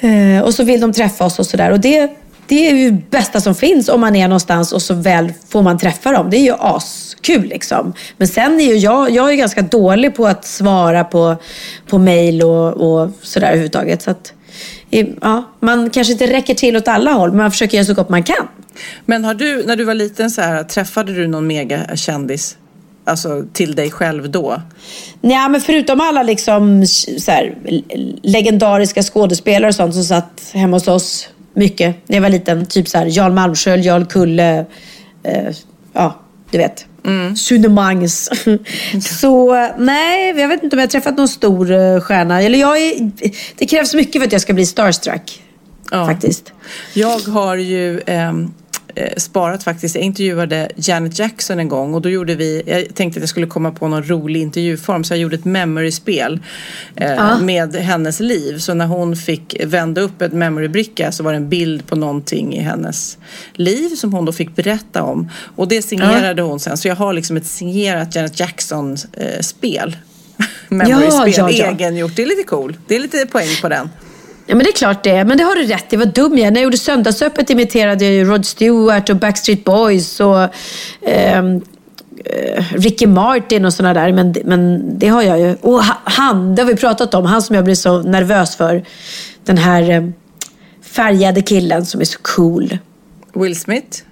eh, 0.00 0.44
och 0.44 0.54
så 0.54 0.64
vill 0.64 0.80
de 0.80 0.92
träffa 0.92 1.24
oss 1.24 1.38
och 1.38 1.46
sådär. 1.46 1.70
Och 1.70 1.80
det, 1.80 2.10
det 2.46 2.68
är 2.68 2.74
ju 2.74 2.90
det 2.90 3.10
bästa 3.10 3.40
som 3.40 3.54
finns 3.54 3.88
om 3.88 4.00
man 4.00 4.16
är 4.16 4.28
någonstans 4.28 4.72
och 4.72 4.82
så 4.82 4.94
väl 4.94 5.32
får 5.48 5.62
man 5.62 5.78
träffa 5.78 6.12
dem. 6.12 6.30
Det 6.30 6.36
är 6.36 6.42
ju 6.42 6.54
askul 6.58 7.42
liksom. 7.42 7.92
Men 8.16 8.28
sen 8.28 8.60
är 8.60 8.64
ju 8.64 8.76
jag, 8.76 9.10
jag 9.10 9.30
är 9.30 9.34
ganska 9.34 9.62
dålig 9.62 10.14
på 10.14 10.26
att 10.26 10.44
svara 10.44 11.04
på, 11.04 11.36
på 11.88 11.98
mail 11.98 12.42
och, 12.42 12.72
och 12.72 13.10
sådär 13.22 13.46
överhuvudtaget. 13.46 14.02
Så 14.02 14.10
att, 14.10 14.32
ja, 15.20 15.44
man 15.60 15.90
kanske 15.90 16.12
inte 16.12 16.26
räcker 16.26 16.54
till 16.54 16.76
åt 16.76 16.88
alla 16.88 17.12
håll, 17.12 17.28
men 17.28 17.38
man 17.38 17.50
försöker 17.50 17.76
göra 17.76 17.86
så 17.86 17.94
gott 17.94 18.08
man 18.08 18.22
kan. 18.22 18.48
Men 19.04 19.24
har 19.24 19.34
du, 19.34 19.64
när 19.66 19.76
du 19.76 19.84
var 19.84 19.94
liten, 19.94 20.30
så 20.30 20.40
här, 20.40 20.64
träffade 20.64 21.12
du 21.14 21.26
någon 21.26 21.46
megakändis? 21.46 22.56
alltså, 23.04 23.44
till 23.52 23.74
dig 23.74 23.90
själv 23.90 24.30
då? 24.30 24.62
Nej, 25.20 25.48
men 25.48 25.60
förutom 25.60 26.00
alla 26.00 26.22
liksom, 26.22 26.86
så 27.18 27.30
här, 27.30 27.54
legendariska 28.22 29.02
skådespelare 29.02 29.68
och 29.68 29.74
sånt 29.74 29.94
som 29.94 30.04
satt 30.04 30.50
hemma 30.52 30.76
hos 30.76 30.88
oss 30.88 31.28
mycket 31.54 31.96
när 32.06 32.16
jag 32.16 32.22
var 32.22 32.30
liten. 32.30 32.66
Typ 32.66 32.88
så 32.88 32.98
här, 32.98 33.06
Jan 33.10 33.34
Malmsköld, 33.34 33.84
Jarl 33.84 34.04
Kulle, 34.04 34.66
eh, 35.22 35.54
ja, 35.92 36.20
du 36.50 36.58
vet. 36.58 36.86
Mm. 37.04 37.36
Sune 37.36 37.68
Mangs. 37.68 38.30
så 39.20 39.54
nej, 39.78 40.40
jag 40.40 40.48
vet 40.48 40.62
inte 40.62 40.76
om 40.76 40.80
jag 40.80 40.86
har 40.86 40.90
träffat 40.90 41.16
någon 41.16 41.28
stor 41.28 41.70
uh, 41.70 42.00
stjärna. 42.00 42.42
Eller 42.42 42.58
jag 42.58 42.78
är, 42.78 43.10
det 43.58 43.66
krävs 43.66 43.94
mycket 43.94 44.20
för 44.20 44.26
att 44.26 44.32
jag 44.32 44.40
ska 44.40 44.52
bli 44.52 44.66
starstruck. 44.66 45.42
Ja. 45.90 46.06
Faktiskt. 46.06 46.52
Jag 46.94 47.18
har 47.18 47.56
ju... 47.56 48.00
Um 48.00 48.04
Eh, 48.06 48.32
sparat 49.16 49.64
faktiskt. 49.64 49.94
Jag 49.94 50.04
intervjuade 50.04 50.68
Janet 50.76 51.18
Jackson 51.18 51.58
en 51.58 51.68
gång 51.68 51.94
och 51.94 52.02
då 52.02 52.08
gjorde 52.08 52.34
vi, 52.34 52.62
jag 52.66 52.94
tänkte 52.94 53.18
att 53.18 53.22
jag 53.22 53.28
skulle 53.28 53.46
komma 53.46 53.70
på 53.70 53.88
någon 53.88 54.08
rolig 54.08 54.40
intervjuform 54.40 55.04
så 55.04 55.12
jag 55.12 55.18
gjorde 55.18 55.36
ett 55.36 55.44
memory-spel 55.44 56.40
eh, 56.96 57.12
ja. 57.12 57.38
med 57.38 57.76
hennes 57.76 58.20
liv. 58.20 58.58
Så 58.58 58.74
när 58.74 58.86
hon 58.86 59.16
fick 59.16 59.56
vända 59.64 60.00
upp 60.00 60.22
ett 60.22 60.32
memory-bricka 60.32 61.12
så 61.12 61.22
var 61.22 61.32
det 61.32 61.36
en 61.36 61.48
bild 61.48 61.86
på 61.86 61.96
någonting 61.96 62.54
i 62.54 62.60
hennes 62.60 63.18
liv 63.52 63.88
som 63.88 64.12
hon 64.12 64.24
då 64.24 64.32
fick 64.32 64.56
berätta 64.56 65.02
om. 65.02 65.30
Och 65.56 65.68
det 65.68 65.82
signerade 65.82 66.42
ja. 66.42 66.48
hon 66.48 66.60
sen. 66.60 66.76
Så 66.76 66.88
jag 66.88 66.96
har 66.96 67.12
liksom 67.12 67.36
ett 67.36 67.46
signerat 67.46 68.14
Janet 68.14 68.40
Jackson-spel. 68.40 69.96
Eh, 70.38 70.44
memory-spel, 70.68 71.32
ja, 71.36 71.50
ja, 71.50 71.50
ja. 71.50 71.70
egengjort. 71.70 72.16
Det 72.16 72.22
är 72.22 72.26
lite 72.26 72.42
cool. 72.42 72.76
Det 72.86 72.96
är 72.96 73.00
lite 73.00 73.26
poäng 73.26 73.48
på 73.62 73.68
den. 73.68 73.88
Ja 74.46 74.54
men 74.54 74.64
det 74.64 74.70
är 74.70 74.76
klart 74.76 75.04
det 75.04 75.10
är. 75.10 75.24
Men 75.24 75.38
det 75.38 75.44
har 75.44 75.56
du 75.56 75.62
rätt 75.66 75.92
i. 75.92 75.96
Vad 75.96 76.08
dum 76.08 76.38
jag 76.38 76.46
är. 76.46 76.50
När 76.50 76.60
jag 76.60 76.64
gjorde 76.64 76.76
Söndagsöppet 76.76 77.50
imiterade 77.50 78.04
jag 78.04 78.14
ju 78.14 78.24
Rod 78.24 78.46
Stewart 78.46 79.10
och 79.10 79.16
Backstreet 79.16 79.64
Boys 79.64 80.20
och 80.20 80.48
ehm, 81.06 81.60
eh, 82.24 82.64
Ricky 82.72 83.06
Martin 83.06 83.64
och 83.64 83.72
sådana 83.74 84.00
där. 84.00 84.12
Men, 84.12 84.34
men 84.44 84.82
det 84.98 85.08
har 85.08 85.22
jag 85.22 85.40
ju. 85.40 85.56
Och 85.60 85.82
han, 86.04 86.54
det 86.54 86.62
har 86.62 86.66
vi 86.70 86.76
pratat 86.76 87.14
om. 87.14 87.24
Han 87.24 87.42
som 87.42 87.56
jag 87.56 87.64
blir 87.64 87.74
så 87.74 88.02
nervös 88.02 88.56
för. 88.56 88.84
Den 89.44 89.58
här 89.58 89.90
eh, 89.90 90.08
färgade 90.82 91.42
killen 91.42 91.86
som 91.86 92.00
är 92.00 92.04
så 92.04 92.18
cool. 92.22 92.78
Will 93.34 93.60
Smith? 93.60 94.02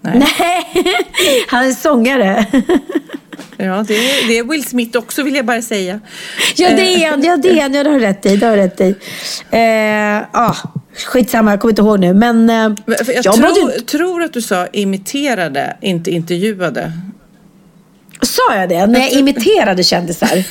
Nej. 0.00 0.18
Nej, 0.18 1.44
han 1.48 1.64
är 1.64 1.72
sångare. 1.72 2.46
Ja, 3.62 3.84
det 3.88 3.94
är, 3.94 4.28
det 4.28 4.38
är 4.38 4.44
Will 4.44 4.64
Smith 4.64 4.98
också 4.98 5.22
vill 5.22 5.34
jag 5.34 5.46
bara 5.46 5.62
säga. 5.62 6.00
Ja, 6.56 6.70
det 6.70 6.82
är 6.82 7.10
han. 7.10 7.22
Ja, 7.22 7.36
det 7.36 7.48
är 7.48 7.62
han. 7.62 7.74
Ja, 7.74 7.84
det 7.84 7.90
har 7.90 7.98
rätt 7.98 8.26
i. 8.26 8.36
Det 8.36 8.46
har 8.46 8.56
rätt 8.56 8.80
i. 8.80 8.94
Eh, 9.50 10.42
ah, 10.42 10.56
skitsamma, 11.06 11.50
jag 11.50 11.60
kommer 11.60 11.72
inte 11.72 11.82
ihåg 11.82 12.00
nu. 12.00 12.14
Men, 12.14 12.50
eh, 12.50 12.56
jag, 12.56 12.74
jag 13.24 13.24
tror, 13.24 13.62
mådde... 13.64 13.80
tror 13.80 14.22
att 14.22 14.32
du 14.32 14.42
sa 14.42 14.66
imiterade, 14.66 15.76
inte 15.80 16.10
intervjuade. 16.10 16.92
Sa 18.22 18.54
jag 18.54 18.68
det? 18.68 18.86
När 18.86 19.00
jag 19.00 19.12
imiterade 19.12 19.82
kändisar? 19.82 20.28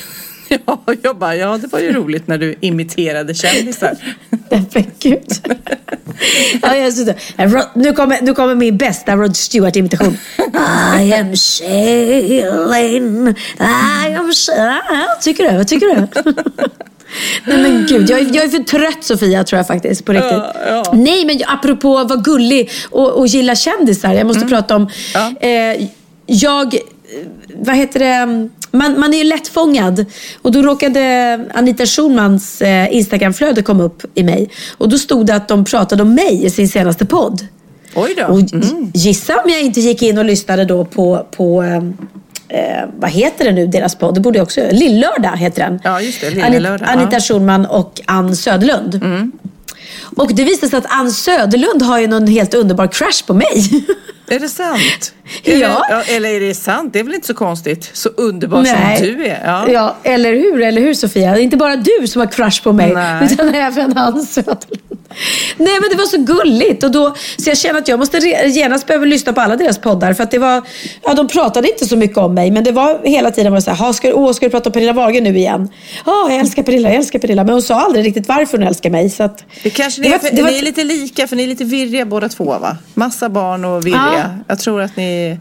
Ja, 0.66 0.80
jag 1.02 1.16
bara, 1.16 1.36
ja 1.36 1.58
det 1.58 1.66
var 1.66 1.80
ju 1.80 1.92
roligt 1.92 2.26
när 2.26 2.38
du 2.38 2.54
imiterade 2.60 3.34
kändisar. 3.34 3.96
Men 4.50 4.84
gud. 4.98 5.58
Ja, 6.62 6.76
jag 6.76 6.92
nu, 7.74 7.92
kommer, 7.92 8.22
nu 8.22 8.34
kommer 8.34 8.54
min 8.54 8.76
bästa 8.76 9.16
Rod 9.16 9.36
Stewart-imitation. 9.36 10.16
I 11.00 11.14
am 11.14 11.36
sailing, 11.36 13.28
I 13.58 14.14
am 14.14 14.32
sailing. 14.32 15.06
Vad 15.08 15.20
tycker 15.20 15.50
du? 15.50 15.56
Vad 15.56 15.68
tycker 15.68 15.86
du? 15.86 16.22
Nej 17.44 17.58
men 17.58 17.86
gud, 17.88 18.10
jag 18.10 18.20
är, 18.20 18.36
jag 18.36 18.44
är 18.44 18.48
för 18.48 18.62
trött 18.62 19.04
Sofia 19.04 19.44
tror 19.44 19.56
jag 19.56 19.66
faktiskt 19.66 20.04
på 20.04 20.12
riktigt. 20.12 20.32
Ja, 20.32 20.54
ja. 20.66 20.92
Nej 20.94 21.24
men 21.24 21.40
apropå 21.46 22.04
vara 22.04 22.20
gullig 22.20 22.70
och, 22.90 23.10
och 23.12 23.26
gilla 23.26 23.54
kändisar. 23.54 24.12
Jag 24.12 24.26
måste 24.26 24.40
mm. 24.40 24.50
prata 24.50 24.76
om. 24.76 24.90
Ja. 25.14 25.32
Eh, 25.40 25.88
jag, 26.26 26.74
vad 27.54 27.76
heter 27.76 28.00
det? 28.00 28.48
man, 28.70 29.00
man 29.00 29.14
är 29.14 29.18
ju 29.18 29.24
lättfångad. 29.24 30.04
Och 30.42 30.52
då 30.52 30.62
råkade 30.62 31.40
Anita 31.54 31.86
Schulmans 31.86 32.62
eh, 32.62 32.94
Instagramflöde 32.94 33.62
komma 33.62 33.82
upp 33.82 34.02
i 34.14 34.22
mig. 34.22 34.50
Och 34.78 34.88
då 34.88 34.98
stod 34.98 35.26
det 35.26 35.34
att 35.34 35.48
de 35.48 35.64
pratade 35.64 36.02
om 36.02 36.14
mig 36.14 36.44
i 36.44 36.50
sin 36.50 36.68
senaste 36.68 37.06
podd. 37.06 37.46
Oj 37.94 38.14
då. 38.16 38.24
Och 38.24 38.52
mm. 38.52 38.90
gissa 38.94 39.40
om 39.40 39.50
jag 39.50 39.60
inte 39.60 39.80
gick 39.80 40.02
in 40.02 40.18
och 40.18 40.24
lyssnade 40.24 40.64
då 40.64 40.84
på, 40.84 41.26
på 41.30 41.62
eh, 41.62 41.76
eh 42.48 42.84
vad 42.98 43.10
heter 43.10 43.44
det 43.44 43.52
nu, 43.52 43.66
deras 43.66 43.94
podd? 43.94 44.14
Det 44.14 44.20
borde 44.20 44.38
jag 44.38 44.42
också 44.42 44.60
göra. 44.60 44.70
Lillördag 44.70 45.36
heter 45.36 45.62
den. 45.62 45.80
Ja, 45.84 46.00
just 46.00 46.20
det. 46.20 46.50
Lillördag. 46.50 46.88
Anita, 46.88 47.12
ja. 47.12 47.20
Schulman 47.20 47.66
och 47.66 48.00
Ann 48.06 48.36
Söderlund. 48.36 48.94
Mm. 48.94 49.32
Och 50.16 50.34
det 50.34 50.44
visade 50.44 50.70
sig 50.70 50.78
att 50.78 50.86
Ann 50.88 51.10
Söderlund 51.10 51.82
har 51.82 51.98
ju 51.98 52.06
någon 52.06 52.26
helt 52.26 52.54
underbar 52.54 52.86
crush 52.86 53.26
på 53.26 53.34
mig. 53.34 53.86
Är 54.30 54.40
det 54.40 54.48
sant? 54.48 55.14
Eller, 55.44 55.60
ja. 55.60 56.02
Eller 56.08 56.28
är 56.28 56.40
det 56.40 56.54
sant? 56.54 56.92
Det 56.92 56.98
är 57.00 57.04
väl 57.04 57.14
inte 57.14 57.26
så 57.26 57.34
konstigt? 57.34 57.90
Så 57.92 58.08
underbar 58.08 58.62
Nej. 58.62 58.96
som 58.96 59.06
du 59.06 59.26
är. 59.26 59.42
Ja. 59.44 59.68
ja, 59.68 59.96
eller 60.02 60.32
hur? 60.34 60.62
Eller 60.62 60.82
hur 60.82 60.94
Sofia? 60.94 61.32
Det 61.32 61.40
är 61.40 61.42
inte 61.42 61.56
bara 61.56 61.76
du 61.76 62.06
som 62.06 62.20
har 62.20 62.26
crush 62.26 62.62
på 62.62 62.72
mig. 62.72 62.94
Nej. 62.94 63.28
Utan 63.32 63.54
även 63.54 63.98
Ann 63.98 64.22
Söderlund. 64.22 64.89
Nej 65.56 65.78
men 65.80 65.90
det 65.90 65.96
var 65.96 66.06
så 66.06 66.18
gulligt. 66.18 66.84
Och 66.84 66.90
då, 66.90 67.14
så 67.38 67.50
jag 67.50 67.58
känner 67.58 67.78
att 67.78 67.88
jag 67.88 67.98
måste 67.98 68.18
genast 68.46 68.86
behöva 68.86 69.04
lyssna 69.04 69.32
på 69.32 69.40
alla 69.40 69.56
deras 69.56 69.78
poddar. 69.78 70.12
För 70.12 70.22
att 70.22 70.30
det 70.30 70.38
var, 70.38 70.62
ja 71.04 71.14
de 71.14 71.28
pratade 71.28 71.68
inte 71.68 71.86
så 71.86 71.96
mycket 71.96 72.18
om 72.18 72.34
mig. 72.34 72.50
Men 72.50 72.64
det 72.64 72.72
var 72.72 73.00
hela 73.04 73.30
tiden 73.30 73.52
var 73.52 73.60
så 73.60 73.70
här, 73.70 73.92
ska, 73.92 74.14
åh, 74.14 74.32
ska 74.32 74.46
du 74.46 74.50
prata 74.50 74.68
om 74.68 74.72
Pernilla 74.72 74.92
Wahlgren 74.92 75.24
nu 75.24 75.38
igen? 75.38 75.68
Ja, 76.06 76.26
jag 76.30 76.40
älskar 76.40 76.62
Pernilla, 76.62 76.88
jag 76.88 76.96
älskar 76.96 77.18
Pernilla. 77.18 77.44
Men 77.44 77.52
hon 77.52 77.62
sa 77.62 77.74
aldrig 77.74 78.06
riktigt 78.06 78.28
varför 78.28 78.58
hon 78.58 78.66
älskar 78.66 78.90
mig. 78.90 79.10
Så 79.10 79.22
att, 79.22 79.44
det 79.62 79.70
kanske 79.70 80.02
det 80.02 80.08
är, 80.08 80.18
för, 80.18 80.36
det 80.36 80.42
var, 80.42 80.50
ni 80.50 80.58
är 80.58 80.62
lite 80.62 80.84
lika, 80.84 81.26
för 81.26 81.36
ni 81.36 81.42
är 81.42 81.48
lite 81.48 81.64
virriga 81.64 82.04
båda 82.04 82.28
två 82.28 82.44
va? 82.44 82.76
Massa 82.94 83.28
barn 83.28 83.64
och 83.64 83.86
virriga. 83.86 84.12
Ja. 84.16 84.44
Jag 84.48 84.58
tror 84.58 84.82
att 84.82 84.96
ni 84.96 85.38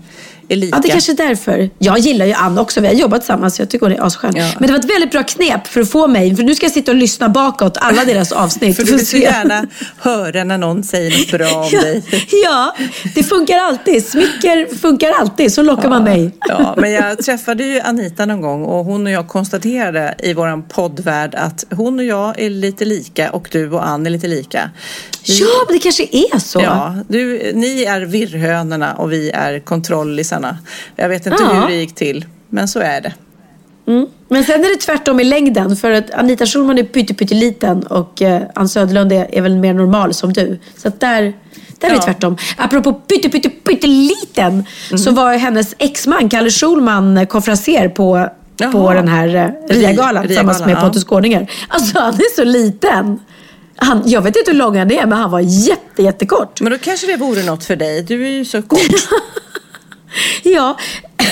är 0.50 0.56
lika. 0.56 0.78
Ja, 0.78 0.82
det 0.82 0.88
är 0.88 0.92
kanske 0.92 1.12
är 1.12 1.16
därför. 1.16 1.70
Jag 1.80 2.00
gillar 2.00 2.26
ju 2.26 2.34
Ann 2.34 2.58
också. 2.58 2.82
Vi 2.82 2.88
har 2.88 2.94
jobbat 2.94 3.22
tillsammans. 3.22 3.60
Jag 3.60 3.70
tycker 3.70 3.86
hon 3.86 3.96
är 3.96 4.06
asskön. 4.06 4.36
Ja. 4.36 4.52
Men 4.60 4.68
det 4.68 4.74
var 4.74 4.80
ett 4.80 4.90
väldigt 4.90 5.12
bra 5.12 5.24
knep 5.24 5.68
för 5.68 5.82
att 5.82 5.90
få 5.90 6.08
mig, 6.08 6.36
för 6.36 6.44
nu 6.44 6.56
ska 6.56 6.66
jag 6.66 6.74
sitta 6.74 6.92
och 6.92 6.98
lyssna 6.98 7.30
bakåt 7.30 7.78
alla 7.78 8.06
deras 8.06 8.32
avsnitt. 8.44 8.76
för 8.76 8.84
du 8.84 8.92
vill 8.92 9.08
så 9.08 9.18
gärna 9.18 9.66
höra 9.98 10.44
när 10.44 10.58
någon 10.58 10.84
säger 10.84 11.20
något 11.20 11.32
bra 11.32 11.62
om 11.62 11.70
ja, 11.72 11.82
dig. 11.82 12.04
ja, 12.44 12.76
det 13.16 13.24
funkar 13.24 13.58
alltid. 13.58 14.06
Smicker 14.06 14.76
funkar 14.76 15.12
alltid. 15.20 15.54
Så 15.54 15.62
lockar 15.62 15.84
ja, 15.84 15.90
man 15.90 16.04
mig. 16.04 16.32
ja, 16.48 16.76
men 16.78 16.92
jag 16.92 17.18
träffade 17.18 17.64
ju 17.64 17.80
Anita 17.80 18.26
någon 18.26 18.42
gång 18.42 18.64
och 18.64 18.86
hon 18.86 19.06
och 19.06 19.12
jag 19.12 19.28
konstaterade 19.28 20.16
i 20.20 20.34
vår 20.34 20.68
poddvärld 20.70 21.36
att 21.36 21.66
hon 21.72 22.00
och 22.00 22.06
jag 22.06 22.40
är 22.40 22.50
lite 22.50 22.86
lika 22.86 23.32
och 23.32 23.48
du 23.52 23.72
och 23.72 23.88
Ann 23.88 24.06
är 24.06 24.10
lite 24.10 24.28
lika. 24.28 24.70
Vi, 25.28 25.40
ja, 25.40 25.48
men 25.68 25.76
det 25.76 25.80
kanske 25.80 26.04
är 26.04 26.40
så. 26.40 26.60
Ja, 26.60 26.96
du, 27.08 27.52
ni 27.54 27.84
är 27.84 28.02
virrhönorna 28.02 28.94
och 28.94 29.12
vi 29.12 29.30
är 29.30 29.60
kontrollisarna. 29.60 30.39
Jag 30.96 31.10
vet 31.10 31.26
inte 31.26 31.44
ja. 31.44 31.54
hur 31.54 31.68
det 31.68 31.76
gick 31.76 31.96
till, 31.96 32.26
men 32.50 32.68
så 32.68 32.80
är 32.80 33.02
det. 33.02 33.14
Mm. 33.90 34.08
Men 34.28 34.44
sen 34.44 34.66
är 34.66 34.70
det 34.70 34.82
tvärtom 34.82 35.20
i 35.20 35.24
längden. 35.24 35.76
För 35.76 35.92
att 35.92 36.14
Anita 36.14 36.46
Schulman 36.46 36.78
är 36.78 36.84
pytteliten 36.84 37.84
och 37.84 38.22
eh, 38.22 38.42
Ann 38.56 38.70
Söderlund 38.70 39.12
är, 39.12 39.36
är 39.36 39.42
väl 39.42 39.56
mer 39.56 39.74
normal 39.74 40.14
som 40.14 40.34
du. 40.34 40.60
Så 40.78 40.92
där, 41.00 41.34
där 41.80 41.90
är 41.90 41.94
det 41.94 42.02
tvärtom. 42.02 42.38
Apropå 42.58 42.94
pytteliten 43.64 44.64
mm. 44.90 44.98
så 44.98 45.12
var 45.12 45.34
hennes 45.34 45.76
exman 45.78 46.30
Kalle 46.30 46.50
Schulman 46.50 47.28
konferenser 47.28 47.90
på, 47.90 48.30
på 48.72 48.94
den 48.94 49.08
här 49.08 49.36
eh, 49.36 49.76
Riagalan 49.76 50.28
tillsammans 50.28 50.60
med 50.60 50.72
ja. 50.72 50.82
Pontus 50.82 51.04
Gårdinger. 51.04 51.52
Alltså 51.68 52.00
han 52.00 52.14
är 52.14 52.36
så 52.36 52.44
liten. 52.44 53.20
Han, 53.76 54.02
jag 54.06 54.22
vet 54.22 54.36
inte 54.36 54.52
hur 54.52 54.58
lång 54.58 54.78
han 54.78 54.92
är, 54.92 55.06
men 55.06 55.18
han 55.18 55.32
var 55.32 55.40
jätte, 55.40 56.04
jättekort. 56.04 56.62
Men 56.62 56.72
då 56.72 56.78
kanske 56.78 57.08
det 57.08 57.18
vore 57.18 57.44
något 57.44 57.64
för 57.64 57.76
dig. 57.76 58.04
Du 58.04 58.26
är 58.28 58.32
ju 58.32 58.46
så 58.46 58.62
kort. 58.62 58.80
ja, 60.44 60.78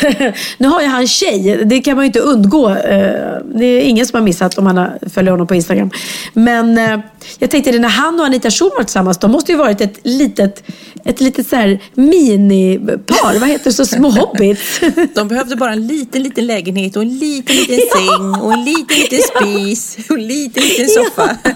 nu 0.57 0.67
har 0.67 0.81
ju 0.81 0.87
han 0.87 1.07
tjej. 1.07 1.63
Det 1.65 1.81
kan 1.81 1.95
man 1.95 2.03
ju 2.03 2.07
inte 2.07 2.19
undgå. 2.19 2.69
Eh, 2.69 3.37
det 3.55 3.65
är 3.65 3.81
ingen 3.81 4.05
som 4.05 4.17
har 4.17 4.23
missat 4.23 4.57
om 4.57 4.63
man 4.63 4.89
följer 5.13 5.31
honom 5.31 5.47
på 5.47 5.55
Instagram. 5.55 5.91
Men 6.33 6.77
eh, 6.77 6.99
jag 7.39 7.51
tänkte 7.51 7.71
det 7.71 7.79
när 7.79 7.89
han 7.89 8.19
och 8.19 8.25
Anita 8.25 8.49
var 8.59 8.83
tillsammans. 8.83 9.17
De 9.17 9.31
måste 9.31 9.51
ju 9.51 9.57
varit 9.57 9.81
ett 9.81 9.99
litet, 10.03 10.63
ett 11.05 11.21
litet 11.21 11.47
så 11.47 11.55
här 11.55 11.79
minipar. 11.93 13.39
Vad 13.39 13.49
heter 13.49 13.65
det? 13.65 13.73
Så 13.73 13.85
små 13.85 14.09
hobbits. 14.09 14.79
De 15.15 15.27
behövde 15.27 15.55
bara 15.55 15.71
en 15.71 15.87
liten, 15.87 16.23
liten 16.23 16.45
lägenhet 16.47 16.95
och 16.95 17.01
en 17.01 17.17
liten, 17.17 17.55
liten 17.55 17.79
ja. 17.79 17.97
säng 17.97 18.41
och 18.41 18.53
en 18.53 18.63
liten, 18.63 18.97
liten 18.97 19.19
spis 19.19 19.97
och 20.09 20.17
en 20.17 20.27
liten, 20.27 20.63
liten 20.63 20.87
soffa. 20.87 21.37
Ja. 21.43 21.51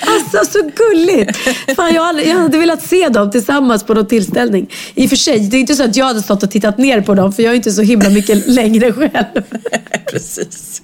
Alltså 0.00 0.52
så 0.52 0.70
gulligt! 0.76 1.36
Fan, 1.76 1.94
jag, 1.94 2.04
hade, 2.04 2.22
jag 2.22 2.36
hade 2.36 2.58
velat 2.58 2.82
se 2.82 3.08
dem 3.08 3.30
tillsammans 3.30 3.84
på 3.84 3.94
någon 3.94 4.06
tillställning. 4.06 4.70
I 4.94 5.06
och 5.06 5.10
för 5.10 5.16
sig, 5.16 5.38
det 5.38 5.56
är 5.56 5.60
inte 5.60 5.74
så 5.74 5.84
att 5.84 5.96
jag 5.96 6.04
hade 6.04 6.22
stått 6.22 6.42
och 6.42 6.50
tittat 6.50 6.78
ner 6.78 7.00
på 7.00 7.14
dem 7.14 7.32
för 7.32 7.42
jag 7.42 7.52
är 7.52 7.56
inte 7.56 7.72
så 7.72 7.82
himla 7.82 8.10
mycket 8.10 8.46
längre 8.46 8.92
själv. 8.92 9.42
Precis. 10.10 10.82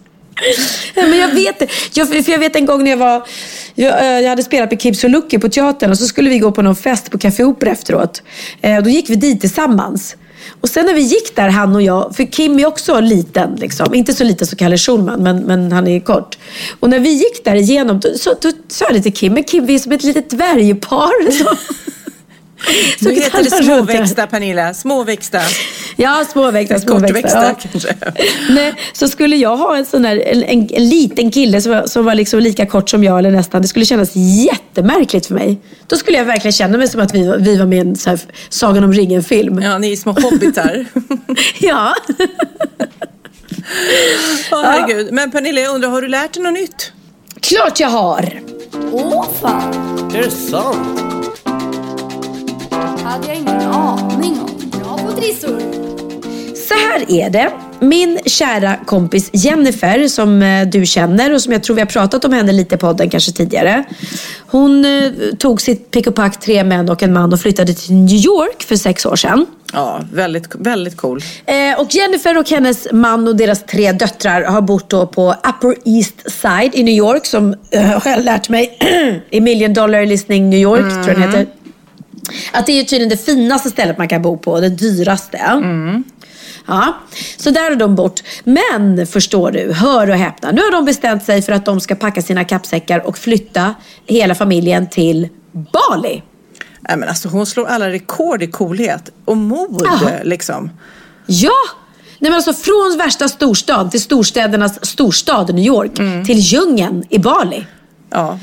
Men 0.95 1.19
jag 1.19 1.35
vet 1.35 1.71
jag, 1.93 2.09
för 2.09 2.31
jag 2.31 2.39
vet 2.39 2.57
en 2.57 2.67
gång 2.67 2.85
när 2.85 2.91
jag 2.91 2.99
var... 2.99 3.27
Jag, 3.75 4.01
eh, 4.01 4.21
jag 4.21 4.29
hade 4.29 4.43
spelat 4.43 4.71
med 4.71 4.81
Kim 4.81 4.95
Sulocki 4.95 5.39
på 5.39 5.49
teatern 5.49 5.91
och 5.91 5.99
så 5.99 6.07
skulle 6.07 6.31
vi 6.31 6.39
gå 6.39 6.53
på 6.53 6.63
någon 6.63 6.77
fest 6.77 7.11
på 7.11 7.19
Café 7.19 7.45
Opera 7.45 7.71
efteråt. 7.71 8.23
Eh, 8.63 8.83
då 8.83 8.91
gick 8.91 9.11
vi 9.11 9.15
dit 9.15 9.41
tillsammans. 9.41 10.17
Och 10.61 10.69
sen 10.69 10.87
när 10.87 10.95
vi 10.95 11.01
gick 11.01 11.37
där, 11.37 11.49
han 11.49 11.75
och 11.75 11.83
jag, 11.83 12.17
för 12.17 12.33
Kim 12.33 12.59
är 12.59 12.67
också 12.67 13.01
liten, 13.01 13.55
liksom. 13.55 13.95
inte 13.95 14.13
så 14.13 14.25
liten 14.25 14.47
som 14.47 14.57
Kalle 14.57 14.79
Schulman, 14.79 15.23
men, 15.23 15.39
men 15.39 15.73
han 15.73 15.87
är 15.87 16.01
kort. 16.01 16.39
Och 16.81 16.91
när 16.91 16.99
vi 16.99 17.11
gick 17.11 17.45
där 17.45 17.55
igenom, 17.55 18.01
då, 18.01 18.09
så, 18.19 18.35
då 18.41 18.53
sa 18.69 18.87
jag 18.91 19.03
till 19.03 19.13
Kim, 19.13 19.33
men 19.33 19.45
Kim, 19.45 19.67
vi 19.67 19.75
är 19.75 19.79
som 19.79 19.93
ett 19.93 20.03
litet 20.03 20.31
dvärgpar. 20.31 21.11
Så 23.03 23.09
Nu 23.09 23.15
heter 23.15 23.43
det 23.45 23.51
småväxta 23.65 24.27
Pernilla, 24.27 24.75
småväxta. 24.75 25.41
Ja, 25.97 26.25
småväxta, 26.33 26.81
småväxta. 26.81 27.09
Kortväxta 27.17 27.45
Ja. 27.45 27.69
kanske. 27.73 27.95
Nej, 28.51 28.75
så 28.93 29.09
skulle 29.09 29.37
jag 29.37 29.57
ha 29.57 29.77
en 29.77 29.87
sån 29.87 30.03
där, 30.03 30.17
en, 30.27 30.43
en, 30.45 30.69
en 30.73 30.89
liten 30.89 31.31
kille 31.31 31.61
som 31.61 31.73
var, 31.73 31.87
som 31.87 32.05
var 32.05 32.15
liksom 32.15 32.41
lika 32.41 32.67
kort 32.67 32.91
som 32.91 33.05
jag 33.05 33.19
eller 33.19 33.31
nästan. 33.31 33.63
Det 33.63 33.69
skulle 33.69 33.85
kännas 33.85 34.11
jättemärkligt 34.15 35.27
för 35.27 35.35
mig. 35.35 35.59
Då 35.87 35.97
skulle 35.97 36.17
jag 36.19 36.25
verkligen 36.25 36.53
känna 36.53 36.79
mig 36.79 36.89
som 36.89 37.01
att 37.01 37.15
vi, 37.15 37.27
var- 37.29 37.37
vi 37.37 37.57
var 37.57 37.67
med 37.67 37.79
i 37.79 37.81
en 37.81 37.97
så 37.97 38.11
här 38.11 38.19
Sagan 38.49 38.85
om 38.85 38.93
ringen-film. 38.93 39.63
Ja, 39.63 39.79
ni 39.79 39.93
är 39.93 39.97
små 39.97 40.13
hobbitar. 40.13 40.87
Ja. 41.61 41.95
Åh, 44.53 44.63
herregud. 44.63 45.13
Men 45.13 45.31
Pernilla, 45.31 45.61
jag 45.61 45.75
undrar, 45.75 45.89
har 45.91 46.03
du 46.03 46.09
lärt 46.09 46.35
dig 46.35 46.43
något 46.43 46.53
nytt? 46.53 46.93
Klart 47.41 47.81
jag 47.81 47.89
har. 47.89 48.41
Åh 48.93 49.27
fan! 49.41 50.11
Är 50.15 50.23
det 50.23 50.31
sant? 50.31 50.99
Hade 52.81 53.27
jag 53.27 53.37
ingen 53.37 53.61
aning 53.61 54.41
om. 54.41 54.71
Bra 54.81 54.99
på 54.99 55.13
trissor. 55.13 55.61
Så 56.55 56.75
här 56.75 57.11
är 57.11 57.31
det. 57.31 57.53
Min 57.81 58.19
kära 58.27 58.77
kompis 58.87 59.31
Jennifer 59.33 60.09
som 60.09 60.43
eh, 60.43 60.69
du 60.69 60.87
känner 60.87 61.35
och 61.35 61.43
som 61.43 61.53
jag 61.53 61.63
tror 61.63 61.77
vi 61.77 61.83
har 61.83 61.87
pratat 61.87 62.25
om 62.25 62.33
henne 62.33 62.53
lite 62.53 62.75
i 62.75 62.79
podden 62.79 63.11
kanske 63.11 63.33
tidigare. 63.33 63.85
Hon 64.47 64.85
eh, 64.85 65.13
tog 65.39 65.61
sitt 65.61 65.91
pick 65.91 66.07
och 66.07 66.15
pack, 66.15 66.41
tre 66.41 66.65
män 66.65 66.89
och 66.89 67.03
en 67.03 67.13
man 67.13 67.33
och 67.33 67.41
flyttade 67.41 67.75
till 67.75 67.95
New 67.95 68.17
York 68.17 68.63
för 68.63 68.77
sex 68.77 69.07
år 69.07 69.17
sedan. 69.17 69.47
Ja, 69.73 70.01
väldigt, 70.13 70.55
väldigt 70.55 70.97
cool. 70.97 71.23
Eh, 71.47 71.81
och 71.81 71.95
Jennifer 71.95 72.39
och 72.39 72.51
hennes 72.51 72.89
man 72.93 73.29
och 73.29 73.37
deras 73.37 73.67
tre 73.67 73.93
döttrar 73.93 74.43
har 74.43 74.61
bott 74.61 74.91
då 74.91 75.07
på 75.07 75.31
Upper 75.31 75.75
East 75.85 76.31
Side 76.31 76.75
i 76.75 76.83
New 76.83 76.95
York 76.95 77.27
som 77.27 77.55
eh, 77.71 77.83
har 77.83 78.11
jag 78.11 78.25
lärt 78.25 78.49
mig 78.49 78.79
i 79.31 79.41
Million 79.41 79.75
Dollar 79.75 80.07
Listening 80.07 80.51
New 80.51 80.61
York 80.61 81.05
tror 81.05 81.09
jag 81.09 81.17
den 81.17 81.23
heter. 81.23 81.60
Att 82.53 82.67
det 82.67 82.73
är 82.73 82.85
tydligen 82.85 83.09
det 83.09 83.25
finaste 83.25 83.71
stället 83.71 83.99
man 83.99 84.09
kan 84.09 84.23
bo 84.23 84.39
på, 84.39 84.61
det 84.61 84.69
dyraste. 84.69 85.63
Ja, 86.67 86.95
så 87.37 87.51
där 87.51 87.71
har 87.71 87.77
de 87.77 87.95
bott. 87.95 88.23
Men 88.45 89.07
förstår 89.07 89.51
du, 89.51 89.73
hör 89.73 90.11
och 90.11 90.17
häpna. 90.17 90.51
Nu 90.51 90.61
har 90.61 90.73
de 90.73 90.85
bestämt 90.85 91.25
sig 91.25 91.43
för 91.43 91.53
att 91.53 91.65
de 91.65 91.81
ska 91.81 91.95
packa 91.95 92.23
sina 92.23 92.45
kappsäckar 92.45 93.07
och 93.07 93.19
flytta 93.19 93.75
hela 94.07 94.35
familjen 94.35 94.89
till 94.89 95.29
Bali. 95.53 96.23
Nej, 96.81 96.97
men 96.97 97.09
alltså, 97.09 97.29
hon 97.29 97.47
slår 97.47 97.67
alla 97.67 97.91
rekord 97.91 98.43
i 98.43 98.47
coolhet 98.47 99.11
och 99.25 99.37
mod. 99.37 99.89
Liksom. 100.23 100.71
Ja! 101.27 101.51
Nej 102.19 102.31
men 102.31 102.35
alltså 102.35 102.53
från 102.53 102.99
värsta 102.99 103.29
storstad 103.29 103.91
till 103.91 104.01
storstädernas 104.01 104.87
storstad 104.87 105.55
New 105.55 105.65
York 105.65 105.95
till 106.27 106.39
djungeln 106.39 107.05
i 107.09 107.19
Bali. 107.19 107.67
Ja. 108.11 108.39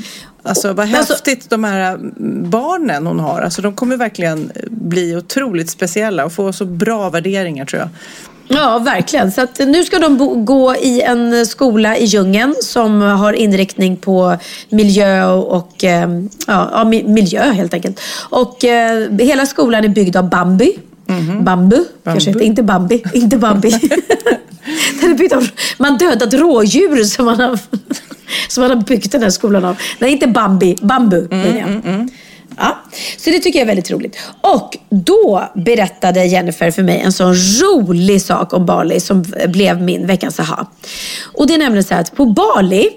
Alltså 0.48 0.74
vad 0.74 0.96
alltså- 0.96 1.14
häftigt 1.14 1.50
de 1.50 1.64
här 1.64 1.94
mm, 1.94 2.50
barnen 2.50 3.08
hon 3.08 3.20
har. 3.20 3.42
Alltså, 3.42 3.62
de 3.62 3.74
kommer 3.74 3.98
verkligen 3.98 4.52
bli 4.70 5.16
otroligt 5.16 5.70
speciella 5.70 6.26
och 6.26 6.34
få 6.34 6.54
så 6.54 6.66
bra 6.66 7.10
värderingar 7.10 7.66
tror 7.66 7.80
jag. 7.80 7.90
Ja, 8.50 8.80
verkligen. 8.80 9.32
Så 9.32 9.48
nu 9.60 9.84
ska 9.84 10.00
de 10.00 10.18
bo, 10.18 10.36
gå 10.44 10.76
i 10.76 11.02
en 11.02 11.46
skola 11.46 11.98
i 11.98 12.06
djungeln 12.06 12.56
som 12.62 13.02
har 13.02 13.34
inriktning 13.34 13.98
på 13.98 14.38
miljö 14.70 15.26
och 15.32 15.84
eh, 15.84 16.10
ja, 16.48 16.70
ja, 16.72 16.84
mi- 16.84 17.08
miljö 17.08 17.42
helt 17.42 17.74
enkelt. 17.74 18.00
Och 18.30 18.64
eh, 18.64 19.10
hela 19.20 19.46
skolan 19.46 19.84
är 19.84 19.90
byggd 19.90 20.16
av 20.16 20.30
bambu. 20.30 20.72
Bambu, 21.42 21.84
kanske 22.04 22.30
heter. 22.30 22.42
Inte 22.42 22.64
Bambi. 22.64 23.04
Inte 23.14 23.38
Bambi. 23.38 23.70
den 25.02 25.12
är 25.12 25.18
byggd 25.18 25.34
av, 25.34 25.48
man 25.78 25.98
dödat 25.98 26.34
rådjur 26.34 27.04
som 27.04 27.26
man, 27.26 27.40
har, 27.40 27.60
som 28.50 28.62
man 28.62 28.72
har 28.72 28.84
byggt 28.84 29.12
den 29.12 29.24
här 29.24 29.30
skolan 29.30 29.66
av. 29.66 29.78
Nej, 30.00 30.12
inte 30.12 30.28
Bambi. 30.28 30.76
Bambu 30.82 31.28
menar 31.30 31.60
jag. 31.60 32.10
Ja, 32.58 32.78
så 33.18 33.30
det 33.30 33.40
tycker 33.40 33.60
jag 33.60 33.64
är 33.64 33.68
väldigt 33.68 33.92
roligt. 33.92 34.18
Och 34.42 34.78
då 34.90 35.44
berättade 35.56 36.26
Jennifer 36.26 36.72
för 36.72 36.84
mig 36.84 37.00
en 37.00 37.14
sån 37.14 37.36
rolig 37.36 38.22
sak 38.22 38.54
om 38.54 38.66
Bali 38.66 39.00
som 39.00 39.26
blev 39.48 39.82
min 39.82 40.08
veckans 40.08 40.40
aha. 40.40 40.72
Och 41.24 41.48
det 41.48 41.54
är 41.54 41.58
nämligen 41.58 41.84
så 41.84 41.94
här 41.94 42.02
att 42.02 42.16
på 42.16 42.26
Bali 42.26 42.90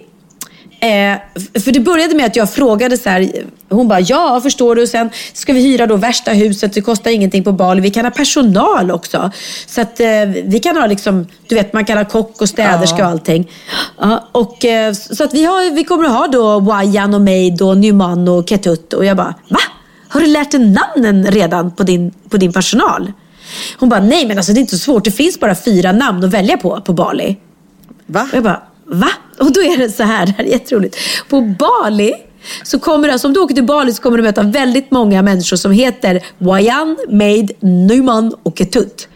Eh, 0.83 1.18
för 1.61 1.72
det 1.72 1.81
började 1.81 2.14
med 2.14 2.26
att 2.26 2.37
jag 2.37 2.53
frågade 2.53 2.97
så 2.99 3.09
här, 3.09 3.31
hon 3.68 3.89
bara 3.89 4.01
ja 4.01 4.41
förstår 4.43 4.76
du, 4.76 4.87
sen 4.87 5.11
ska 5.33 5.53
vi 5.53 5.61
hyra 5.61 5.87
då 5.87 5.97
värsta 5.97 6.31
huset, 6.33 6.72
det 6.72 6.81
kostar 6.81 7.11
ingenting 7.11 7.45
på 7.45 7.53
Bali, 7.53 7.81
vi 7.81 7.91
kan 7.91 8.05
ha 8.05 8.11
personal 8.11 8.91
också. 8.91 9.31
Så 9.66 9.81
att 9.81 10.01
eh, 10.01 10.07
vi 10.45 10.61
kan 10.62 10.76
ha 10.76 10.87
liksom, 10.87 11.26
du 11.49 11.55
vet 11.55 11.72
man 11.72 11.85
kan 11.85 11.99
ha 11.99 12.05
kock 12.05 12.41
och 12.41 12.49
städerska 12.49 12.99
Ja. 12.99 13.05
och 13.05 13.11
allting. 13.11 13.51
Ja, 14.01 14.28
och, 14.33 14.64
eh, 14.64 14.93
så 14.93 15.24
att 15.24 15.35
vi, 15.35 15.45
har, 15.45 15.74
vi 15.74 15.85
kommer 15.85 16.05
att 16.05 16.11
ha 16.11 16.26
då 16.26 16.61
Wajan 16.61 17.14
och 17.14 17.20
Maid 17.20 17.62
och 17.62 17.76
Nyman 17.76 18.28
och 18.28 18.49
Ketut 18.49 18.93
och 18.93 19.05
jag 19.05 19.16
bara 19.16 19.35
va? 19.49 19.61
Har 20.09 20.20
du 20.20 20.26
lärt 20.26 20.51
dig 20.51 20.61
namnen 20.61 21.26
redan 21.26 21.70
på 21.70 21.83
din, 21.83 22.11
på 22.31 22.37
din 22.37 22.53
personal? 22.53 23.12
Hon 23.78 23.89
bara 23.89 24.01
nej 24.01 24.26
men 24.26 24.37
alltså 24.37 24.53
det 24.53 24.59
är 24.59 24.61
inte 24.61 24.76
så 24.76 24.85
svårt, 24.85 25.05
det 25.05 25.11
finns 25.11 25.41
bara 25.41 25.55
fyra 25.55 25.93
namn 25.93 26.24
att 26.24 26.31
välja 26.31 26.57
på 26.57 26.81
på 26.81 26.93
Bali. 26.93 27.37
Va? 28.07 28.28
Och 28.31 28.37
jag 28.37 28.45
bara, 28.45 28.62
va? 28.87 29.09
Och 29.41 29.53
då 29.53 29.62
är 29.62 29.78
det 29.78 29.91
så 29.91 30.03
här, 30.03 30.26
det 30.26 30.32
här 30.32 30.45
är 30.45 30.49
jätteroligt. 30.49 30.97
På 31.28 31.41
Bali, 31.41 32.14
så 32.62 32.78
kommer 32.78 33.09
alltså 33.09 33.28
om 33.28 33.34
du 33.34 33.41
åker 33.41 33.55
till 33.55 33.64
Bali 33.64 33.93
så 33.93 34.03
kommer 34.03 34.16
du 34.16 34.22
möta 34.22 34.43
väldigt 34.43 34.91
många 34.91 35.22
människor 35.22 35.57
som 35.57 35.72
heter 35.72 36.22
Wayan, 36.38 36.97
Maid, 37.09 37.53
Numan 37.61 38.34
och 38.43 38.59
Ketut. 38.59 39.09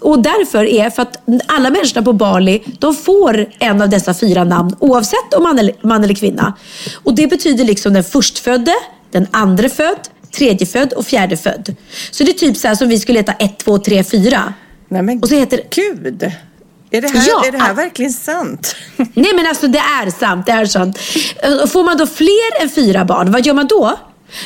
Och 0.00 0.22
därför 0.22 0.64
är, 0.64 0.90
för 0.90 1.02
att 1.02 1.22
alla 1.46 1.70
människorna 1.70 2.04
på 2.04 2.12
Bali, 2.12 2.62
de 2.78 2.94
får 2.94 3.46
en 3.58 3.82
av 3.82 3.88
dessa 3.88 4.14
fyra 4.14 4.44
namn 4.44 4.76
oavsett 4.78 5.34
om 5.36 5.42
man 5.42 5.58
är 5.58 5.72
man 5.82 6.04
eller 6.04 6.14
kvinna. 6.14 6.54
Och 7.02 7.14
det 7.14 7.26
betyder 7.26 7.64
liksom 7.64 7.92
den 7.92 8.04
förstfödde, 8.04 8.72
den 9.10 9.26
andra 9.30 9.68
född, 9.68 10.08
tredje 10.36 10.66
född 10.66 10.92
och 10.92 11.06
fjärde 11.06 11.36
född. 11.36 11.76
Så 12.10 12.24
det 12.24 12.30
är 12.30 12.34
typ 12.34 12.56
så 12.56 12.68
här 12.68 12.74
som 12.74 12.88
vi 12.88 12.98
skulle 12.98 13.18
heta 13.18 13.32
1, 13.32 13.58
2, 13.58 13.78
3, 13.78 14.04
4. 14.04 14.54
Nej 14.88 15.02
men 15.02 15.20
Och 15.20 15.28
så 15.28 15.34
heter 15.34 15.60
gud. 15.70 16.32
Är 16.92 17.00
det 17.00 17.08
här, 17.08 17.28
Ja. 17.28 17.44
är 17.46 17.52
det 17.52 17.58
här 17.58 17.74
verkligen 17.74 18.12
sant? 18.12 18.76
Nej 18.96 19.32
men 19.34 19.46
alltså 19.46 19.66
det 19.68 19.78
är 19.78 20.10
sant, 20.10 20.46
det 20.46 20.52
är 20.52 20.64
sant. 20.66 20.98
Eh, 21.42 21.66
Får 21.66 21.84
man 21.84 21.96
då 21.96 22.06
fler 22.06 22.62
än 22.62 22.70
fyra 22.70 23.04
barn, 23.04 23.32
vad 23.32 23.46
gör 23.46 23.54
man 23.54 23.66
då? 23.66 23.98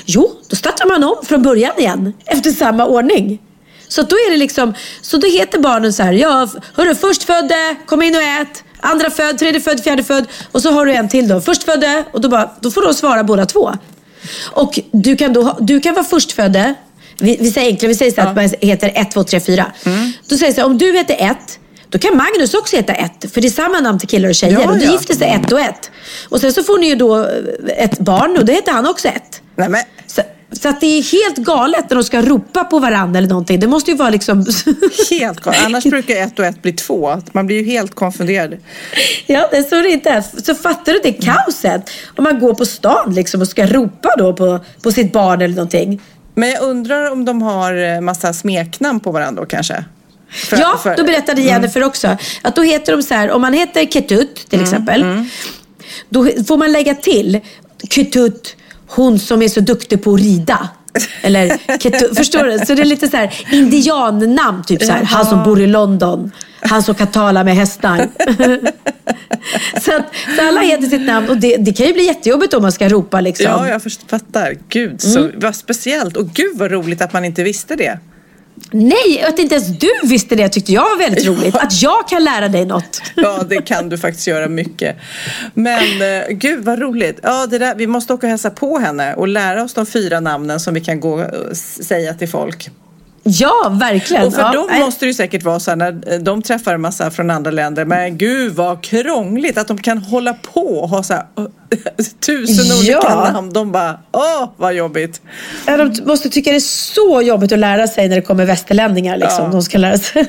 Jo, 0.05 0.33
då 0.49 0.57
startar 0.57 0.87
man 0.87 1.05
om 1.05 1.17
från 1.27 1.43
början 1.43 1.73
igen 1.79 2.13
efter 2.27 2.51
samma 2.51 2.87
ordning. 2.87 3.39
Så 3.89 4.03
då 4.03 4.17
är 4.17 4.31
det 4.31 4.37
liksom, 4.37 4.75
så 5.03 5.17
då 5.17 5.27
heter 5.27 5.59
barnen 5.59 5.93
så 5.93 6.03
här, 6.03 6.13
ja, 6.13 6.49
hörru, 6.75 6.95
förstfödde, 6.95 7.77
kom 7.87 8.03
in 8.03 8.17
och 8.17 8.23
ät. 8.23 8.65
Andra 8.81 9.11
född, 9.11 9.39
tredje 9.39 9.61
född, 9.61 9.83
fjärde 9.83 10.05
född. 10.05 10.25
Och 10.53 10.63
så 10.63 10.71
har 10.71 10.87
du 10.87 10.93
en 10.93 11.09
till 11.09 11.29
då, 11.29 11.41
förstfödde. 11.41 12.05
Och 12.13 12.21
då, 12.21 12.29
bara, 12.29 12.51
då 12.61 12.71
får 12.71 12.83
de 12.83 12.95
svara 12.95 13.25
båda 13.25 13.47
två. 13.47 13.73
Och 14.53 14.81
du 14.93 15.17
kan, 15.17 15.33
då, 15.33 15.57
du 15.61 15.81
kan 15.81 15.95
vara 15.95 16.05
förstfödde. 16.05 16.75
Vi, 17.19 17.37
vi 17.41 17.51
säger 17.51 17.67
enklare, 17.71 17.89
vi 17.89 17.95
säger 17.95 18.13
så 18.13 18.21
här 18.21 18.29
att 18.29 18.37
man 18.37 18.51
heter 18.61 18.93
1, 18.95 19.11
2, 19.11 19.25
3, 19.25 19.41
4. 19.41 19.73
Då 20.29 20.37
säger 20.37 20.53
så 20.53 20.61
här, 20.61 20.67
om 20.67 20.79
du 20.79 20.93
heter 20.97 21.17
1, 21.31 21.37
då 21.91 21.99
kan 21.99 22.17
Magnus 22.17 22.55
också 22.55 22.77
heta 22.77 22.95
1. 22.95 23.33
För 23.33 23.41
det 23.41 23.49
är 23.49 23.51
samma 23.51 23.81
namn 23.81 23.99
till 23.99 24.09
killar 24.09 24.29
och 24.29 24.35
tjejer. 24.35 24.61
Ja, 24.61 24.71
och 24.71 24.79
då 24.79 24.85
ja. 24.85 24.93
gifter 24.93 25.15
sig 25.15 25.29
1 25.29 25.53
och 25.53 25.61
1. 25.61 25.91
Och 26.29 26.41
sen 26.41 26.53
så 26.53 26.63
får 26.63 26.79
ni 26.79 26.89
ju 26.89 26.95
då 26.95 27.19
eh, 27.19 27.29
ett 27.77 27.99
barn 27.99 28.37
och 28.37 28.45
då 28.45 28.53
heter 28.53 28.73
han 28.73 28.87
också 28.87 29.09
1. 29.09 29.43
Nej 29.57 29.69
men 29.69 29.83
Så, 30.07 30.23
så 30.53 30.69
att 30.69 30.81
det 30.81 30.87
är 30.87 31.03
helt 31.03 31.37
galet 31.37 31.91
när 31.91 31.95
de 31.95 32.05
ska 32.05 32.23
ropa 32.23 32.65
på 32.65 32.79
varandra 32.79 33.19
eller 33.19 33.29
någonting. 33.29 33.61
Det 33.61 33.67
måste 33.67 33.91
ju 33.91 33.97
vara 33.97 34.11
liksom... 34.11 34.47
helt 35.11 35.41
galet. 35.41 35.65
Annars 35.65 35.85
brukar 35.85 36.17
ett 36.17 36.39
och 36.39 36.45
ett 36.45 36.63
bli 36.63 36.73
två. 36.73 37.23
Man 37.33 37.47
blir 37.47 37.57
ju 37.57 37.65
helt 37.65 37.95
konfunderad. 37.95 38.57
ja, 39.27 39.49
det 39.51 39.57
är 39.57 39.63
så 39.63 39.83
det 39.83 39.91
inte. 39.91 40.25
Så 40.45 40.55
fattar 40.55 40.93
du 40.93 41.01
det 41.03 41.13
kaoset? 41.13 41.91
Om 42.17 42.25
man 42.25 42.41
går 42.41 42.55
på 42.55 42.67
stan 42.67 43.15
liksom 43.15 43.41
och 43.41 43.49
ska 43.49 43.67
ropa 43.67 44.09
då 44.19 44.33
på, 44.33 44.61
på 44.83 44.93
sitt 44.93 45.13
barn 45.13 45.43
eller 45.43 45.55
någonting. 45.55 46.01
Men 46.35 46.51
jag 46.51 46.63
undrar 46.63 47.11
om 47.13 47.25
de 47.25 47.43
har 47.43 47.95
eh, 47.95 48.01
massa 48.01 48.33
smeknamn 48.33 49.01
på 49.01 49.13
varandra 49.13 49.43
då 49.43 49.47
kanske? 49.47 49.85
För- 50.37 50.57
ja, 50.59 50.81
för- 50.83 50.97
då 50.97 51.05
berättade 51.05 51.43
Jennifer 51.43 51.85
också. 51.85 52.17
Att 52.43 52.57
då 52.57 52.63
heter 52.63 52.97
de 52.97 53.03
så 53.03 53.15
här, 53.15 53.31
om 53.31 53.41
man 53.41 53.53
heter 53.53 53.85
Ketut 53.87 54.35
till 54.49 54.63
exempel. 54.63 55.05
Då 56.09 56.25
får 56.49 56.57
man 56.57 56.73
lägga 56.73 56.95
till 56.95 57.41
Ketut, 57.91 58.57
hon 58.87 59.19
som 59.19 59.43
är 59.43 59.49
så 59.49 59.61
duktig 59.61 60.05
på 60.05 60.15
att 60.15 60.21
rida. 60.21 60.69
Eller 61.23 61.79
Ketut, 61.79 62.17
förstår 62.17 62.45
du? 62.45 62.59
Så 62.67 62.75
det 62.75 62.83
är 62.83 62.85
lite 62.87 63.09
så 63.09 63.17
här 63.17 63.47
indiannamn. 63.53 64.65
Typ 64.65 64.83
så 64.83 64.93
här, 64.93 65.03
han 65.05 65.27
som 65.27 65.45
bor 65.45 65.61
i 65.61 65.67
London. 65.67 66.31
Han 66.61 66.83
som 66.83 66.95
kan 66.95 67.07
tala 67.07 67.45
med 67.45 67.55
hästar. 67.57 68.09
så, 69.81 69.97
att, 69.97 70.05
så 70.37 70.49
alla 70.49 70.61
heter 70.61 70.87
sitt 70.87 71.01
namn 71.07 71.29
och 71.29 71.37
det, 71.37 71.57
det 71.57 71.73
kan 71.73 71.87
ju 71.87 71.93
bli 71.93 72.05
jättejobbigt 72.07 72.55
om 72.55 72.63
man 72.63 72.73
ska 72.73 72.89
ropa 72.89 73.21
liksom. 73.21 73.47
Ja, 73.47 73.69
jag 73.69 73.83
fattar. 74.09 74.55
Gud, 74.69 75.01
så 75.01 75.31
vad 75.35 75.57
speciellt. 75.57 76.17
Och 76.17 76.29
gud 76.31 76.57
vad 76.59 76.71
roligt 76.73 77.03
att 77.03 77.13
man 77.13 77.25
inte 77.25 77.43
visste 77.43 77.77
det. 77.77 77.99
Nej, 78.71 79.23
att 79.29 79.39
inte 79.39 79.55
ens 79.55 79.69
du 79.69 79.91
visste 80.05 80.37
det 80.37 80.49
tyckte 80.49 80.73
jag 80.73 80.83
var 80.83 80.99
väldigt 80.99 81.27
roligt. 81.27 81.57
Att 81.57 81.83
jag 81.83 82.09
kan 82.09 82.25
lära 82.25 82.49
dig 82.49 82.65
något. 82.65 83.03
Ja, 83.15 83.43
det 83.49 83.63
kan 83.63 83.89
du 83.89 83.99
faktiskt 83.99 84.27
göra 84.27 84.49
mycket. 84.49 84.97
Men 85.55 86.03
eh, 86.03 86.29
gud 86.29 86.65
vad 86.65 86.79
roligt. 86.79 87.21
Ja, 87.23 87.47
det 87.47 87.59
där, 87.59 87.75
vi 87.75 87.87
måste 87.87 88.15
åka 88.15 88.27
och 88.27 88.31
hälsa 88.31 88.51
på 88.51 88.79
henne 88.79 89.15
och 89.15 89.29
lära 89.29 89.63
oss 89.63 89.75
de 89.75 89.87
fyra 89.87 90.21
namnen 90.21 90.61
som 90.61 90.75
vi 90.75 90.81
kan 90.81 91.01
gå 91.01 91.15
och 91.15 91.57
säga 91.57 92.15
till 92.15 92.29
folk. 92.29 92.71
Ja, 93.29 93.77
verkligen. 93.81 94.27
Och 94.27 94.35
för 94.35 94.41
ja. 94.43 94.53
dem 94.53 94.79
måste 94.81 95.05
det 95.05 95.09
ju 95.09 95.15
säkert 95.15 95.43
vara 95.43 95.61
så 95.61 95.71
här 95.71 95.77
när 95.77 96.19
de 96.19 96.43
träffar 96.43 96.75
en 96.75 96.81
massa 96.81 97.11
från 97.11 97.31
andra 97.31 97.51
länder. 97.51 97.85
Men 97.85 98.19
gud 98.19 98.53
vad 98.55 98.83
krångligt 98.83 99.59
att 99.59 99.69
de 99.69 99.79
kan 99.79 99.99
hålla 99.99 100.35
på 100.35 100.61
och 100.61 100.89
ha 100.89 101.03
så 101.03 101.15
här 101.15 101.25
tusen 102.27 102.79
olika 102.79 102.93
Ja. 103.03 103.31
namn. 103.33 103.53
De 103.53 103.73
bara, 103.73 103.99
åh 104.13 104.51
vad 104.57 104.75
jobbigt. 104.75 105.21
Ja, 105.67 105.77
de 105.77 105.93
måste 106.05 106.31
tycka 106.31 106.51
det 106.51 106.57
är 106.57 106.61
så 106.95 107.23
jobbigt 107.23 107.53
att 107.53 107.59
lära 107.59 107.87
sig 107.87 108.09
när 108.09 108.17
det 108.17 108.23
kommer 108.23 108.45
västerlänningar. 108.47 109.17
Liksom, 109.17 109.45
Ja. 109.45 109.51
De 109.51 109.63
ska 109.63 109.79
lära 109.79 109.99
sig. 109.99 110.27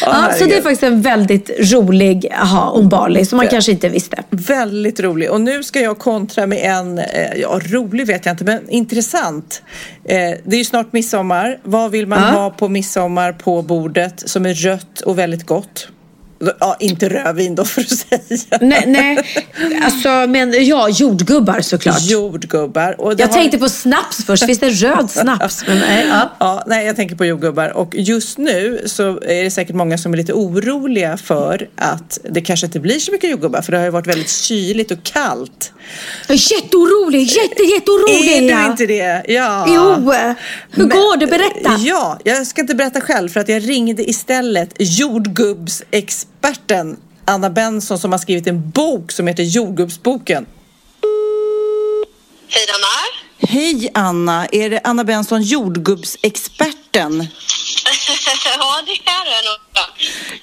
ja, 0.00 0.28
så 0.38 0.44
det 0.44 0.56
är 0.56 0.62
faktiskt 0.62 0.82
en 0.82 1.02
väldigt 1.02 1.50
rolig 1.72 2.28
aha, 2.40 2.70
om 2.70 2.88
Bali 2.88 3.24
som 3.24 3.36
man 3.36 3.48
kanske 3.48 3.72
inte 3.72 3.88
visste. 3.88 4.22
Väldigt 4.30 5.00
rolig. 5.00 5.30
Och 5.30 5.40
nu 5.40 5.62
ska 5.62 5.80
jag 5.80 5.98
kontra 5.98 6.46
med 6.46 6.58
en, 6.78 6.98
eh, 6.98 7.04
ja 7.36 7.60
rolig 7.64 8.06
vet 8.06 8.26
jag 8.26 8.32
inte, 8.32 8.44
men 8.44 8.68
intressant. 8.70 9.62
Eh, 10.08 10.38
det 10.44 10.56
är 10.56 10.58
ju 10.58 10.64
snart 10.64 10.92
midsommar. 10.92 11.58
Vad 11.62 11.90
vill 11.90 12.06
man 12.06 12.18
Ja. 12.22 12.28
ha 12.40 12.50
på 12.50 12.68
midsommar 12.68 13.32
på 13.32 13.62
bordet 13.62 14.22
som 14.28 14.46
är 14.46 14.54
rött 14.54 15.00
och 15.00 15.18
väldigt 15.18 15.46
gott? 15.46 15.88
Ja, 16.60 16.76
inte 16.80 17.08
rödvin 17.08 17.54
då 17.54 17.64
för 17.64 17.80
att 17.80 17.88
säga. 17.90 18.58
Nej, 18.60 18.84
nej. 18.86 19.18
Alltså, 19.84 20.08
men 20.08 20.66
ja, 20.66 20.88
jordgubbar 20.88 21.60
såklart. 21.60 22.00
Jordgubbar. 22.02 23.00
Och 23.00 23.14
Jag 23.20 23.26
har- 23.26 23.34
tänkte 23.34 23.58
på 23.58 23.68
snaps 23.68 24.24
först. 24.26 24.46
Finns 24.46 24.58
det 24.58 24.70
röd 24.70 25.10
snaps? 25.10 25.64
Men, 25.66 25.78
nej, 25.78 26.06
ja. 26.10 26.30
Ja, 26.40 26.64
nej, 26.66 26.86
jag 26.86 26.96
tänker 26.96 27.16
på 27.16 27.24
jordgubbar. 27.24 27.68
Och 27.76 27.94
just 27.94 28.38
nu 28.38 28.82
så 28.86 29.02
är 29.22 29.44
det 29.44 29.50
säkert 29.50 29.76
många 29.76 29.98
som 29.98 30.12
är 30.12 30.16
lite 30.16 30.32
oroliga 30.32 31.16
för 31.16 31.68
att 31.76 32.18
det 32.30 32.40
kanske 32.40 32.66
inte 32.66 32.80
blir 32.80 32.98
så 32.98 33.12
mycket 33.12 33.30
jordgubbar. 33.30 33.62
För 33.62 33.72
det 33.72 33.78
har 33.78 33.84
ju 33.84 33.90
varit 33.90 34.06
väldigt 34.06 34.30
kyligt 34.30 34.90
och 34.90 35.02
kallt. 35.02 35.72
Jag 36.26 36.36
är 36.36 36.52
jätteorolig. 36.52 37.22
Jätte, 37.22 37.62
jätteorolig. 37.62 38.32
Är 38.36 38.40
du 38.40 38.66
inte 38.70 38.86
det? 38.86 39.24
Ja. 39.28 39.64
Jo. 39.68 40.12
Hur 40.70 40.84
går 40.84 41.16
det? 41.16 41.26
Berätta. 41.26 41.76
Ja, 41.78 42.18
jag 42.24 42.46
ska 42.46 42.60
inte 42.60 42.74
berätta 42.74 43.00
själv 43.00 43.28
för 43.28 43.40
att 43.40 43.48
jag 43.48 43.68
ringde 43.68 44.10
istället 44.10 44.70
jordgubbsexperten 44.78 46.96
Anna 47.24 47.50
Benson 47.50 47.98
som 47.98 48.12
har 48.12 48.18
skrivit 48.18 48.46
en 48.46 48.70
bok 48.70 49.12
som 49.12 49.26
heter 49.26 49.42
Jordgubbsboken. 49.42 50.46
Hej 52.48 52.66
Anna. 52.74 52.86
Hej 53.52 53.90
Anna, 53.94 54.46
är 54.52 54.70
det 54.70 54.80
Anna 54.84 55.04
Benson, 55.04 55.42
jordgubbsexperten? 55.42 57.20
ja, 58.58 58.82
det 58.86 58.92
är 59.10 59.24
det 59.24 59.48
nog. 59.48 59.58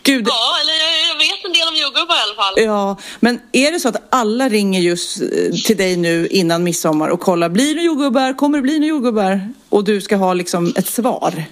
Gud, 0.03 0.27
Ja, 0.27 0.55
eller 0.61 0.73
jag 1.07 1.10
vet 1.41 1.45
en 1.49 1.53
del 1.53 1.67
om 1.67 1.75
jordgubbar 1.75 2.15
i 2.15 2.23
alla 2.27 2.35
fall. 2.35 2.53
ja, 2.57 2.97
men 3.19 3.39
är 3.51 3.71
det 3.71 3.79
så 3.79 3.89
att 3.89 4.07
alla 4.09 4.49
ringer 4.49 4.81
just 4.81 5.21
eh, 5.21 5.27
till 5.65 5.77
dig 5.77 5.97
nu 5.97 6.27
innan 6.27 6.63
midsommar 6.63 7.09
och 7.09 7.19
kollar, 7.19 7.49
blir 7.49 7.75
det 7.75 7.81
jordgubbar, 7.81 8.33
kommer 8.33 8.57
det 8.57 8.61
bli 8.61 8.79
några 8.79 8.89
jordgubbar? 8.89 9.53
Och 9.69 9.83
du 9.83 10.01
ska 10.01 10.15
ha 10.15 10.33
liksom 10.33 10.73
ett 10.75 10.87
svar. 10.87 11.45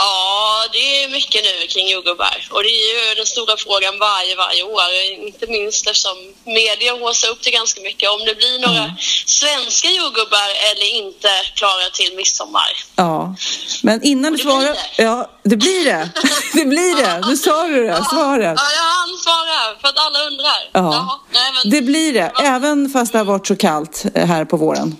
Ja, 0.00 0.64
det 0.72 0.84
är 1.02 1.08
mycket 1.18 1.40
nu 1.48 1.66
kring 1.72 1.88
jordgubbar. 1.94 2.36
Och 2.54 2.62
det 2.62 2.68
är 2.68 3.08
ju 3.08 3.14
den 3.14 3.26
stora 3.26 3.54
frågan 3.56 3.94
varje, 3.98 4.34
varje 4.44 4.62
år. 4.62 4.90
Inte 5.28 5.46
minst 5.46 5.86
eftersom 5.86 6.18
media 6.44 6.92
håsar 6.92 7.28
upp 7.32 7.42
det 7.42 7.50
ganska 7.50 7.80
mycket. 7.80 8.10
Om 8.10 8.20
det 8.28 8.34
blir 8.34 8.56
några 8.66 8.84
svenska 9.26 9.88
jordgubbar 9.98 10.48
eller 10.68 10.88
inte 11.02 11.28
klara 11.54 11.86
till 11.98 12.10
midsommar. 12.16 12.70
Ja, 12.96 13.34
men 13.82 14.02
innan 14.02 14.32
du 14.32 14.38
svarar... 14.38 14.76
Ja, 14.96 15.30
det 15.42 15.56
blir 15.56 15.84
det. 15.84 16.10
Det 16.58 16.64
blir 16.64 16.96
det. 16.96 17.26
Nu 17.28 17.36
sa 17.36 17.66
du 17.66 17.86
det, 17.86 18.04
svaret. 18.10 18.56
Ja, 18.56 18.66
jag 18.78 18.88
hann 18.98 19.18
svara 19.24 19.80
för 19.80 19.88
att 19.88 19.98
alla 19.98 20.26
undrar. 20.26 20.60
Ja, 20.72 20.80
Jaha, 20.94 21.18
nej, 21.32 21.52
men, 21.54 21.70
det 21.70 21.82
blir 21.82 22.12
det. 22.12 22.32
Även 22.42 22.90
fast 22.90 23.12
det 23.12 23.18
har 23.18 23.24
varit 23.24 23.46
så 23.46 23.56
kallt 23.56 24.04
eh, 24.14 24.26
här 24.26 24.44
på 24.44 24.56
våren. 24.56 24.96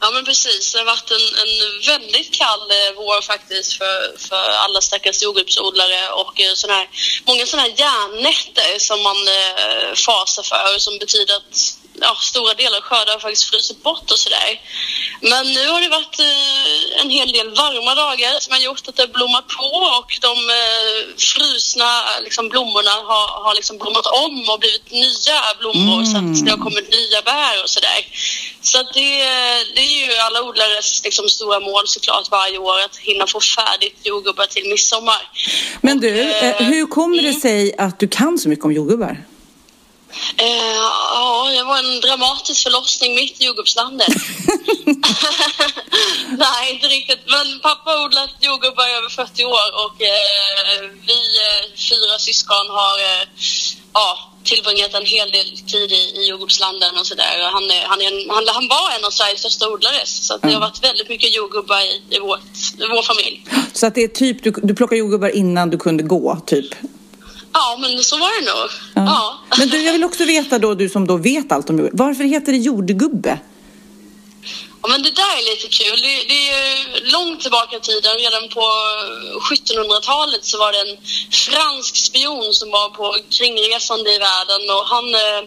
Ja 0.00 0.10
men 0.10 0.24
precis, 0.24 0.72
det 0.72 0.78
har 0.78 0.86
varit 0.86 1.10
en, 1.10 1.26
en 1.42 1.82
väldigt 1.86 2.34
kall 2.34 2.70
eh, 2.70 2.96
vår 2.96 3.22
faktiskt 3.22 3.72
för, 3.72 4.18
för 4.28 4.50
alla 4.50 4.80
stackars 4.80 5.22
jordgubbsodlare 5.22 6.10
och 6.10 6.40
eh, 6.40 6.54
sån 6.54 6.70
här, 6.70 6.88
många 7.26 7.46
sådana 7.46 7.68
här 7.68 7.74
järnnätter 7.78 8.78
som 8.78 9.02
man 9.02 9.16
eh, 9.28 9.94
fasar 9.94 10.42
för 10.42 10.74
och 10.74 10.82
som 10.82 10.98
betyder 10.98 11.36
att 11.36 11.78
ja, 12.00 12.14
stora 12.20 12.54
delar 12.54 12.78
av 12.78 12.82
skördar 12.82 13.12
har 13.12 13.20
faktiskt 13.20 13.50
frusit 13.50 13.82
bort 13.82 14.10
och 14.10 14.18
sådär. 14.18 14.60
Men 15.20 15.52
nu 15.52 15.68
har 15.68 15.80
det 15.80 15.88
varit 15.88 16.18
eh, 16.20 17.00
en 17.00 17.10
hel 17.10 17.32
del 17.32 17.48
varma 17.50 17.94
dagar 17.94 18.40
som 18.40 18.52
har 18.52 18.60
gjort 18.60 18.88
att 18.88 18.96
det 18.96 19.12
blommat 19.12 19.48
på 19.48 19.70
och 19.98 20.18
de 20.20 20.50
eh, 20.60 21.16
frusna 21.18 21.90
liksom, 22.20 22.48
blommorna 22.48 22.90
har, 22.90 23.26
har 23.44 23.54
liksom 23.54 23.78
blommat 23.78 24.06
om 24.06 24.50
och 24.50 24.60
blivit 24.60 24.90
nya 24.90 25.38
blommor 25.58 26.04
så 26.04 26.16
att 26.16 26.44
det 26.44 26.50
har 26.50 26.58
kommit 26.58 26.90
nya 26.90 27.22
bär 27.22 27.62
och 27.62 27.70
sådär. 27.70 28.00
Så 28.70 28.78
det, 28.78 29.10
det 29.74 29.80
är 29.80 30.06
ju 30.06 30.12
alla 30.26 30.42
odlares 30.42 31.04
liksom, 31.04 31.28
stora 31.28 31.60
mål 31.60 31.82
såklart 31.86 32.30
varje 32.30 32.58
år 32.58 32.80
att 32.84 32.96
hinna 32.96 33.26
få 33.26 33.40
färdigt 33.40 33.98
jordgubbar 34.02 34.46
till 34.46 34.68
midsommar. 34.68 35.22
Men 35.80 36.00
du, 36.00 36.10
Och, 36.10 36.42
eh, 36.44 36.56
hur 36.56 36.86
kommer 36.86 37.22
det 37.22 37.32
sig 37.32 37.74
att 37.78 37.98
du 37.98 38.08
kan 38.08 38.38
så 38.38 38.48
mycket 38.48 38.64
om 38.64 38.72
jordgubbar? 38.72 39.24
Eh, 40.36 40.46
ja, 41.14 41.50
det 41.56 41.62
var 41.62 41.78
en 41.78 42.00
dramatisk 42.00 42.62
förlossning 42.62 43.14
mitt 43.14 43.40
i 43.40 43.44
jordgubbslandet. 43.46 44.08
Nej, 46.44 46.74
inte 46.74 46.86
riktigt. 46.86 47.20
Men 47.26 47.60
pappa 47.60 47.90
har 47.90 48.04
odlat 48.04 48.30
jordgubbar 48.40 48.88
i 48.88 48.92
över 48.92 49.08
40 49.08 49.44
år 49.44 49.68
och 49.84 50.02
eh, 50.02 50.90
vi 51.06 51.20
eh, 51.48 51.62
fyra 51.90 52.18
syskon 52.18 52.66
har 52.68 52.98
eh, 52.98 53.24
ja, 53.92 54.32
tillbringat 54.50 54.92
en 55.00 55.06
hel 55.16 55.28
del 55.36 55.48
tid 55.72 55.88
i, 56.00 56.02
i 56.18 56.20
jordgubbslanden 56.30 56.92
och 57.00 57.06
sådär. 57.10 57.32
Han, 57.56 57.64
är- 57.76 57.86
han, 57.92 57.98
är 58.04 58.06
en, 58.12 58.20
han, 58.36 58.44
han 58.58 58.66
var 58.76 58.86
en 58.98 59.04
av 59.08 59.10
Sveriges 59.18 59.40
största 59.40 59.64
odlare 59.72 60.00
så 60.04 60.36
det 60.42 60.52
har 60.52 60.60
varit 60.60 60.84
väldigt 60.88 61.08
mycket 61.08 61.30
jordgubbar 61.36 61.80
i, 61.90 62.16
i, 62.16 62.18
vårt, 62.18 62.40
i 62.84 62.86
vår 62.94 63.02
familj. 63.10 63.36
Så 63.72 63.86
att 63.86 63.94
det 63.94 64.02
är 64.04 64.08
typ, 64.08 64.42
du, 64.42 64.50
du 64.62 64.74
plockar 64.74 64.96
jordgubbar 64.96 65.28
innan 65.42 65.70
du 65.70 65.78
kunde 65.78 66.02
gå, 66.02 66.38
typ? 66.46 66.70
Ja, 67.52 67.78
men 67.80 67.98
så 67.98 68.16
var 68.18 68.40
det 68.40 68.46
nog. 68.52 68.70
Ja. 69.08 69.38
Men 69.58 69.68
du, 69.68 69.82
jag 69.82 69.92
vill 69.92 70.04
också 70.04 70.24
veta 70.24 70.58
då, 70.58 70.74
du 70.74 70.88
som 70.88 71.06
då 71.06 71.16
vet 71.16 71.52
allt 71.52 71.70
om 71.70 71.78
jordgubbar. 71.78 72.04
Varför 72.06 72.24
heter 72.24 72.52
det 72.52 72.58
jordgubbe? 72.58 73.38
Ja, 74.82 74.88
men 74.88 75.02
det 75.02 75.10
där 75.10 75.38
är 75.38 75.50
lite 75.50 75.68
kul. 75.68 76.00
Det, 76.00 76.24
det 76.28 76.50
är 76.50 77.00
långt 77.12 77.40
tillbaka 77.40 77.76
i 77.76 77.80
tiden. 77.80 78.18
Redan 78.18 78.48
på 78.48 78.64
1700-talet 79.50 80.44
så 80.44 80.58
var 80.58 80.72
det 80.72 80.80
en 80.80 80.96
fransk 81.30 81.96
spion 81.96 82.54
som 82.54 82.70
var 82.70 82.88
på 82.88 83.16
kringresande 83.30 84.14
i 84.14 84.18
världen 84.18 84.70
och 84.70 84.86
han 84.86 85.14
eh, 85.14 85.42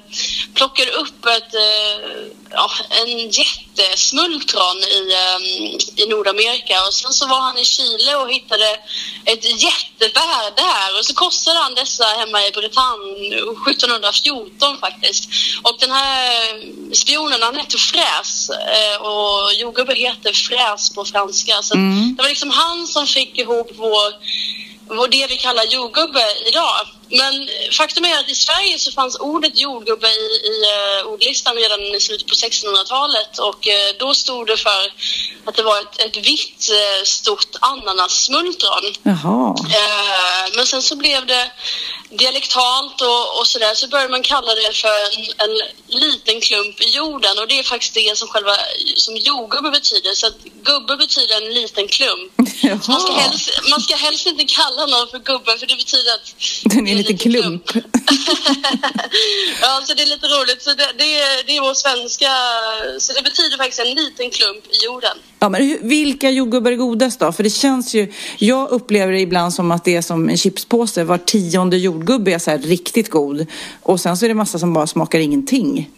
plockade 0.53 0.91
upp 0.91 1.25
ett, 1.25 1.53
eh, 1.53 1.97
ja, 2.53 2.71
en 2.89 3.29
jättesmultron 3.29 4.77
i, 4.77 5.13
eh, 5.13 6.03
i 6.03 6.07
Nordamerika 6.09 6.85
och 6.87 6.93
sen 6.93 7.13
så 7.13 7.27
var 7.27 7.39
han 7.39 7.57
i 7.57 7.65
Chile 7.65 8.15
och 8.15 8.31
hittade 8.31 8.77
ett 9.25 9.45
jättebär 9.63 10.55
där 10.55 10.99
och 10.99 11.05
så 11.05 11.13
korsade 11.13 11.59
han 11.59 11.75
dessa 11.75 12.03
hemma 12.03 12.45
i 12.47 12.51
Bretagne 12.51 13.35
1714 13.67 14.77
faktiskt. 14.77 15.29
Och 15.61 15.77
den 15.79 15.91
här 15.91 16.93
spionen 16.93 17.41
han 17.41 17.55
hette 17.55 17.77
Fräs 17.77 18.49
eh, 18.49 19.01
och 19.01 19.53
jordgubbe 19.53 19.95
heter 19.95 20.33
fräs 20.33 20.89
på 20.89 21.05
franska. 21.05 21.61
Så 21.61 21.73
att 21.73 22.17
det 22.17 22.23
var 22.23 22.29
liksom 22.29 22.49
han 22.49 22.87
som 22.87 23.07
fick 23.07 23.37
ihop 23.37 23.71
vår, 23.75 24.13
vår 24.97 25.07
det 25.07 25.27
vi 25.29 25.37
kallar 25.37 25.63
jordgubbe 25.63 26.25
idag. 26.47 26.87
Men 27.09 27.33
faktum 27.77 28.05
är 28.05 28.19
att 28.19 28.29
i 28.29 28.35
Sverige 28.35 28.79
så 28.79 28.91
fanns 28.91 29.15
ordet 29.19 29.59
jordgubbe 29.59 30.07
i, 30.07 30.27
i 30.51 30.55
uh, 30.73 31.11
ordlistan 31.13 31.55
redan 31.55 31.79
i 31.79 31.99
slutet 31.99 32.27
på 32.27 32.33
1600-talet 32.33 33.37
och 33.37 33.67
eh, 33.67 33.95
då 33.99 34.13
stod 34.13 34.47
det 34.47 34.57
för 34.57 34.81
att 35.45 35.55
det 35.55 35.63
var 35.63 35.79
ett, 35.81 35.99
ett 35.99 36.17
vitt 36.17 36.69
eh, 36.71 37.03
stort 37.05 37.55
ananassmultron. 37.61 38.93
Jaha. 39.03 39.55
Men 40.55 40.65
sen 40.65 40.81
så 40.81 40.95
blev 40.95 41.25
det 41.25 41.51
dialektalt 42.11 43.01
och, 43.01 43.39
och 43.39 43.47
sådär 43.47 43.73
så 43.73 43.87
började 43.87 44.11
man 44.11 44.23
kalla 44.23 44.55
det 44.55 44.73
för 44.73 44.97
en, 45.17 45.25
en 45.45 45.53
liten 45.87 46.41
klump 46.41 46.81
i 46.81 46.89
jorden 46.89 47.39
och 47.39 47.47
det 47.47 47.59
är 47.59 47.63
faktiskt 47.63 47.93
det 47.93 48.17
som 48.17 48.27
själva 48.27 48.55
som 48.95 49.17
jordgubbe 49.17 49.71
betyder. 49.71 50.13
Så 50.13 50.27
att 50.27 50.37
gubbe 50.43 50.97
betyder 50.97 51.37
en 51.41 51.53
liten 51.53 51.87
klump. 51.87 52.31
Så 52.83 52.91
man, 52.91 53.01
ska 53.01 53.13
helst, 53.13 53.49
man 53.69 53.81
ska 53.81 53.95
helst 53.95 54.25
inte 54.25 54.43
kalla 54.43 54.85
någon 54.85 55.07
för 55.07 55.19
gubbe 55.19 55.57
för 55.57 55.67
det 55.67 55.75
betyder 55.75 56.13
att 56.13 56.33
Den 56.63 56.87
är 56.87 56.91
en 56.91 56.97
liten 56.97 57.17
klump. 57.17 57.65
ja, 59.61 59.81
så 59.87 59.93
det 59.93 60.01
är 60.01 60.07
lite 60.07 60.27
roligt. 60.27 60.61
Så 60.63 60.73
det, 60.73 60.91
det, 60.97 61.21
är, 61.21 61.43
det 61.43 61.57
är 61.57 61.61
vår 61.61 61.73
svenska... 61.73 62.31
Så 62.99 63.13
det 63.13 63.21
betyder 63.21 63.57
faktiskt 63.57 63.79
en 63.79 63.95
liten 63.95 64.29
klump 64.29 64.63
i 64.75 64.85
jorden. 64.85 65.17
Ja, 65.43 65.49
men 65.49 65.77
vilka 65.81 66.29
jordgubbar 66.29 66.71
är 66.71 66.75
godast 66.75 67.19
då? 67.19 67.31
För 67.31 67.43
det 67.43 67.49
känns 67.49 67.93
ju, 67.93 68.11
jag 68.37 68.69
upplever 68.69 69.13
det 69.13 69.19
ibland 69.19 69.53
som 69.53 69.71
att 69.71 69.83
det 69.83 69.95
är 69.95 70.01
som 70.01 70.29
en 70.29 70.37
chipspåse. 70.37 71.03
Var 71.03 71.17
tionde 71.17 71.77
jordgubbe 71.77 72.33
är 72.33 72.39
så 72.39 72.51
här 72.51 72.57
riktigt 72.57 73.09
god. 73.09 73.47
Och 73.81 73.99
sen 73.99 74.17
så 74.17 74.25
är 74.25 74.29
det 74.29 74.35
massa 74.35 74.59
som 74.59 74.73
bara 74.73 74.87
smakar 74.87 75.19
ingenting. 75.19 75.89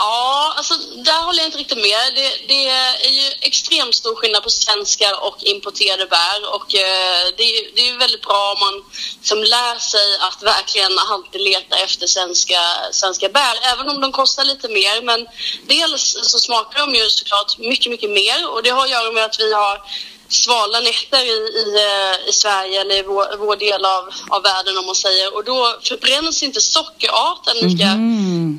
Ja, 0.00 0.54
alltså 0.56 0.74
där 1.08 1.22
håller 1.22 1.38
jag 1.38 1.48
inte 1.48 1.58
riktigt 1.58 1.78
med. 1.78 2.14
Det, 2.14 2.30
det 2.48 2.68
är 2.68 3.10
ju 3.10 3.26
extremt 3.40 3.94
stor 3.94 4.14
skillnad 4.16 4.42
på 4.42 4.50
svenska 4.50 5.16
och 5.16 5.36
importerade 5.42 6.06
bär 6.06 6.54
och 6.54 6.74
eh, 6.74 7.22
det, 7.36 7.42
är- 7.42 7.74
det 7.74 7.80
är 7.82 7.86
ju 7.92 7.96
väldigt 7.98 8.22
bra 8.22 8.52
om 8.52 8.60
man 8.60 8.84
som 9.22 9.38
lär 9.42 9.78
sig 9.78 10.08
att 10.20 10.42
verkligen 10.42 10.98
alltid 10.98 11.40
leta 11.40 11.76
efter 11.78 12.06
svenska, 12.06 12.60
svenska 12.92 13.28
bär, 13.28 13.54
även 13.72 13.88
om 13.88 14.00
de 14.00 14.12
kostar 14.12 14.44
lite 14.44 14.68
mer. 14.68 15.02
Men 15.02 15.26
dels 15.66 16.16
så 16.22 16.38
smakar 16.38 16.80
de 16.80 16.94
ju 16.94 17.10
såklart 17.10 17.58
mycket, 17.58 17.90
mycket 17.90 18.10
mer 18.10 18.48
och 18.50 18.62
det 18.62 18.70
har 18.70 18.84
att 18.84 18.90
göra 18.90 19.10
med 19.10 19.24
att 19.24 19.40
vi 19.40 19.52
har 19.54 19.80
svala 20.28 20.80
nätter 20.80 21.24
i, 21.24 21.38
i, 21.62 21.66
eh, 21.86 22.28
i 22.28 22.32
Sverige 22.32 22.80
eller 22.80 22.98
i 22.98 23.02
vår, 23.02 23.36
vår 23.38 23.56
del 23.56 23.84
av, 23.84 24.04
av 24.28 24.42
världen 24.42 24.78
om 24.78 24.86
man 24.86 24.94
säger. 24.94 25.34
Och 25.34 25.44
då 25.44 25.78
förbränns 25.82 26.42
inte 26.42 26.60
sockerarten 26.60 27.56
lika 27.62 27.94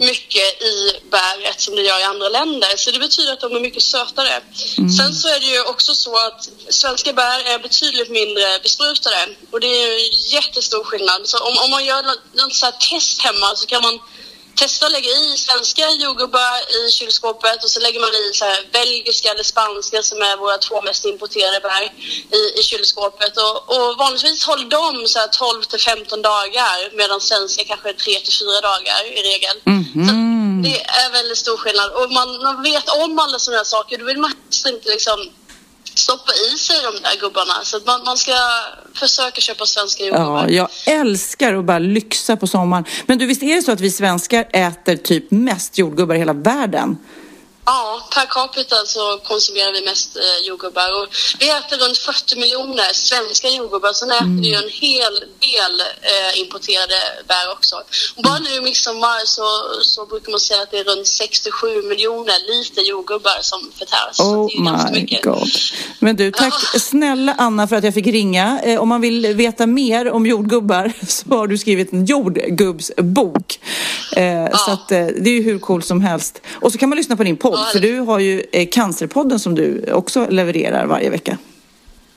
mycket 0.05 0.61
i 0.61 0.75
bäret 1.11 1.61
som 1.61 1.75
det 1.75 1.81
gör 1.81 1.99
i 1.99 2.03
andra 2.03 2.29
länder. 2.29 2.77
Så 2.77 2.91
det 2.91 2.99
betyder 2.99 3.33
att 3.33 3.39
de 3.39 3.55
är 3.55 3.59
mycket 3.59 3.83
sötare. 3.83 4.41
Sen 4.97 5.13
så 5.15 5.27
är 5.27 5.39
det 5.39 5.45
ju 5.45 5.61
också 5.63 5.95
så 5.95 6.15
att 6.27 6.49
svenska 6.69 7.13
bär 7.13 7.39
är 7.53 7.59
betydligt 7.59 8.09
mindre 8.09 8.59
besprutade. 8.63 9.27
Och 9.51 9.59
det 9.59 9.67
är 9.67 9.87
ju 9.87 9.93
en 9.93 10.11
jättestor 10.31 10.83
skillnad. 10.83 11.21
Så 11.27 11.37
om, 11.37 11.57
om 11.63 11.71
man 11.71 11.85
gör 11.85 12.03
något, 12.03 12.21
något 12.33 12.55
så 12.55 12.65
här 12.65 12.75
test 12.89 13.21
hemma 13.21 13.55
så 13.55 13.65
kan 13.65 13.81
man 13.81 13.99
testa 14.59 14.85
att 14.85 14.91
lägga 14.91 15.09
i 15.09 15.37
svenska 15.37 15.85
jordgubbar 16.03 16.55
i 16.77 16.91
kylskåpet 16.91 17.63
och 17.63 17.69
så 17.69 17.79
lägger 17.79 17.99
man 17.99 18.09
i 18.09 18.25
så 18.33 18.45
här 18.45 18.59
belgiska 18.71 19.27
eller 19.31 19.43
spanska 19.43 20.03
som 20.03 20.17
är 20.29 20.37
våra 20.37 20.57
två 20.57 20.81
mest 20.81 21.05
importerade 21.05 21.59
bär 21.59 21.83
i, 22.39 22.59
i 22.59 22.63
kylskåpet. 22.63 23.33
Och, 23.45 23.55
och 23.75 23.97
vanligtvis 23.97 24.45
håller 24.49 24.69
de 24.79 25.07
så 25.07 25.19
här 25.19 25.27
12 25.27 25.63
till 25.63 25.79
15 25.79 26.21
dagar 26.21 26.77
medan 26.97 27.21
svenska 27.21 27.63
kanske 27.63 27.89
är 27.89 27.93
3 27.93 28.13
till 28.25 28.33
4 28.33 28.61
dagar 28.69 29.01
i 29.17 29.21
regel. 29.29 29.57
Så 30.07 30.13
det 30.63 30.77
är 31.01 31.11
väldigt 31.11 31.37
stor 31.37 31.57
skillnad. 31.57 31.91
Och 31.91 32.11
man, 32.11 32.43
man 32.43 32.63
vet 32.63 32.89
om 32.89 33.19
alla 33.19 33.39
sådana 33.39 33.57
här 33.57 33.65
saker. 33.75 33.97
Då 33.97 34.05
vill 34.05 34.17
man 34.17 34.33
helst 34.43 34.67
inte 34.67 34.89
liksom 34.89 35.19
stoppa 35.95 36.31
i 36.53 36.57
sig 36.57 36.75
de 36.83 37.03
där 37.03 37.19
gubbarna. 37.19 37.53
Så 37.63 37.77
att 37.77 37.85
man, 37.85 38.03
man 38.05 38.17
ska 38.17 38.31
försöka 38.93 39.41
köpa 39.41 39.65
svenska 39.65 40.03
jordgubbar. 40.03 40.47
Ja, 40.49 40.69
jag 40.85 40.99
älskar 40.99 41.53
att 41.53 41.65
bara 41.65 41.79
lyxa 41.79 42.35
på 42.35 42.47
sommaren. 42.47 42.85
Men 43.05 43.17
du, 43.17 43.25
visst 43.25 43.43
är 43.43 43.55
det 43.55 43.61
så 43.61 43.71
att 43.71 43.81
vi 43.81 43.91
svenskar 43.91 44.47
äter 44.53 44.95
typ 44.95 45.31
mest 45.31 45.77
jordgubbar 45.77 46.15
i 46.15 46.17
hela 46.17 46.33
världen? 46.33 46.97
Ja, 47.69 48.07
per 48.15 48.25
capita 48.25 48.75
så 48.85 49.03
konsumerar 49.31 49.71
vi 49.73 49.81
mest 49.91 50.11
eh, 50.15 50.47
jordgubbar. 50.47 50.89
Och 50.97 51.07
vi 51.39 51.49
äter 51.49 51.77
runt 51.83 51.97
40 51.97 52.35
miljoner 52.43 52.89
svenska 52.93 53.47
jordgubbar. 53.49 53.93
Sen 53.93 54.11
äter 54.11 54.41
vi 54.41 54.47
ju 54.53 54.55
en 54.55 54.71
hel 54.85 55.15
del 55.47 55.75
eh, 56.11 56.39
importerade 56.41 56.99
bär 57.27 57.45
också. 57.57 57.75
Och 58.15 58.23
bara 58.23 58.39
nu 58.39 58.61
midsommar 58.61 59.19
så, 59.25 59.47
så 59.83 60.05
brukar 60.05 60.31
man 60.31 60.39
säga 60.39 60.61
att 60.61 60.71
det 60.71 60.77
är 60.77 60.83
runt 60.83 61.07
67 61.07 61.81
miljoner 61.81 62.37
liter 62.51 62.81
jordgubbar 62.81 63.39
som 63.41 63.59
förtärs. 63.79 64.19
Oh 64.19 64.47
my 64.67 64.99
mycket. 65.01 65.23
god. 65.23 65.49
Men 65.99 66.15
du, 66.15 66.31
tack 66.31 66.81
snälla 66.81 67.35
Anna 67.37 67.67
för 67.67 67.75
att 67.75 67.83
jag 67.83 67.93
fick 67.93 68.07
ringa. 68.07 68.59
Eh, 68.63 68.81
om 68.81 68.89
man 68.89 69.01
vill 69.01 69.27
veta 69.27 69.67
mer 69.67 70.11
om 70.11 70.25
jordgubbar 70.25 70.93
så 71.07 71.29
har 71.29 71.47
du 71.47 71.57
skrivit 71.57 71.93
en 71.93 72.05
jordgubbsbok. 72.05 73.59
Eh, 74.15 74.57
Så 74.57 74.71
att, 74.71 74.91
eh, 74.91 75.05
det 75.05 75.29
är 75.29 75.33
ju 75.33 75.41
hur 75.41 75.59
coolt 75.59 75.85
som 75.85 76.01
helst. 76.01 76.41
Och 76.61 76.71
så 76.71 76.77
kan 76.77 76.89
man 76.89 76.97
lyssna 76.97 77.15
på 77.15 77.23
din 77.23 77.37
podd 77.37 77.58
Ja, 77.65 77.69
för 77.71 77.79
du 77.79 77.99
har 77.99 78.19
ju 78.19 78.43
eh, 78.51 78.67
Cancerpodden 78.71 79.39
som 79.39 79.55
du 79.55 79.91
också 79.93 80.27
levererar 80.29 80.85
varje 80.85 81.09
vecka. 81.09 81.37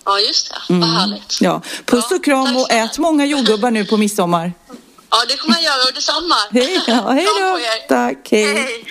Ja, 0.05 0.19
just 0.19 0.51
det. 0.69 0.75
Vad 0.75 0.89
härligt. 0.89 1.39
Ja. 1.41 1.63
Puss 1.85 2.05
Ja, 2.11 2.17
och 2.17 2.25
kram 2.25 2.57
och 2.57 2.73
ät 2.73 2.99
många 2.99 3.25
jordgubbar 3.27 3.71
nu 3.71 3.85
på 3.85 3.97
midsommar. 3.97 4.53
Ja, 5.11 5.17
det 5.29 5.37
kommer 5.37 5.55
jag 5.55 5.63
göra 5.65 5.83
och 5.89 5.95
detsamma. 5.95 6.35
Hej, 6.51 6.81
ja, 6.87 7.11
hej 7.11 7.25
då. 7.41 7.59
Tack, 7.89 8.29
hej. 8.31 8.55
Hej. 8.55 8.85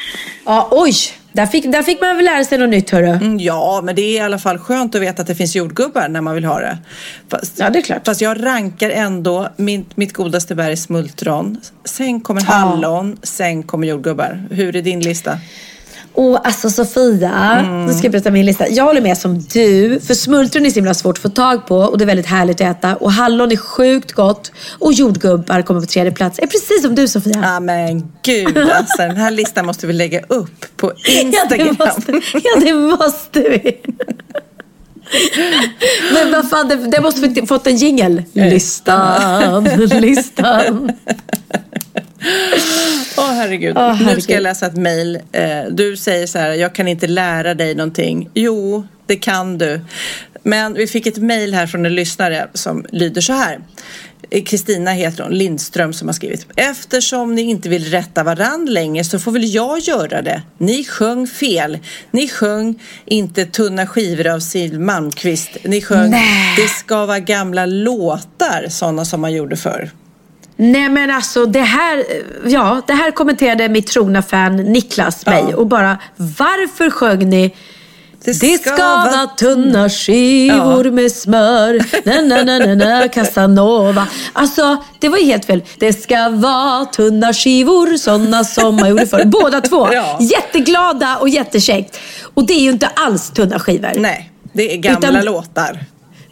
Ja, 0.46 0.68
oj. 0.72 0.94
Där 1.34 1.46
fick, 1.46 1.72
där 1.72 1.84
fick 1.84 2.02
man 2.02 2.16
väl 2.16 2.26
lära 2.26 2.46
sig 2.46 2.58
något 2.58 2.70
nytt, 2.70 2.90
hörru. 2.90 3.08
Mm, 3.08 3.40
Ja, 3.40 3.82
men 3.84 3.96
det 3.96 4.02
är 4.02 4.16
i 4.16 4.20
alla 4.20 4.40
fall 4.40 4.58
skönt 4.58 4.96
att 4.96 5.02
veta 5.02 5.22
att 5.22 5.28
det 5.28 5.36
finns 5.36 5.56
jordgubbar 5.56 6.08
när 6.08 6.22
man 6.22 6.36
vill 6.36 6.46
ha 6.46 6.60
det. 6.60 6.78
Fast, 7.30 7.60
Ja, 7.60 7.70
det 7.70 7.80
är 7.80 7.84
klart. 7.84 8.06
Fast 8.06 8.22
jag 8.22 8.46
rankar 8.46 8.90
ändå, 8.90 9.50
mitt, 9.58 9.98
mitt 9.98 10.14
godaste 10.14 10.56
bär 10.56 10.72
är 10.72 10.76
smultron. 10.76 11.58
Sen 11.86 12.22
kommer 12.22 12.42
hallon, 12.42 13.18
sen 13.24 13.64
kommer 13.64 13.88
jordgubbar. 13.88 14.48
Hur 14.52 14.76
är 14.76 14.82
din 14.82 15.00
lista? 15.00 15.38
Och 16.14 16.48
alltså 16.48 16.70
Sofia, 16.70 17.62
nu 17.88 17.94
ska 17.94 18.04
jag 18.04 18.12
berätta 18.12 18.32
min 18.32 18.46
lista. 18.46 18.70
Jag 18.70 18.84
håller 18.84 19.02
med 19.02 19.18
som 19.18 19.40
du, 19.40 20.00
för 20.00 20.14
smultron 20.14 20.66
är 20.66 20.70
så 20.70 20.76
himla 20.76 20.94
svårt 20.94 21.18
att 21.18 21.22
få 21.22 21.30
tag 21.30 21.68
på 21.68 21.78
och 21.78 21.98
det 21.98 22.04
är 22.04 22.06
väldigt 22.06 22.26
härligt 22.26 22.62
att 22.62 22.78
äta. 22.78 22.96
Och 22.96 23.12
hallon 23.12 23.52
är 23.52 23.56
sjukt 23.56 24.12
gott 24.12 24.52
och 24.80 24.94
jordgubbar 24.94 25.62
kommer 25.62 25.82
på 25.82 25.88
tredje 25.88 26.12
plats. 26.12 26.40
Är 26.40 26.48
precis 26.48 26.82
som 26.82 26.96
du 26.96 27.08
Sofia. 27.08 27.40
Ja 27.44 27.60
men 27.60 28.12
gud 28.24 28.58
alltså, 28.58 28.98
den 28.98 29.18
här 29.18 29.32
listan 29.32 29.66
måste 29.66 29.88
vi 29.88 29.94
lägga 29.94 30.20
upp 30.28 30.78
på 30.78 30.92
Ja, 31.06 31.22
Instagram. 31.22 31.76
det 31.80 31.86
måste, 31.86 32.22
ja, 32.44 32.60
det 32.66 32.74
måste 32.74 33.40
vi. 33.40 33.82
Men 36.14 36.32
vad 36.32 36.50
fan, 36.50 36.68
det, 36.68 36.76
det 36.76 37.02
måste 37.02 37.22
vi 37.22 37.48
fått 37.48 37.68
en 37.68 37.76
jingel. 37.78 38.24
Listan, 38.34 39.64
listan. 40.02 40.92
Åh 43.18 43.32
herregud. 43.34 43.78
Åh, 43.78 43.90
Nu 43.92 43.96
ska 43.98 44.04
herregud. 44.06 44.30
jag 44.30 44.44
läsa 44.44 44.66
ett 44.66 44.78
mejl. 44.78 45.20
Eh, 45.32 45.64
Du 45.72 45.98
säger 45.98 46.28
så 46.28 46.40
här, 46.40 46.50
jag 46.54 46.76
kan 46.76 46.88
inte 46.88 47.08
lära 47.08 47.54
dig 47.54 47.76
någonting. 47.76 48.30
Jo, 48.34 48.88
det 49.06 49.16
kan 49.16 49.58
du. 49.58 49.82
Men 50.44 50.74
vi 50.74 50.88
fick 50.88 51.08
ett 51.08 51.18
mejl 51.18 51.54
här 51.54 51.68
från 51.68 51.86
en 51.86 51.96
lyssnare 51.96 52.48
som 52.54 52.86
lyder 52.92 53.22
så 53.22 53.34
här. 53.34 53.60
Eh, 54.32 54.44
Kristina 54.44 54.92
heter 54.92 55.24
hon, 55.24 55.34
Lindström 55.34 55.94
som 55.94 56.08
har 56.08 56.14
skrivit. 56.14 56.48
Eftersom 56.56 57.36
ni 57.36 57.42
inte 57.42 57.70
vill 57.70 57.86
rätta 57.92 58.24
varann 58.24 58.66
längre 58.66 59.04
så 59.04 59.20
får 59.20 59.32
väl 59.32 59.54
jag 59.54 59.80
göra 59.80 60.22
det. 60.22 60.42
Ni 60.58 60.84
sjöng 60.86 61.28
fel. 61.28 61.80
Ni 62.12 62.28
sjöng 62.30 62.80
inte 63.06 63.46
tunna 63.46 63.88
skivor 63.88 64.28
av 64.28 64.40
Siw 64.40 64.80
Malmkvist. 64.80 65.50
Ni 65.64 65.82
sjöng 65.82 66.10
Nej. 66.12 66.56
Det 66.58 66.68
ska 66.68 67.06
vara 67.06 67.20
gamla 67.20 67.66
låtar, 67.66 68.66
sådana 68.70 69.06
som 69.06 69.22
man 69.22 69.34
gjorde 69.34 69.56
förr. 69.58 69.90
Nej 70.62 70.90
men 70.90 71.12
alltså 71.12 71.46
det 71.46 71.60
här, 71.62 72.04
ja, 72.46 72.82
det 72.88 72.94
här 72.94 73.12
kommenterade 73.12 73.70
mitt 73.70 73.88
trogna 73.88 74.22
fan 74.22 74.56
Niklas 74.56 75.26
mig 75.26 75.46
Ja. 75.50 75.56
och 75.58 75.68
bara 75.68 75.98
varför 76.18 76.90
sjöng 76.90 77.30
ni 77.30 77.56
Det 78.26 78.40
det 78.42 78.58
ska 78.62 78.76
vara 78.88 79.28
tunna 79.38 79.90
skivor 79.90 80.86
Ja. 80.86 80.92
med 80.92 81.12
smör. 81.12 81.82
Na, 82.06 82.36
na, 82.36 82.44
na, 82.44 82.66
na, 82.76 83.00
na, 83.00 83.08
Casanova. 83.08 84.08
Alltså, 84.34 84.78
det 85.00 85.10
var 85.10 85.18
ju 85.18 85.26
helt 85.26 85.46
fel. 85.46 85.64
Det 85.80 85.94
ska 85.94 86.30
vara 86.30 86.86
tunna 86.86 87.34
skivor, 87.34 87.98
sådana 87.98 88.44
som 88.44 88.76
man 88.76 88.90
gjorde 88.90 89.08
förr. 89.08 89.26
Båda 89.26 89.62
två. 89.62 89.90
Ja. 89.94 90.18
Jätteglada 90.22 91.18
och 91.18 91.30
jättekäckt. 91.30 92.00
Och 92.34 92.46
det 92.48 92.54
är 92.54 92.62
ju 92.64 92.70
inte 92.72 92.88
alls 92.88 93.30
tunna 93.30 93.60
skivor. 93.60 93.92
Nej, 93.98 94.32
det 94.54 94.74
är 94.74 94.78
gamla 94.78 95.10
Utan- 95.10 95.26
låtar. 95.26 95.80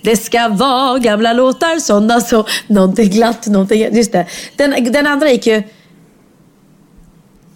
Det 0.02 0.18
ska 0.18 0.48
vara 0.48 1.00
gamla 1.00 1.34
låtar, 1.34 1.80
sådana 1.80 2.22
som... 2.22 2.44
Någonting 2.68 3.10
glatt, 3.10 3.48
någonting... 3.48 3.96
Just 3.96 4.12
det. 4.12 4.26
Den, 4.56 4.92
den 4.94 5.08
andra 5.08 5.32
gick 5.32 5.48
ju... 5.48 5.56
Eh, 5.56 5.64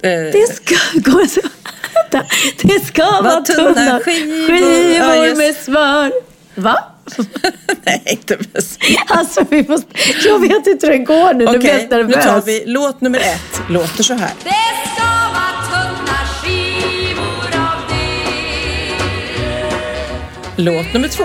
Det 0.01 0.53
ska... 0.55 0.75
Så? 1.27 1.41
Vänta. 2.11 2.25
Det 2.61 2.85
ska 2.85 3.21
vara 3.21 3.41
tunna 3.41 3.99
skivor. 3.99 4.47
skivor, 4.47 5.07
Ja, 5.07 5.25
just- 5.25 5.37
med 5.37 5.55
smör. 5.55 6.11
Va? 6.55 6.83
Nej, 7.85 8.01
inte 8.05 8.37
bäst. 8.53 8.79
Alltså 9.07 9.45
vi 9.49 9.65
måste... 9.67 9.87
Jag 10.25 10.39
vet 10.39 10.67
inte 10.67 10.87
hur 10.87 10.93
det 10.93 10.97
går 10.99 11.33
nu. 11.33 11.45
Nu 11.45 11.57
blir 11.57 11.69
jag 11.69 11.81
nu 11.81 11.87
nervös. 11.97 12.23
tar 12.25 12.41
vi 12.41 12.63
låt 12.65 13.01
nummer 13.01 13.19
ett. 13.19 13.61
Låter 13.69 14.03
så 14.03 14.13
här. 14.13 14.31
Det 14.43 14.49
ska 14.95 15.03
vara 15.33 15.63
tunna 15.71 16.17
skivor 16.41 17.59
av 17.59 17.77
det 17.89 18.03
Låt 20.63 20.93
nummer 20.93 21.07
två. 21.07 21.23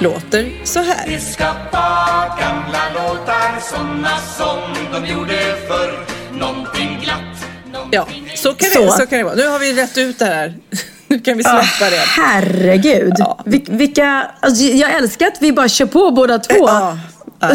Låter 0.00 0.50
så 0.64 0.78
här. 0.80 1.04
Vi 1.08 1.20
ska 1.20 1.44
vara 1.72 2.36
gamla 2.40 2.82
låtar 2.94 3.60
såna 3.60 4.16
som 4.36 4.58
de 4.92 5.06
gjorde 5.12 5.38
förr 5.68 6.06
Någonting 6.38 6.98
glatt, 7.02 7.46
Ja, 7.90 8.00
någonting 8.00 8.32
så 8.36 8.54
kan, 8.54 8.70
Så. 8.70 8.80
Det, 8.84 8.90
så 8.92 9.06
kan 9.06 9.18
det 9.18 9.24
vara. 9.24 9.34
Nu 9.34 9.46
har 9.48 9.58
vi 9.58 9.72
rätt 9.74 9.98
ut 9.98 10.18
det 10.18 10.24
här. 10.24 10.54
Nu 11.08 11.18
kan 11.18 11.36
vi 11.36 11.42
släppa 11.44 11.90
det. 11.90 11.96
herregud. 12.06 13.12
Ja. 13.18 13.40
Vil- 13.46 13.66
Vilka... 13.76 14.30
Alltså, 14.40 14.64
jag 14.64 14.90
älskar 14.94 15.26
att 15.26 15.36
vi 15.42 15.52
bara 15.52 15.68
kör 15.68 15.86
på 15.86 16.10
båda 16.10 16.38
två. 16.38 16.54
Ja, 16.68 16.98
ja. 17.40 17.50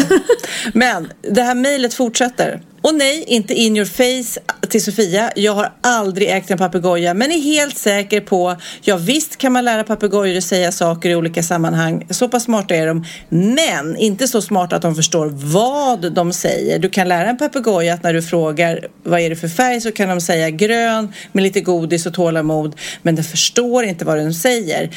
Men 0.74 1.12
det 1.22 1.42
här 1.42 1.54
mejlet 1.54 1.94
fortsätter. 1.94 2.60
Och 2.86 2.94
nej, 2.94 3.24
inte 3.26 3.54
in 3.54 3.76
your 3.76 3.86
face 3.86 4.40
till 4.68 4.84
Sofia. 4.84 5.32
Jag 5.36 5.52
har 5.52 5.72
aldrig 5.80 6.28
ägt 6.28 6.50
en 6.50 6.58
papegoja 6.58 7.14
men 7.14 7.32
är 7.32 7.38
helt 7.38 7.78
säker 7.78 8.20
på, 8.20 8.56
ja 8.82 8.96
visst 8.96 9.36
kan 9.36 9.52
man 9.52 9.64
lära 9.64 9.84
papegojor 9.84 10.36
att 10.36 10.44
säga 10.44 10.72
saker 10.72 11.10
i 11.10 11.14
olika 11.14 11.42
sammanhang. 11.42 12.06
Så 12.10 12.28
pass 12.28 12.44
smarta 12.44 12.74
är 12.74 12.86
de. 12.86 13.04
Men 13.28 13.96
inte 13.96 14.28
så 14.28 14.42
smarta 14.42 14.76
att 14.76 14.82
de 14.82 14.94
förstår 14.94 15.26
vad 15.32 16.12
de 16.12 16.32
säger. 16.32 16.78
Du 16.78 16.88
kan 16.88 17.08
lära 17.08 17.30
en 17.30 17.36
papegoja 17.36 17.94
att 17.94 18.02
när 18.02 18.12
du 18.12 18.22
frågar 18.22 18.88
vad 19.02 19.20
är 19.20 19.30
det 19.30 19.36
för 19.36 19.48
färg 19.48 19.80
så 19.80 19.92
kan 19.92 20.08
de 20.08 20.20
säga 20.20 20.50
grön 20.50 21.12
med 21.32 21.42
lite 21.42 21.60
godis 21.60 22.06
och 22.06 22.14
tålamod. 22.14 22.76
Men 23.02 23.14
den 23.14 23.24
förstår 23.24 23.84
inte 23.84 24.04
vad 24.04 24.18
den 24.18 24.34
säger. 24.34 24.90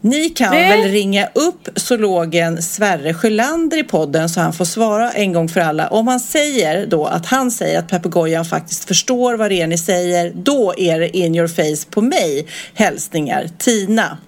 Ni 0.00 0.30
kan 0.30 0.50
Nej. 0.50 0.68
väl 0.68 0.90
ringa 0.90 1.28
upp 1.34 1.68
zoologen 1.76 2.62
Sverre 2.62 3.14
Sjölander 3.14 3.78
i 3.78 3.84
podden 3.84 4.28
så 4.28 4.40
han 4.40 4.52
får 4.52 4.64
svara 4.64 5.12
en 5.12 5.32
gång 5.32 5.48
för 5.48 5.60
alla. 5.60 5.88
Om 5.88 6.08
han 6.08 6.20
säger 6.20 6.86
då 6.86 7.06
att 7.06 7.26
han 7.26 7.50
säger 7.50 7.78
att 7.78 7.88
papegojan 7.88 8.44
faktiskt 8.44 8.84
förstår 8.84 9.34
vad 9.34 9.50
det 9.50 9.60
är 9.60 9.66
ni 9.66 9.78
säger, 9.78 10.32
då 10.34 10.74
är 10.76 11.00
det 11.00 11.16
in 11.16 11.34
your 11.34 11.48
face 11.48 11.90
på 11.90 12.00
mig. 12.00 12.46
Hälsningar 12.74 13.48
Tina. 13.58 14.18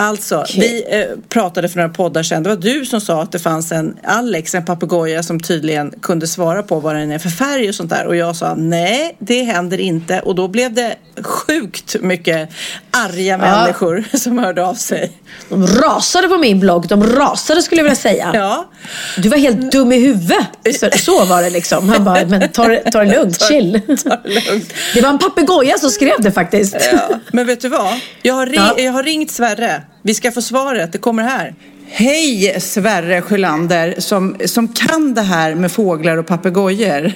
Alltså, 0.00 0.44
vi 0.56 0.84
eh, 0.88 1.04
pratade 1.28 1.68
för 1.68 1.76
några 1.76 1.88
poddar 1.88 2.22
sedan. 2.22 2.42
Det 2.42 2.48
var 2.48 2.56
du 2.56 2.84
som 2.86 3.00
sa 3.00 3.22
att 3.22 3.32
det 3.32 3.38
fanns 3.38 3.72
en 3.72 3.96
Alex, 4.04 4.54
en 4.54 4.64
papegoja 4.64 5.22
som 5.22 5.40
tydligen 5.40 5.94
kunde 6.02 6.26
svara 6.26 6.62
på 6.62 6.80
vad 6.80 6.94
den 6.94 7.10
är 7.12 7.18
för 7.18 7.28
färg 7.28 7.68
och 7.68 7.74
sånt 7.74 7.90
där. 7.90 8.06
Och 8.06 8.16
jag 8.16 8.36
sa 8.36 8.54
nej, 8.54 9.16
det 9.18 9.42
händer 9.42 9.80
inte. 9.80 10.20
Och 10.20 10.34
då 10.34 10.48
blev 10.48 10.72
det 10.74 10.94
sjukt 11.22 11.96
mycket 12.00 12.48
arga 12.90 13.38
människor 13.38 14.04
som 14.16 14.38
hörde 14.38 14.66
av 14.66 14.74
sig. 14.74 15.12
De 15.48 15.66
rasade 15.66 16.28
på 16.28 16.36
min 16.38 16.60
blogg. 16.60 16.88
De 16.88 17.02
rasade 17.06 17.62
skulle 17.62 17.78
jag 17.78 17.84
vilja 17.84 17.96
säga. 17.96 18.30
Ja. 18.34 18.70
Du 19.16 19.28
var 19.28 19.36
helt 19.38 19.72
dum 19.72 19.92
i 19.92 19.98
huvudet. 19.98 20.46
Så, 20.80 20.88
så 20.98 21.24
var 21.24 21.42
det 21.42 21.50
liksom. 21.50 21.88
Han 21.88 22.04
bara, 22.04 22.26
men 22.26 22.48
ta, 22.48 22.76
ta 22.92 23.04
det 23.04 23.12
lugnt, 23.18 23.42
chill. 23.48 23.80
Ta 24.04 24.16
det 24.16 24.50
lugnt. 24.50 24.72
Det 24.94 25.00
var 25.00 25.08
en 25.10 25.18
papegoja 25.18 25.78
som 25.78 25.90
skrev 25.90 26.14
det 26.18 26.32
faktiskt. 26.32 26.76
Ja. 26.92 27.08
Men 27.32 27.46
vet 27.46 27.60
du 27.60 27.68
vad? 27.68 27.92
Jag 28.22 28.34
har, 28.34 28.46
ri- 28.46 28.54
Ja. 28.56 28.74
jag 28.78 28.92
har 28.92 29.02
ringt 29.02 29.30
Sverre. 29.30 29.82
Vi 30.02 30.14
ska 30.14 30.32
få 30.32 30.42
svaret. 30.42 30.92
Det 30.92 30.98
kommer 30.98 31.22
här. 31.22 31.54
Hej 31.92 32.56
Sverre 32.60 33.22
Sjölander 33.22 33.94
som, 33.98 34.36
som 34.44 34.68
kan 34.68 35.14
det 35.14 35.22
här 35.22 35.54
med 35.54 35.72
fåglar 35.72 36.16
och 36.16 36.26
papegojor. 36.26 37.12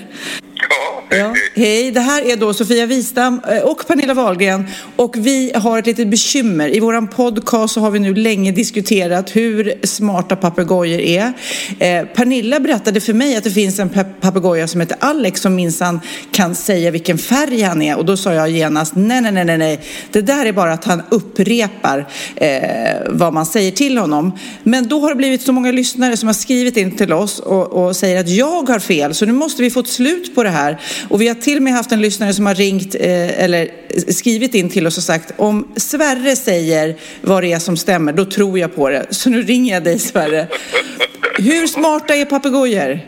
Ja. 1.10 1.34
Hej, 1.54 1.90
det 1.90 2.00
här 2.00 2.22
är 2.32 2.36
då 2.36 2.54
Sofia 2.54 2.86
Wistam 2.86 3.40
eh, 3.50 3.58
och 3.58 3.86
Pernilla 3.86 4.14
Wahlgren 4.14 4.66
och 4.96 5.14
vi 5.18 5.52
har 5.54 5.78
ett 5.78 5.86
litet 5.86 6.08
bekymmer. 6.08 6.68
I 6.76 6.80
våran 6.80 7.08
podcast 7.08 7.74
så 7.74 7.80
har 7.80 7.90
vi 7.90 7.98
nu 7.98 8.14
länge 8.14 8.52
diskuterat 8.52 9.36
hur 9.36 9.86
smarta 9.86 10.36
papegojor 10.36 11.00
är. 11.00 11.32
Eh, 11.78 12.04
Pernilla 12.04 12.60
berättade 12.60 13.00
för 13.00 13.12
mig 13.12 13.36
att 13.36 13.44
det 13.44 13.50
finns 13.50 13.78
en 13.78 13.88
pa- 13.88 14.04
papegoja 14.20 14.68
som 14.68 14.80
heter 14.80 14.96
Alex 15.00 15.40
som 15.40 15.54
minsann 15.54 16.00
kan 16.32 16.54
säga 16.54 16.90
vilken 16.90 17.18
färg 17.18 17.62
han 17.62 17.82
är 17.82 17.96
och 17.98 18.04
då 18.04 18.16
sa 18.16 18.34
jag 18.34 18.50
genast 18.50 18.92
nej, 18.96 19.20
nej, 19.20 19.32
nej, 19.32 19.44
nej, 19.44 19.58
nej. 19.58 19.80
Det 20.12 20.20
där 20.20 20.46
är 20.46 20.52
bara 20.52 20.72
att 20.72 20.84
han 20.84 21.02
upprepar 21.10 22.06
eh, 22.36 22.50
vad 23.08 23.32
man 23.32 23.46
säger 23.46 23.70
till 23.70 23.98
honom. 23.98 24.32
Men 24.64 24.88
då 24.88 25.00
har 25.00 25.08
det 25.08 25.14
blivit 25.14 25.42
så 25.42 25.52
många 25.52 25.72
lyssnare 25.72 26.16
som 26.16 26.26
har 26.26 26.34
skrivit 26.34 26.76
in 26.76 26.96
till 26.96 27.12
oss 27.12 27.40
och, 27.40 27.72
och 27.72 27.96
säger 27.96 28.20
att 28.20 28.28
jag 28.28 28.68
har 28.68 28.78
fel 28.78 29.14
så 29.14 29.26
nu 29.26 29.32
måste 29.32 29.62
vi 29.62 29.70
få 29.70 29.80
ett 29.80 29.88
slut 29.88 30.34
på 30.34 30.42
det 30.42 30.50
här. 30.50 30.80
Och 31.08 31.20
vi 31.20 31.28
har 31.28 31.34
till 31.34 31.56
och 31.56 31.62
med 31.62 31.72
haft 31.72 31.92
en 31.92 32.00
lyssnare 32.00 32.34
som 32.34 32.46
har 32.46 32.54
ringt 32.54 32.94
eh, 32.94 33.42
eller 33.44 33.70
skrivit 34.12 34.54
in 34.54 34.70
till 34.70 34.86
oss 34.86 34.98
och 34.98 35.02
sagt 35.02 35.32
om 35.36 35.72
Sverre 35.76 36.36
säger 36.36 36.96
vad 37.20 37.42
det 37.42 37.52
är 37.52 37.58
som 37.58 37.76
stämmer 37.76 38.12
då 38.12 38.24
tror 38.24 38.58
jag 38.58 38.74
på 38.74 38.88
det. 38.88 39.06
Så 39.10 39.30
nu 39.30 39.42
ringer 39.42 39.74
jag 39.74 39.84
dig 39.84 39.98
Sverre. 39.98 40.48
Hur 41.38 41.66
smarta 41.66 42.14
är 42.14 42.24
papegojor? 42.24 43.00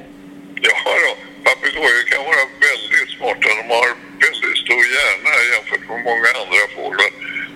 Ja, 0.60 0.76
då. 1.04 1.12
Papegojor 1.48 2.02
kan 2.10 2.22
vara 2.30 2.44
väldigt 2.66 3.10
smarta. 3.18 3.48
De 3.60 3.66
har 3.74 3.88
väldigt 4.24 4.58
stor 4.64 4.82
hjärna 4.94 5.32
jämfört 5.52 5.84
med 5.90 5.98
många 6.10 6.30
andra 6.40 6.64
fåglar. 6.76 7.10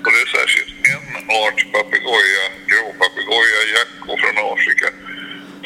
Och 0.04 0.10
det 0.14 0.20
är 0.26 0.30
särskilt 0.38 0.59
art 1.44 1.60
papegoja, 1.72 2.44
gråpapegoja, 2.70 3.60
jacko 3.74 4.10
från 4.22 4.36
Afrika. 4.52 4.88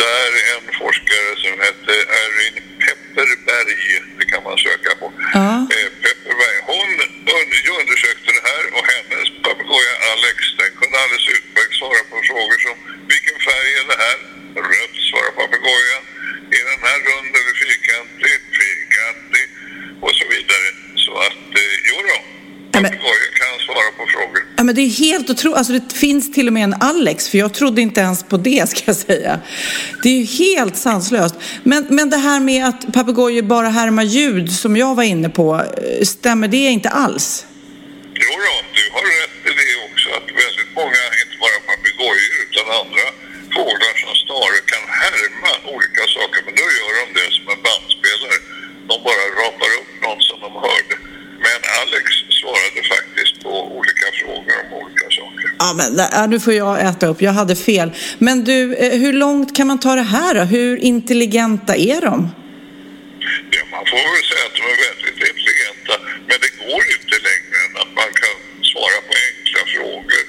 Där 0.02 0.30
en 0.54 0.64
forskare 0.82 1.30
som 1.44 1.54
hette 1.66 1.92
Erin 2.22 2.56
Pepperberg, 2.82 4.02
det 4.18 4.24
kan 4.32 4.42
man 4.48 4.58
söka 4.66 4.90
på. 5.00 5.06
Ja. 5.34 5.48
Eh, 5.76 5.88
Pepperberg, 6.04 6.58
hon 6.72 6.90
un- 7.38 7.70
undersökte 7.80 8.30
det 8.38 8.44
här 8.50 8.64
och 8.78 8.84
hennes 8.94 9.28
papegoja 9.46 9.92
Alex, 10.12 10.36
den 10.60 10.70
kunde 10.80 10.96
alldeles 11.02 11.28
utmärkt 11.36 11.74
svara 11.80 12.00
på 12.10 12.16
frågor 12.30 12.58
som 12.66 12.76
vilken 13.12 13.38
färg 13.48 13.70
är 13.80 13.86
det 13.92 13.98
här? 14.06 14.18
Rött 14.72 14.96
svarar 15.10 15.32
papegojan. 15.42 16.02
Är 16.58 16.64
den 16.72 16.80
här 16.88 16.98
rund 17.08 17.32
eller 17.40 17.54
fyrkantig? 17.62 18.34
Fyrkantig. 18.60 19.46
Och 20.04 20.12
så 20.18 20.24
vidare. 20.34 20.68
Så 21.04 21.12
att, 21.26 21.46
eh, 21.60 21.74
jo 21.90 21.96
då. 22.10 22.18
Papegojor 22.72 23.30
kan 23.40 23.54
svara 23.66 23.90
på 23.98 24.04
frågor. 24.14 24.43
Ja, 24.64 24.66
men 24.66 24.74
det 24.74 24.86
är 24.90 24.94
helt 25.08 25.30
otroligt. 25.30 25.58
Alltså, 25.58 25.72
det 25.72 25.92
finns 25.92 26.32
till 26.32 26.46
och 26.46 26.52
med 26.52 26.64
en 26.64 26.74
Alex, 26.90 27.28
för 27.28 27.38
jag 27.38 27.54
trodde 27.54 27.80
inte 27.82 28.00
ens 28.00 28.22
på 28.22 28.36
det, 28.36 28.68
ska 28.70 28.80
jag 28.84 28.96
säga. 28.96 29.40
Det 30.02 30.08
är 30.08 30.18
ju 30.22 30.28
helt 30.44 30.76
sanslöst. 30.76 31.34
Men, 31.70 31.86
men 31.96 32.10
det 32.10 32.20
här 32.28 32.40
med 32.50 32.60
att 32.70 32.92
papegojor 32.92 33.42
bara 33.42 33.68
härmar 33.68 34.02
ljud, 34.02 34.48
som 34.62 34.72
jag 34.76 34.92
var 34.94 35.06
inne 35.14 35.28
på, 35.28 35.46
eh, 35.54 36.04
stämmer 36.14 36.48
det 36.48 36.66
inte 36.78 36.88
alls? 37.04 37.46
Jo 38.24 38.32
då, 38.44 38.54
du 38.78 38.84
har 38.94 39.04
rätt 39.20 39.38
i 39.50 39.52
det 39.60 39.74
också 39.88 40.06
att 40.18 40.28
väldigt 40.44 40.72
många, 40.80 41.02
inte 41.22 41.36
bara 41.44 41.58
papegojor 41.70 42.32
utan 42.44 42.66
andra 42.82 43.04
fåglar 43.56 43.94
som 44.02 44.12
snarare 44.24 44.60
kan 44.72 44.84
härma 45.02 45.52
olika 45.74 46.04
saker. 46.16 46.40
Men 46.46 46.54
då 46.60 46.66
gör 46.78 46.92
de 47.00 47.06
det 47.18 47.28
som 47.36 47.46
en 47.54 47.60
bandspelare. 47.68 48.38
De 48.90 48.94
bara 49.08 49.24
rapar 49.40 49.70
upp 49.80 49.92
någon 50.06 50.20
som 50.28 50.38
de 50.44 50.50
hörde. 50.66 50.94
Men 51.46 51.60
Alex 51.80 52.06
svarade 52.45 52.80
faktiskt 52.95 53.42
på 53.42 53.53
olika 53.78 54.07
frågor 54.20 54.55
om 54.64 54.72
olika 54.82 55.07
saker. 55.18 55.47
Ja, 55.59 55.68
men 55.78 56.30
nu 56.30 56.40
får 56.40 56.53
jag 56.53 56.86
äta 56.88 57.07
upp. 57.07 57.22
Jag 57.22 57.32
hade 57.32 57.57
fel. 57.57 57.88
Men 58.18 58.45
du, 58.45 58.59
eh, 58.74 58.99
hur 59.03 59.12
långt 59.12 59.57
kan 59.57 59.66
man 59.66 59.78
ta 59.80 59.95
det 59.95 60.09
här 60.16 60.34
då? 60.34 60.42
Hur 60.57 60.76
intelligenta 60.92 61.72
är 61.76 62.01
de? 62.09 62.16
Ja, 63.55 63.62
man 63.74 63.84
får 63.90 64.05
väl 64.14 64.24
säga 64.30 64.45
att 64.49 64.57
de 64.59 64.62
är 64.74 64.78
väldigt 64.86 65.18
intelligenta, 65.30 65.95
men 66.28 66.36
det 66.45 66.53
går 66.64 66.82
inte 66.97 67.16
längre 67.28 67.55
än 67.64 67.72
att 67.82 67.92
man 68.01 68.11
kan 68.22 68.36
svara 68.72 68.99
på 69.09 69.12
enkla 69.28 69.62
frågor. 69.74 70.24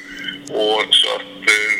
Och 0.63 0.84
så 0.99 1.07
att 1.18 1.43
eh, 1.55 1.74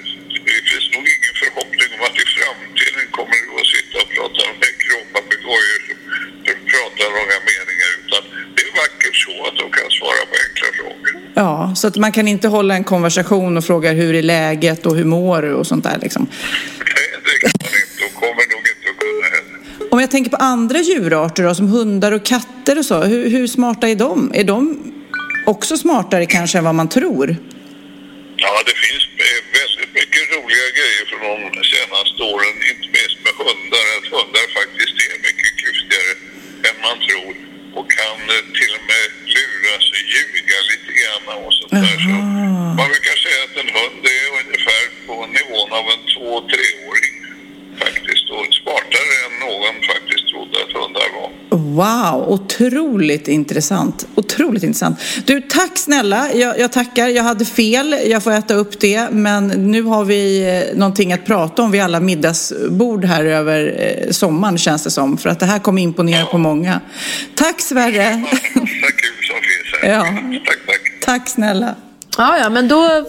det 0.48 0.60
finns 0.70 0.88
nog 0.96 1.06
ingen 1.16 1.36
förhoppning 1.42 1.90
om 1.96 2.02
att 2.08 2.18
i 2.24 2.26
framtiden 2.38 3.06
kommer 3.18 3.38
du 3.46 3.50
att 3.62 3.70
sitta 3.76 3.96
och 4.04 4.10
prata 4.16 4.42
med 4.62 4.74
gråpapegojor 4.84 5.82
som 6.48 6.58
pratar 6.72 7.08
långa 7.18 7.40
meningar, 7.52 7.92
utan 8.02 8.24
vackert 8.82 9.16
så 9.26 9.34
att 9.48 9.56
de 9.62 9.66
kan 9.78 9.90
svara 10.00 10.22
på 10.30 10.36
enkla 10.46 10.68
frågor. 10.80 11.12
Ja, 11.36 11.74
så 11.76 11.88
att 11.88 11.96
man 11.96 12.12
kan 12.12 12.28
inte 12.28 12.48
hålla 12.48 12.76
en 12.76 12.84
konversation 12.84 13.58
och 13.58 13.66
fråga 13.66 13.92
hur 13.92 14.16
är 14.16 14.22
läget 14.22 14.86
och 14.86 14.96
hur 14.96 15.06
mår 15.06 15.42
du 15.42 15.54
och 15.54 15.68
sånt 15.68 15.84
där 15.84 15.98
liksom. 16.02 16.28
Nej, 16.80 17.08
det 17.26 17.40
kan 17.42 17.52
man 17.64 17.72
inte 17.84 18.06
och 18.08 18.14
kommer 18.22 18.44
nog 18.54 18.64
inte 18.74 18.88
att 18.92 18.98
kunna 19.04 19.28
heller. 19.36 19.92
Om 19.92 20.00
jag 20.00 20.12
tänker 20.12 20.32
på 20.32 20.38
andra 20.38 20.80
djurarter 20.80 21.44
då, 21.44 21.56
som 21.56 21.68
hundar 21.68 22.12
och 22.12 22.26
katter 22.26 22.80
och 22.80 22.86
så, 22.86 23.04
hur, 23.04 23.30
hur 23.30 23.48
smarta 23.48 23.88
är 23.90 23.96
de? 23.96 24.32
Är 24.34 24.44
de 24.44 24.62
också 25.46 25.78
smartare 25.78 26.26
kanske 26.26 26.58
än 26.58 26.64
vad 26.64 26.76
man 26.76 26.90
tror? 26.90 27.28
Ja, 28.38 28.54
det 28.70 28.76
finns 28.86 29.04
väldigt 29.60 29.94
mycket 30.00 30.22
roliga 30.36 30.68
grejer 30.80 31.04
från 31.12 31.40
de 31.58 31.64
senaste 31.76 32.20
åren, 32.34 32.56
inte 32.72 32.88
minst 32.98 33.18
med 33.26 33.34
hundar. 33.44 33.86
Att 33.98 34.08
hundar 34.16 34.46
faktiskt 34.60 34.96
är 35.06 35.18
mycket 35.28 35.52
klyftigare 35.62 36.12
än 36.68 36.76
man 36.88 36.98
tror 37.08 37.55
och 37.78 37.88
kan 38.00 38.20
eh, 38.36 38.44
till 38.58 38.72
och 38.78 38.86
med 38.92 39.08
luras 39.34 39.86
och 39.94 40.04
ljuga 40.14 40.58
lite 40.72 40.92
grann 41.00 41.26
och 41.46 41.54
sånt 41.58 41.74
där. 41.86 41.98
Så 42.06 42.14
man 42.80 42.88
brukar 42.94 43.16
säga 43.26 43.42
att 43.48 43.56
en 43.64 43.72
hund 43.78 44.02
är 44.18 44.26
ungefär 44.42 44.84
på 45.08 45.16
nivån 45.38 45.70
av 45.80 45.86
en 45.94 46.04
två 46.14 46.30
treåring 46.52 47.16
faktiskt 47.84 48.26
och 48.36 48.46
smartare 48.60 49.14
än 49.26 49.34
någon 49.48 49.76
faktiskt 49.92 50.26
trodde 50.32 50.56
att 50.64 50.74
hundar 50.80 51.10
var. 51.18 51.32
Wow, 51.76 52.30
otroligt 52.30 53.28
intressant. 53.28 54.08
Otroligt 54.16 54.64
intressant. 54.64 55.00
Du, 55.26 55.42
tack 55.42 55.78
snälla. 55.78 56.34
Jag, 56.34 56.60
jag 56.60 56.72
tackar. 56.72 57.08
Jag 57.08 57.24
hade 57.24 57.46
fel. 57.46 57.96
Jag 58.06 58.24
får 58.24 58.32
äta 58.32 58.54
upp 58.54 58.80
det. 58.80 59.10
Men 59.12 59.48
nu 59.48 59.82
har 59.82 60.06
vi 60.06 60.44
eh, 60.72 60.78
någonting 60.78 61.14
att 61.14 61.26
prata 61.26 61.62
om 61.62 61.72
vid 61.72 61.82
alla 61.82 62.00
middagsbord 62.00 63.06
här 63.06 63.26
över 63.26 63.76
eh, 63.80 64.12
sommaren 64.12 64.58
känns 64.58 64.84
det 64.84 64.92
som. 64.92 65.18
För 65.18 65.30
att 65.30 65.40
det 65.40 65.46
här 65.46 65.60
kommer 65.60 65.82
imponera 65.82 66.26
på 66.26 66.38
många. 66.38 66.82
Tack 67.36 67.62
Sverre. 67.62 68.16
Massa 68.16 68.92
kul 68.92 69.22
som 69.22 69.38
finns 69.42 69.82
här. 69.82 69.90
Ja. 69.90 70.04
Tack, 70.46 70.58
tack. 70.68 71.06
tack 71.06 71.30
snälla. 71.30 71.76
Ja, 72.18 72.38
ja, 72.38 72.50
men 72.50 72.68
då... 72.68 73.06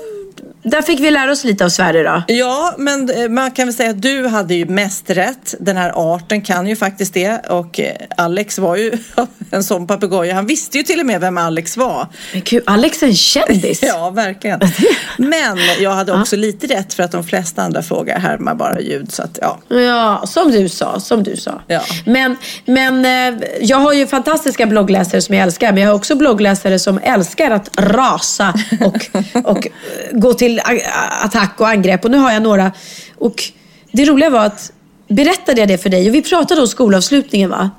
Där 0.66 0.82
fick 0.82 1.00
vi 1.00 1.10
lära 1.10 1.32
oss 1.32 1.44
lite 1.44 1.64
av 1.64 1.68
Sverige 1.68 2.02
då. 2.02 2.22
Ja, 2.26 2.74
men 2.78 3.10
eh, 3.10 3.28
man 3.28 3.50
kan 3.50 3.66
väl 3.66 3.74
säga 3.74 3.90
att 3.90 4.02
du 4.02 4.26
hade 4.26 4.54
ju 4.54 4.66
mest 4.66 5.10
rätt. 5.10 5.54
Den 5.60 5.76
här 5.76 5.92
arten 6.14 6.42
kan 6.42 6.66
ju 6.66 6.76
faktiskt 6.76 7.14
det. 7.14 7.46
Och 7.48 7.80
eh, 7.80 7.96
Alex 8.16 8.58
var 8.58 8.76
ju 8.76 8.92
en 9.50 9.64
sån 9.64 9.86
papegoja. 9.86 10.34
Han 10.34 10.46
visste 10.46 10.78
ju 10.78 10.84
till 10.84 11.00
och 11.00 11.06
med 11.06 11.20
vem 11.20 11.38
Alex 11.38 11.76
var. 11.76 12.06
Men 12.32 12.42
gud, 12.44 12.62
Alex 12.66 13.02
är 13.02 13.06
en 13.06 13.14
kändis. 13.14 13.82
Ja, 13.86 14.10
verkligen. 14.10 14.60
Men 15.16 15.58
jag 15.80 15.90
hade 15.90 16.12
också 16.12 16.36
lite 16.36 16.66
rätt 16.66 16.94
för 16.94 17.02
att 17.02 17.12
de 17.12 17.24
flesta 17.24 17.62
andra 17.62 17.82
frågor 17.82 18.12
härmar 18.12 18.54
bara 18.54 18.80
ljud. 18.80 19.12
Så 19.12 19.22
att, 19.22 19.38
ja. 19.42 19.76
Ja, 19.76 20.26
som 20.26 20.50
du 20.50 20.68
sa. 20.68 21.00
Som 21.00 21.22
du 21.22 21.36
sa. 21.36 21.62
Ja. 21.66 21.80
Men, 22.04 22.36
men 22.64 23.04
eh, 23.04 23.48
jag 23.60 23.76
har 23.76 23.92
ju 23.92 24.06
fantastiska 24.06 24.66
bloggläsare 24.66 25.20
som 25.22 25.34
jag 25.34 25.42
älskar. 25.42 25.72
Men 25.72 25.82
jag 25.82 25.90
har 25.90 25.94
också 25.94 26.16
bloggläsare 26.16 26.78
som 26.78 26.98
älskar 27.02 27.50
att 27.50 27.70
rasa 27.76 28.54
och, 28.80 29.06
och 29.44 29.68
gå 30.12 30.32
till 30.34 30.55
a- 30.64 31.24
attack 31.24 31.54
och 31.60 31.68
angrepp. 31.68 32.04
Och 32.04 32.10
nu 32.10 32.16
har 32.18 32.32
jag 32.32 32.42
några. 32.42 32.72
Och 33.18 33.42
det 33.92 34.04
roliga 34.04 34.30
var 34.30 34.44
att 34.44 34.72
Berättade 35.08 35.60
jag 35.60 35.68
det 35.68 35.78
för 35.78 35.90
dig? 35.90 36.08
Och 36.08 36.14
vi 36.14 36.22
pratade 36.22 36.60
om 36.60 36.66
skolavslutningen 36.68 37.50
va? 37.50 37.70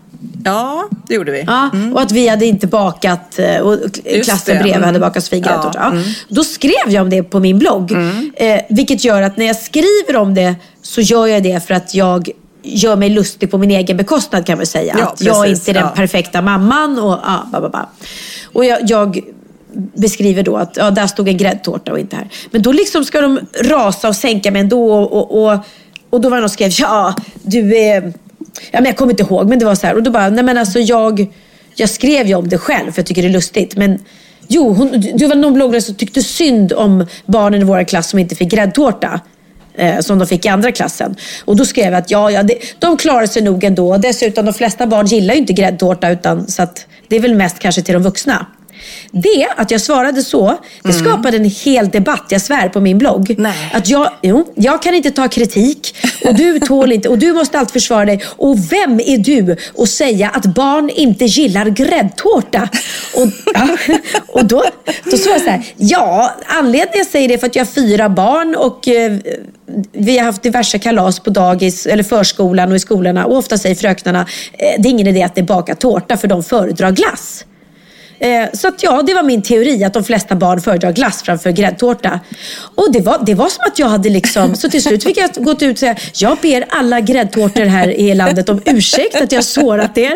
Ja, 0.46 0.88
det 1.08 1.14
gjorde 1.14 1.32
vi. 1.32 1.44
Ja, 1.48 1.70
Och 1.94 2.02
att 2.02 2.12
vi 2.12 2.28
hade 2.28 2.46
inte 2.46 2.68
bakat, 2.68 3.40
eh, 3.40 3.58
och 3.58 3.80
klassen 4.24 4.56
bredvid 4.56 4.74
Mm. 4.74 4.84
hade 4.86 5.00
bakat 5.00 5.24
sviggräddtårta. 5.24 5.80
Ja, 5.80 5.92
mm. 5.92 6.04
Då 6.30 6.44
skrev 6.44 6.74
jag 6.90 7.02
om 7.04 7.10
det 7.10 7.24
på 7.24 7.40
min 7.40 7.60
blogg. 7.60 7.92
Eh, 8.36 8.60
vilket 8.70 9.04
gör 9.06 9.22
att 9.22 9.38
när 9.38 9.46
jag 9.46 9.56
skriver 9.56 10.16
om 10.16 10.34
det 10.34 10.56
så 10.82 11.02
gör 11.02 11.28
jag 11.28 11.44
det 11.44 11.68
för 11.68 11.74
att 11.74 11.94
jag 11.96 12.30
gör 12.64 12.96
mig 12.96 13.10
lustig 13.10 13.52
på 13.52 13.58
min 13.58 13.72
egen 13.72 13.98
bekostnad 13.98 14.46
kan 14.46 14.58
man 14.58 14.66
säga. 14.66 14.96
Ja, 15.00 15.06
att 15.06 15.22
jag 15.22 15.44
precis, 15.44 15.60
inte 15.60 15.72
är 15.72 15.74
den 15.74 15.84
ja. 15.84 15.96
perfekta 15.96 16.42
mamman. 16.42 17.00
Och, 17.00 17.20
ja, 17.26 17.48
ba, 17.52 17.62
ba, 17.62 17.70
ba. 17.70 17.86
och 18.54 18.66
jag, 18.66 18.80
jag 18.90 19.20
beskriver 19.78 20.44
då 20.44 20.58
att 20.58 20.78
ja, 20.78 20.92
där 20.92 21.08
stod 21.08 21.28
en 21.28 21.38
gräddtårta 21.38 21.92
och 21.92 22.00
inte 22.00 22.16
här. 22.16 22.28
Men 22.52 22.62
då 22.62 22.72
liksom 22.72 23.06
ska 23.06 23.22
de 23.22 23.40
rasa 23.64 24.08
och 24.08 24.16
sänka 24.16 24.52
mig 24.52 24.62
ändå. 24.62 24.94
Och, 24.94 25.14
och, 25.14 25.44
och, 25.44 25.60
och 26.10 26.22
då 26.22 26.30
var 26.30 26.38
det 26.38 26.42
någon 26.42 26.50
som 26.50 26.54
skrev, 26.54 26.72
ja 26.80 27.16
du 27.44 27.78
är... 27.78 28.14
Ja, 28.72 28.80
men 28.80 28.86
jag 28.86 28.98
kommer 28.98 29.12
inte 29.12 29.24
ihåg, 29.24 29.50
men 29.50 29.60
det 29.60 29.66
var 29.66 29.76
så 29.76 29.88
här. 29.88 29.96
Och 29.96 30.04
då 30.04 30.12
bara, 30.12 30.30
nej 30.30 30.44
men 30.44 30.58
alltså 30.58 30.80
jag, 30.80 31.28
jag 31.76 31.90
skrev 31.90 32.28
ju 32.28 32.36
om 32.36 32.50
det 32.50 32.58
själv 32.58 32.92
för 32.92 33.00
jag 33.00 33.06
tycker 33.06 33.22
det 33.22 33.28
är 33.28 33.34
lustigt. 33.34 33.76
Men 33.76 34.00
jo, 34.48 34.74
hon, 34.74 35.04
det 35.16 35.28
var 35.28 35.36
någon 35.36 35.54
bloggare 35.54 35.82
som 35.82 35.96
tyckte 35.96 36.24
synd 36.24 36.74
om 36.74 37.06
barnen 37.26 37.62
i 37.62 37.64
vår 37.64 37.84
klass 37.84 38.10
som 38.10 38.20
inte 38.20 38.36
fick 38.36 38.52
gräddtårta. 38.52 39.22
Eh, 39.78 40.00
som 40.00 40.20
de 40.20 40.28
fick 40.28 40.46
i 40.46 40.48
andra 40.50 40.72
klassen. 40.72 41.16
Och 41.46 41.56
då 41.56 41.66
skrev 41.66 41.86
jag 41.86 41.96
att 41.96 42.12
ja, 42.12 42.32
ja 42.32 42.44
det, 42.44 42.58
de 42.80 42.98
klarar 42.98 43.26
sig 43.26 43.42
nog 43.42 43.64
ändå. 43.64 43.94
Och 43.94 44.00
Dessutom, 44.00 44.46
de 44.46 44.54
flesta 44.54 44.88
barn 44.88 45.06
gillar 45.06 45.34
ju 45.34 45.40
inte 45.40 45.54
gräddtårta. 45.54 46.10
Utan, 46.10 46.48
så 46.48 46.62
att 46.62 46.86
det 47.08 47.16
är 47.16 47.20
väl 47.20 47.36
mest 47.36 47.60
kanske 47.60 47.82
till 47.82 47.94
de 47.94 48.04
vuxna. 48.04 48.46
Det, 49.12 49.48
att 49.56 49.72
jag 49.72 49.82
svarade 49.82 50.22
så, 50.22 50.58
det 50.84 50.94
skapade 50.94 51.38
en 51.38 51.46
hel 51.46 51.90
debatt, 51.90 52.26
jag 52.30 52.42
svär 52.42 52.70
på 52.70 52.80
min 52.80 52.98
blogg. 52.98 53.36
Nej. 53.38 53.72
Att 53.74 53.90
jag, 53.90 54.10
jo, 54.22 54.54
jag 54.56 54.82
kan 54.82 54.94
inte 54.94 55.12
ta 55.12 55.28
kritik 55.28 55.96
och 56.26 56.36
du 56.36 56.60
tål 56.60 56.92
inte 56.92 57.10
och 57.10 57.18
du 57.18 57.34
måste 57.34 57.60
alltid 57.60 57.74
försvara 57.74 58.06
dig. 58.06 58.24
Och 58.36 58.72
vem 58.72 59.00
är 59.00 59.18
du 59.18 59.58
att 59.78 59.90
säga 59.90 60.30
att 60.30 60.46
barn 60.46 60.90
inte 60.90 61.26
gillar 61.26 61.66
gräddtårta? 61.66 62.70
Och, 63.16 63.28
ja, 63.54 63.68
och 64.28 64.46
då, 64.46 64.64
då 65.12 65.18
sa 65.18 65.30
jag 65.30 65.42
så 65.42 65.50
här, 65.50 65.64
ja, 65.78 66.36
anledningen 66.46 66.98
jag 66.98 67.08
säger 67.08 67.28
det 67.28 67.34
är 67.34 67.38
för 67.38 67.48
att 67.48 67.56
jag 67.56 67.66
har 67.66 67.72
fyra 67.72 68.10
barn 68.10 68.56
och 68.56 68.88
eh, 68.88 69.18
vi 69.92 70.18
har 70.18 70.26
haft 70.26 70.44
diverse 70.44 70.80
kalas 70.80 71.20
på 71.20 71.30
dagis 71.30 71.86
eller 71.86 72.04
förskolan 72.04 72.70
och 72.70 72.76
i 72.76 72.80
skolorna 72.80 73.26
och 73.26 73.38
ofta 73.38 73.58
säger 73.58 73.76
fröknarna, 73.76 74.20
eh, 74.54 74.82
det 74.82 74.88
är 74.88 74.92
ingen 74.92 75.08
idé 75.08 75.24
att 75.24 75.36
ni 75.36 75.44
bakar 75.44 75.76
tårta 75.76 76.18
för 76.18 76.28
de 76.28 76.44
föredrar 76.44 76.92
glass. 76.92 77.46
Eh, 78.20 78.50
Så 78.54 78.68
att 78.68 78.84
ja, 78.84 79.02
det 79.02 79.14
var 79.14 79.24
min 79.24 79.42
teori 79.42 79.84
att 79.84 79.94
de 79.94 80.04
flesta 80.04 80.36
barn 80.36 80.62
föredrar 80.62 80.92
glass 80.92 81.24
framför 81.24 81.52
gräddtårta. 81.52 82.20
Och 82.76 82.92
det 82.94 83.02
var, 83.02 83.20
det 83.26 83.34
var 83.34 83.50
som 83.50 83.64
att 83.68 83.80
jag 83.80 83.88
hade 83.88 84.10
liksom, 84.10 84.56
så 84.56 84.70
till 84.70 84.84
slut 84.84 85.04
fick 85.04 85.18
jag 85.18 85.30
gått 85.34 85.62
ut 85.62 85.72
och 85.72 85.80
säga, 85.80 85.96
jag 86.16 86.38
ber 86.42 86.66
alla 86.70 87.02
gräddtårtor 87.02 87.66
här 87.66 87.88
i 87.88 88.16
landet 88.16 88.50
om 88.50 88.62
ursäkt 88.66 89.22
att 89.22 89.32
jag 89.32 89.44
sårat 89.44 89.98
er. 89.98 90.14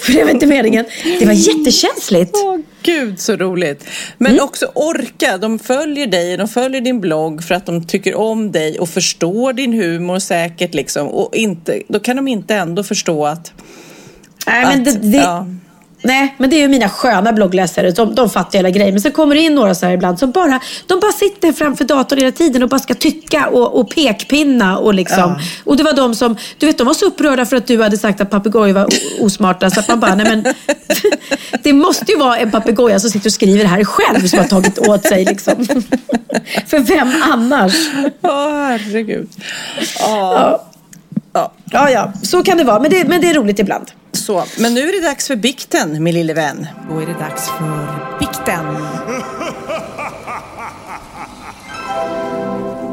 För 0.00 0.12
det 0.12 0.24
var 0.24 0.30
inte 0.30 0.46
meningen. 0.46 0.84
Det 1.18 1.26
var 1.26 1.32
jättekänsligt. 1.32 2.30
Åh 2.34 2.58
gud 2.82 3.20
så 3.20 3.36
roligt. 3.36 3.84
Men 4.18 4.40
också 4.40 4.66
orka. 4.74 5.38
De 5.38 5.58
följer 5.58 6.06
dig, 6.06 6.36
de 6.36 6.48
följer 6.48 6.80
din 6.80 7.00
blogg 7.00 7.44
för 7.44 7.54
att 7.54 7.66
de 7.66 7.86
tycker 7.86 8.14
om 8.14 8.52
dig 8.52 8.78
och 8.78 8.88
förstår 8.88 9.52
din 9.52 9.72
humor 9.72 10.18
säkert 10.18 10.74
liksom. 10.74 11.08
Och 11.08 11.36
inte, 11.36 11.82
då 11.88 12.00
kan 12.00 12.16
de 12.16 12.28
inte 12.28 12.54
ändå 12.54 12.82
förstå 12.82 13.26
att... 13.26 13.52
Nej, 14.46 14.64
men 14.64 14.78
att, 14.78 14.84
det, 14.84 15.08
det, 15.10 15.16
ja. 15.16 15.46
Nej, 16.02 16.34
men 16.38 16.50
det 16.50 16.56
är 16.56 16.60
ju 16.60 16.68
mina 16.68 16.88
sköna 16.88 17.32
bloggläsare. 17.32 17.90
De, 17.90 18.14
de 18.14 18.30
fattar 18.30 18.58
hela 18.58 18.70
grejen. 18.70 18.94
Men 18.94 19.00
sen 19.00 19.12
kommer 19.12 19.34
det 19.34 19.40
in 19.40 19.54
några 19.54 19.74
så 19.74 19.86
här 19.86 19.92
ibland 19.92 20.18
som 20.18 20.30
bara, 20.30 20.60
de 20.86 21.00
bara 21.00 21.12
sitter 21.12 21.52
framför 21.52 21.84
datorn 21.84 22.18
hela 22.18 22.32
tiden 22.32 22.62
och 22.62 22.68
bara 22.68 22.80
ska 22.80 22.94
tycka 22.94 23.48
och, 23.48 23.80
och 23.80 23.90
pekpinna. 23.90 24.78
Och, 24.78 24.94
liksom. 24.94 25.38
och 25.64 25.76
det 25.76 25.82
var 25.82 25.92
de 25.92 26.14
som, 26.14 26.36
du 26.58 26.66
vet, 26.66 26.78
de 26.78 26.86
var 26.86 26.94
så 26.94 27.06
upprörda 27.06 27.46
för 27.46 27.56
att 27.56 27.66
du 27.66 27.82
hade 27.82 27.98
sagt 27.98 28.20
att 28.20 28.30
papegojor 28.30 28.74
var 28.74 28.88
osmarta. 29.20 29.70
Så 29.70 29.80
att 29.80 29.88
man 29.88 30.00
bara, 30.00 30.14
nej 30.14 30.26
men. 30.28 30.54
det 31.62 31.72
måste 31.72 32.12
ju 32.12 32.18
vara 32.18 32.38
en 32.38 32.50
papegoja 32.50 33.00
som 33.00 33.10
sitter 33.10 33.28
och 33.28 33.32
skriver 33.32 33.62
det 33.62 33.68
här 33.68 33.84
själv 33.84 34.26
som 34.26 34.38
har 34.38 34.46
tagit 34.46 34.78
åt 34.78 35.06
sig. 35.06 35.24
Liksom. 35.24 35.66
för 36.66 36.78
vem 36.78 37.12
annars? 37.22 37.74
Åh 38.22 38.78
herregud. 38.78 39.28
Ja. 40.00 40.64
Ja. 41.32 41.52
ja, 41.70 41.90
ja, 41.90 42.12
så 42.22 42.42
kan 42.42 42.58
det 42.58 42.64
vara. 42.64 42.80
Men 42.80 42.90
det, 42.90 43.08
men 43.08 43.20
det 43.20 43.30
är 43.30 43.34
roligt 43.34 43.58
ibland. 43.58 43.90
Så, 44.12 44.44
men 44.58 44.74
nu 44.74 44.80
är 44.88 45.00
det 45.00 45.08
dags 45.08 45.26
för 45.26 45.36
bikten, 45.36 46.02
min 46.02 46.14
lille 46.14 46.34
vän. 46.34 46.66
Då 46.90 46.98
är 47.00 47.06
det 47.06 47.12
dags 47.12 47.48
för 47.48 48.18
bikten. 48.18 48.64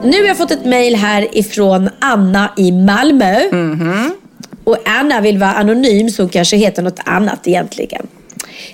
Nu 0.03 0.21
har 0.21 0.27
jag 0.27 0.37
fått 0.37 0.51
ett 0.51 0.65
mejl 0.65 0.95
här 0.95 1.37
ifrån 1.37 1.89
Anna 1.99 2.53
i 2.57 2.71
Malmö. 2.71 3.39
Och 4.63 4.77
Anna 4.85 5.21
vill 5.21 5.37
vara 5.37 5.53
anonym 5.53 6.09
så 6.09 6.21
hon 6.23 6.29
kanske 6.29 6.57
heter 6.57 6.81
något 6.83 6.99
annat 7.05 7.47
egentligen. 7.47 8.07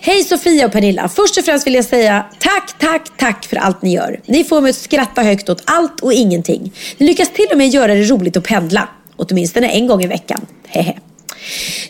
Hej 0.02 0.24
Sofia 0.24 0.66
och 0.66 0.72
Pernilla. 0.72 1.10
Först 1.10 1.38
och 1.38 1.46
främst 1.46 1.68
vill 1.68 1.74
jag 1.74 1.86
säga 1.86 2.26
tack, 2.40 2.76
tack, 2.80 3.18
tack 3.18 3.46
för 3.46 3.58
allt 3.58 3.82
ni 3.82 3.94
gör. 3.94 4.20
Ni 4.26 4.44
får 4.44 4.62
mig 4.62 4.70
att 4.70 4.76
skratta 4.76 5.22
högt 5.22 5.50
åt 5.50 5.64
allt 5.66 6.00
och 6.00 6.14
ingenting. 6.14 6.74
Ni 6.98 7.08
lyckas 7.08 7.30
till 7.34 7.48
och 7.52 7.58
med 7.58 7.70
göra 7.70 7.94
det 7.96 8.04
roligt 8.04 8.38
att 8.38 8.44
pendla. 8.44 8.90
Åtminstone 9.22 9.68
en 9.68 9.88
gång 9.88 10.04
i 10.04 10.08
veckan. 10.08 10.46
Hehe. 10.68 10.94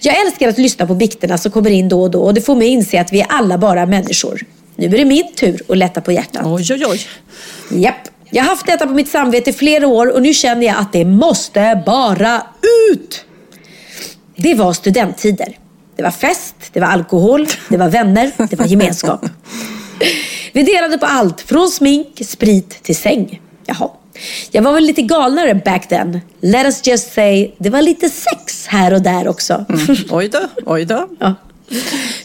Jag 0.01 0.21
älskar 0.25 0.49
att 0.49 0.57
lyssna 0.57 0.88
på 0.88 0.95
bikterna 0.95 1.38
som 1.38 1.51
kommer 1.51 1.69
in 1.69 1.89
då 1.89 2.01
och 2.01 2.11
då 2.11 2.21
och 2.21 2.34
det 2.34 2.41
får 2.41 2.55
mig 2.55 2.67
inse 2.67 3.01
att 3.01 3.13
vi 3.13 3.21
är 3.21 3.27
alla 3.29 3.57
bara 3.57 3.86
människor. 3.86 4.41
Nu 4.75 4.86
är 4.86 4.97
det 4.97 5.05
min 5.05 5.34
tur 5.36 5.61
att 5.69 5.77
lätta 5.77 6.01
på 6.01 6.11
hjärtat. 6.11 6.45
Oj, 6.45 6.73
oj, 6.73 6.86
oj. 6.86 6.99
Japp. 7.82 8.07
Jag 8.29 8.43
har 8.43 8.49
haft 8.49 8.65
detta 8.65 8.88
på 8.88 8.93
mitt 8.93 9.09
samvete 9.09 9.49
i 9.49 9.53
flera 9.53 9.88
år 9.88 10.13
och 10.13 10.21
nu 10.21 10.34
känner 10.34 10.67
jag 10.67 10.77
att 10.77 10.93
det 10.93 11.05
måste 11.05 11.84
bara 11.86 12.43
ut. 12.91 13.25
Det 14.36 14.55
var 14.55 14.73
studenttider. 14.73 15.57
Det 15.95 16.03
var 16.03 16.11
fest, 16.11 16.55
det 16.73 16.79
var 16.79 16.88
alkohol, 16.88 17.47
det 17.69 17.77
var 17.77 17.89
vänner, 17.89 18.32
det 18.49 18.55
var 18.55 18.65
gemenskap. 18.65 19.25
Vi 20.53 20.63
delade 20.63 20.97
på 20.97 21.05
allt, 21.05 21.41
från 21.41 21.69
smink, 21.69 22.21
sprit 22.25 22.84
till 22.84 22.95
säng. 22.95 23.41
Jaha. 23.65 23.89
Jag 24.51 24.62
var 24.62 24.74
väl 24.74 24.84
lite 24.84 25.01
galnare 25.01 25.55
back 25.55 25.88
then. 25.88 26.22
Let 26.41 26.66
us 26.66 26.88
just 26.88 27.14
say, 27.14 27.51
det 27.57 27.70
var 27.70 27.82
lite 27.82 28.09
sex 28.09 28.68
här 28.68 28.93
och 28.93 29.01
där 29.01 29.28
också. 29.28 29.66
Oj 30.09 30.30
då, 30.30 30.39
oj 30.66 30.86
då. 30.86 31.07
Ja. 31.20 31.36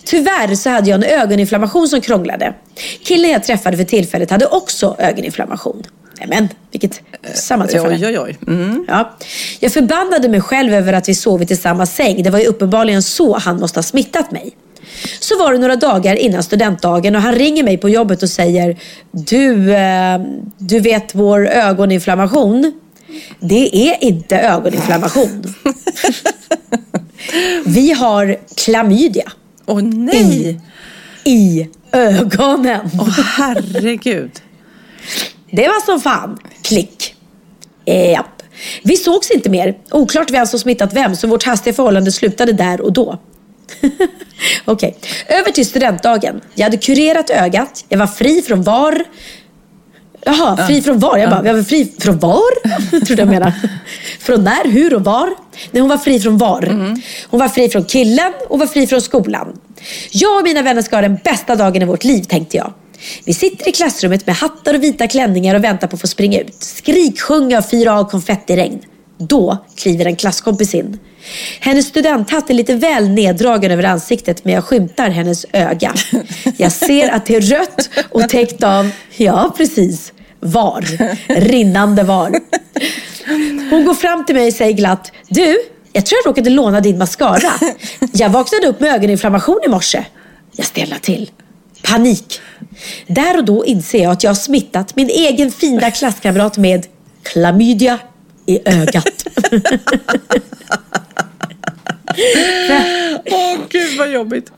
Tyvärr 0.05 0.55
så 0.55 0.71
hade 0.71 0.91
jag 0.91 1.05
en 1.05 1.21
ögoninflammation 1.21 1.89
som 1.89 2.01
krånglade. 2.01 2.55
Killen 3.05 3.31
jag 3.31 3.45
träffade 3.45 3.77
för 3.77 3.85
tillfället 3.85 4.31
hade 4.31 4.47
också 4.47 4.97
ögoninflammation. 4.99 5.83
Men 6.29 6.49
vilket 6.71 7.01
sammanträffande. 7.35 7.97
Oj, 7.97 8.07
oj, 8.07 8.19
oj. 8.19 8.39
Mm. 8.47 8.85
Ja. 8.89 9.17
Jag 9.61 9.73
förbannade 9.73 10.29
mig 10.29 10.41
själv 10.41 10.75
över 10.75 10.93
att 10.93 11.09
vi 11.09 11.15
sovit 11.15 11.51
i 11.51 11.57
samma 11.57 11.87
säng. 11.87 12.23
Det 12.23 12.31
var 12.31 12.39
ju 12.39 12.47
uppenbarligen 12.47 13.03
så 13.03 13.39
han 13.39 13.61
måste 13.61 13.79
ha 13.79 13.83
smittat 13.83 14.31
mig. 14.31 14.57
Så 15.21 15.39
var 15.39 15.53
det 15.53 15.59
några 15.59 15.77
dagar 15.77 16.17
innan 16.17 16.43
studentdagen 16.43 17.17
och 17.17 17.23
han 17.23 17.35
ringer 17.35 17.65
mig 17.65 17.79
på 17.79 17.89
jobbet 17.89 18.23
och 18.23 18.31
säger 18.31 18.77
Du, 19.11 19.75
eh, 19.75 20.21
du 20.59 20.81
vet 20.81 21.15
vår 21.15 21.49
ögoninflammation? 21.49 22.73
Det 23.41 23.91
är 23.91 24.05
inte 24.05 24.39
ögoninflammation. 24.39 25.55
Vi 27.67 27.93
har 27.93 28.37
klamydia. 28.57 29.33
Åh 29.67 29.83
nej! 29.83 30.61
I 31.25 31.69
ögonen. 31.93 32.91
Åh 33.01 33.21
herregud. 33.21 34.31
Det 35.51 35.69
var 35.69 35.85
som 35.85 36.01
fan. 36.01 36.39
Klick. 36.63 37.15
Japp. 37.85 38.43
Vi 38.83 38.97
sågs 38.97 39.31
inte 39.31 39.51
mer. 39.51 39.77
Oklart 39.91 40.31
vem 40.31 40.47
som 40.47 40.59
smittat 40.59 40.93
vem, 40.93 41.17
så 41.17 41.27
vårt 41.27 41.45
hastiga 41.45 41.75
förhållande 41.75 42.13
slutade 42.13 42.53
där 42.53 42.81
och 42.81 42.93
då. 42.93 43.19
Okej, 44.65 44.97
över 45.29 45.51
till 45.51 45.67
studentdagen. 45.67 46.41
Jag 46.55 46.65
hade 46.65 46.77
kurerat 46.77 47.31
ögat. 47.31 47.85
Jag 47.89 47.99
var 47.99 48.07
fri 48.07 48.43
från 48.43 48.63
var. 48.63 49.05
Jaha, 50.25 50.67
fri 50.67 50.83
från 50.83 50.99
var? 50.99 51.19
Jag 51.19 51.31
bara, 51.31 51.47
jag 51.47 51.55
var 51.55 51.63
fri 51.63 51.93
från 51.99 52.19
var? 52.19 52.69
Trodde 53.07 53.23
jag 53.23 53.29
menade. 53.29 53.53
Från 54.21 54.45
när, 54.45 54.71
hur 54.71 54.95
och 54.95 55.05
var? 55.05 55.31
Nej, 55.71 55.81
hon 55.81 55.89
var 55.89 55.99
fri 55.99 56.21
från 56.21 56.39
var. 56.39 56.63
Hon 57.31 57.41
var 57.41 57.49
fri 57.49 57.69
från 57.69 57.85
killen 57.85 58.33
och 58.49 58.59
var 58.59 58.67
fri 58.67 58.87
från 58.87 59.01
skolan. 59.01 59.59
Jag 60.11 60.39
och 60.39 60.45
mina 60.45 60.63
vänner 60.63 60.83
ska 60.83 60.97
ha 60.97 61.03
den 61.03 61.19
bästa 61.25 61.55
dagen 61.55 61.83
i 61.83 61.85
vårt 61.85 62.05
liv, 62.05 62.23
tänkte 62.23 62.57
jag. 62.57 62.73
Vi 63.25 63.35
sitter 63.35 63.69
i 63.69 63.73
klassrummet 63.73 64.27
med 64.27 64.37
hattar 64.37 64.75
och 64.75 64.83
vita 64.83 65.07
klänningar 65.07 65.55
och 65.55 65.65
väntar 65.65 65.89
på 65.89 65.95
att 65.97 66.01
få 66.01 66.07
springa 66.07 66.41
ut. 66.41 66.63
Skriksjunga 66.63 67.59
och 67.59 67.71
fyra 67.71 67.99
av 67.99 68.05
konfettiregn. 68.05 68.81
Då 69.19 69.59
kliver 69.77 70.05
en 70.05 70.17
klasskompis 70.17 70.75
in. 70.75 70.99
Hennes 71.61 71.87
studenthatt 71.87 72.51
är 72.51 72.55
lite 72.55 72.75
väl 72.75 73.09
neddragen 73.09 73.71
över 73.71 73.85
ansiktet 73.85 74.45
men 74.45 74.55
jag 74.55 74.65
skymtar 74.65 75.11
hennes 75.11 75.47
öga. 75.53 75.95
Jag 76.57 76.73
ser 76.73 77.09
att 77.09 77.27
det 77.27 77.37
är 77.37 77.41
rött 77.41 77.91
och 78.11 78.29
täckt 78.29 78.63
av, 78.63 78.91
ja 79.17 79.55
precis, 79.57 80.13
var. 80.41 80.85
Rinnande 81.41 82.03
var. 82.03 82.41
Hon 83.71 83.85
går 83.85 83.95
fram 83.95 84.25
till 84.25 84.35
mig 84.35 84.47
och 84.47 84.53
säger 84.53 84.73
glatt, 84.73 85.13
du, 85.29 85.59
jag 85.93 86.07
tror 86.07 86.21
jag 86.25 86.31
råkade 86.31 86.51
låna 86.51 86.81
din 86.81 86.99
mascara. 86.99 87.53
Jag 88.13 88.31
vaknade 88.31 88.67
upp 88.67 88.81
med 88.81 88.95
ögoninflammation 88.95 89.61
i 89.67 89.69
morse. 89.69 90.05
Jag 90.53 90.67
ställer 90.67 90.97
till. 90.97 91.31
Panik. 91.83 92.41
Där 93.07 93.39
och 93.39 93.45
då 93.45 93.67
inser 93.67 94.03
jag 94.03 94.13
att 94.13 94.23
jag 94.23 94.31
har 94.31 94.35
smittat 94.35 94.97
min 94.97 95.09
egen 95.09 95.51
fina 95.51 95.91
klasskamrat 95.91 96.57
med 96.57 96.87
klamydia 97.23 97.99
i 98.47 98.69
ögat. 98.69 99.27
Åh 103.31 103.57
gud 103.69 103.99
vad 103.99 104.11
jobbigt. 104.11 104.53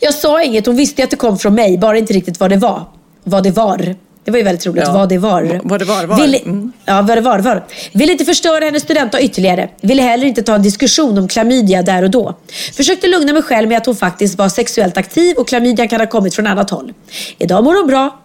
Jag 0.00 0.14
sa 0.14 0.42
inget, 0.42 0.66
hon 0.66 0.76
visste 0.76 1.04
att 1.04 1.10
det 1.10 1.16
kom 1.16 1.38
från 1.38 1.54
mig, 1.54 1.78
bara 1.78 1.98
inte 1.98 2.12
riktigt 2.12 2.40
vad 2.40 2.50
det 2.50 2.56
var. 2.56 2.84
Vad 3.24 3.42
det 3.42 3.50
var. 3.50 3.94
Det 4.24 4.30
var 4.30 4.38
ju 4.38 4.44
väldigt 4.44 4.66
roligt, 4.66 4.82
Ja. 4.86 4.92
vad 4.92 5.08
det 5.08 5.18
var. 5.18 5.60
Vad 5.64 5.80
det 5.80 5.84
var, 5.84 6.04
var. 6.06 6.16
Ville, 6.20 6.38
Mm. 6.38 6.72
Ja, 6.84 7.02
vad 7.02 7.16
det 7.16 7.20
var, 7.20 7.38
var. 7.38 7.64
Ville 7.92 8.12
inte 8.12 8.24
förstöra 8.24 8.64
hennes 8.64 8.82
studentdag 8.82 9.20
ytterligare. 9.20 9.68
Ville 9.80 10.02
heller 10.02 10.26
inte 10.26 10.42
ta 10.42 10.54
en 10.54 10.62
diskussion 10.62 11.18
om 11.18 11.28
klamydia 11.28 11.82
där 11.82 12.02
och 12.02 12.10
då. 12.10 12.34
Försökte 12.76 13.06
lugna 13.06 13.32
mig 13.32 13.42
själv 13.42 13.68
med 13.68 13.78
att 13.78 13.86
hon 13.86 13.96
faktiskt 13.96 14.38
var 14.38 14.48
sexuellt 14.48 14.96
aktiv 14.96 15.36
och 15.36 15.48
klamydian 15.48 15.88
kan 15.88 16.00
ha 16.00 16.06
kommit 16.06 16.34
från 16.34 16.46
annat 16.46 16.70
håll. 16.70 16.92
Idag 17.38 17.64
mår 17.64 17.74
hon 17.74 17.86
bra, 17.86 18.18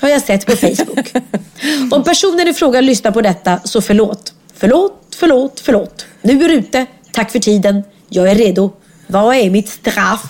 har 0.00 0.08
jag 0.08 0.22
sett 0.22 0.46
på 0.46 0.56
Facebook. 0.56 1.12
Om 1.90 2.04
personen 2.04 2.48
i 2.48 2.54
fråga 2.54 2.80
lyssnar 2.80 3.10
på 3.10 3.20
detta, 3.20 3.60
så 3.64 3.80
förlåt. 3.80 4.32
Förlåt, 4.56 4.92
förlåt, 5.16 5.60
förlåt. 5.64 6.06
Nu 6.22 6.44
är 6.44 6.48
du 6.48 6.54
ute. 6.54 6.86
Tack 7.12 7.30
för 7.30 7.38
tiden. 7.38 7.82
Jag 8.08 8.30
är 8.30 8.34
redo. 8.34 8.72
Vad 9.06 9.36
är 9.36 9.50
mitt 9.50 9.68
straff? 9.68 10.22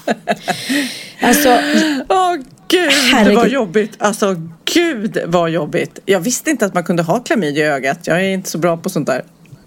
Alltså, 1.21 1.59
Åh 2.09 2.35
gud 2.69 2.91
Herregud. 3.13 3.37
vad 3.39 3.49
jobbigt. 3.49 3.93
Alltså 3.99 4.37
gud 4.75 5.19
vad 5.27 5.51
jobbigt. 5.51 5.99
Jag 6.07 6.21
visste 6.21 6.51
inte 6.51 6.67
att 6.67 6.75
man 6.75 6.85
kunde 6.85 7.03
ha 7.03 7.19
klamydia 7.21 7.67
i 7.67 7.69
ögat. 7.69 7.99
Jag 8.03 8.17
är 8.17 8.29
inte 8.29 8.51
så 8.51 8.59
bra 8.59 8.77
på 8.77 8.89
sånt 8.91 9.07
där. 9.07 9.23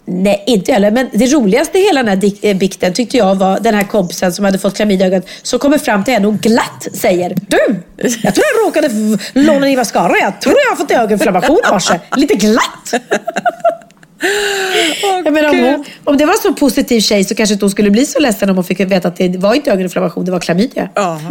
Nej, 0.07 0.43
inte 0.47 0.72
heller. 0.72 0.91
Men 0.91 1.09
det 1.13 1.28
roligaste 1.28 1.80
i 1.80 1.84
hela 1.84 2.03
den 2.03 2.22
här 2.22 2.32
eh, 2.41 2.57
bikten 2.57 2.93
tyckte 2.93 3.18
jag 3.18 3.36
var 3.36 3.59
den 3.59 3.76
här 3.76 3.84
kompisen 3.84 4.34
som 4.34 4.45
hade 4.45 4.59
fått 4.59 4.76
klamydia 4.76 5.07
i 5.07 5.09
ögat. 5.09 5.28
Som 5.43 5.59
kommer 5.59 5.78
fram 5.78 6.03
till 6.03 6.13
henne 6.13 6.28
och 6.28 6.39
glatt 6.39 6.88
säger 6.93 7.36
Du! 7.47 7.76
Jag 7.97 8.36
tror 8.36 8.45
jag 8.55 8.68
råkade 8.68 8.89
låna 9.34 9.66
din 9.66 9.78
mascara. 9.78 10.13
Jag 10.22 10.41
tror 10.41 10.55
jag 10.66 10.72
har 10.72 10.76
fått 10.76 10.91
ögoninflammation 10.91 11.59
i 11.70 11.74
morse. 11.74 11.99
Lite 12.16 12.36
glatt. 12.36 12.93
Jag 15.26 15.34
menar, 15.34 15.49
om, 15.49 15.59
hon, 15.59 15.86
om 16.03 16.17
det 16.17 16.26
var 16.26 16.34
så 16.34 16.53
positiv 16.53 16.99
tjej 16.99 17.23
så 17.23 17.36
kanske 17.36 17.53
inte 17.53 17.65
hon 17.65 17.71
skulle 17.71 17.91
bli 17.91 18.05
så 18.05 18.19
ledsen 18.19 18.49
om 18.49 18.55
hon 18.55 18.63
fick 18.63 18.80
veta 18.80 19.07
att 19.07 19.15
det 19.15 19.38
var 19.38 19.53
inte 19.53 19.71
ögoninflammation, 19.71 20.26
det 20.26 20.32
var 20.32 20.39
klamydia. 20.39 20.89
Ja, 20.95 21.21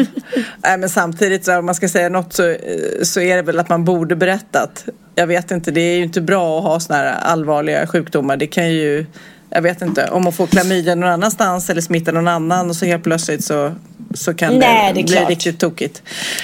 Nej, 0.57 0.79
men 0.79 0.89
samtidigt 0.89 1.49
om 1.49 1.67
man 1.67 1.75
ska 1.75 1.89
säga 1.89 2.09
något 2.09 2.33
så, 2.33 2.49
eh, 2.49 2.57
så 3.03 3.21
är 3.21 3.37
det 3.37 3.43
väl 3.43 3.59
att 3.59 3.69
man 3.69 3.85
borde 3.85 4.17
berättat. 4.17 4.85
Jag 5.15 5.27
vet 5.27 5.51
inte, 5.51 5.71
det 5.71 5.81
är 5.81 5.97
ju 5.97 6.03
inte 6.03 6.21
bra 6.21 6.59
att 6.59 6.65
ha 6.65 6.81
såna 6.81 6.99
här 6.99 7.15
allvarliga 7.23 7.87
sjukdomar. 7.87 8.37
Det 8.37 8.47
kan 8.47 8.71
ju, 8.73 9.07
jag 9.55 9.63
vet 9.63 9.83
inte, 9.83 10.09
om 10.09 10.25
man 10.25 10.33
får 10.33 10.47
klamydia 10.47 10.95
någon 10.95 11.09
annanstans 11.11 11.71
eller 11.71 11.81
smittar 11.81 12.13
någon 12.13 12.29
annan 12.29 12.71
och 12.71 12.77
så 12.77 12.87
helt 12.87 13.05
plötsligt 13.05 13.45
så, 13.45 13.73
så 14.15 14.35
kan 14.35 14.59
Nej, 14.59 14.93
det, 14.93 15.01
det 15.01 15.05
bli 15.05 15.17
klart. 15.17 15.29
riktigt 15.29 15.61
tokigt. 15.61 16.03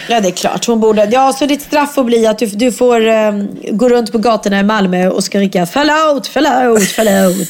Ja, 0.08 0.20
det 0.20 0.28
är 0.28 0.32
klart. 0.32 0.66
Hon 0.66 0.80
borde... 0.80 1.08
Ja, 1.12 1.32
så 1.32 1.46
ditt 1.46 1.62
straff 1.62 1.94
får 1.94 2.04
bli 2.04 2.26
att 2.26 2.38
du, 2.38 2.46
du 2.46 2.72
får 2.72 3.06
eh, 3.06 3.32
gå 3.70 3.88
runt 3.88 4.12
på 4.12 4.18
gatorna 4.18 4.60
i 4.60 4.62
Malmö 4.62 5.08
och 5.08 5.24
skrika 5.24 5.66
förlåt, 5.66 6.26
förlåt, 6.26 6.82
förlåt. 6.82 7.48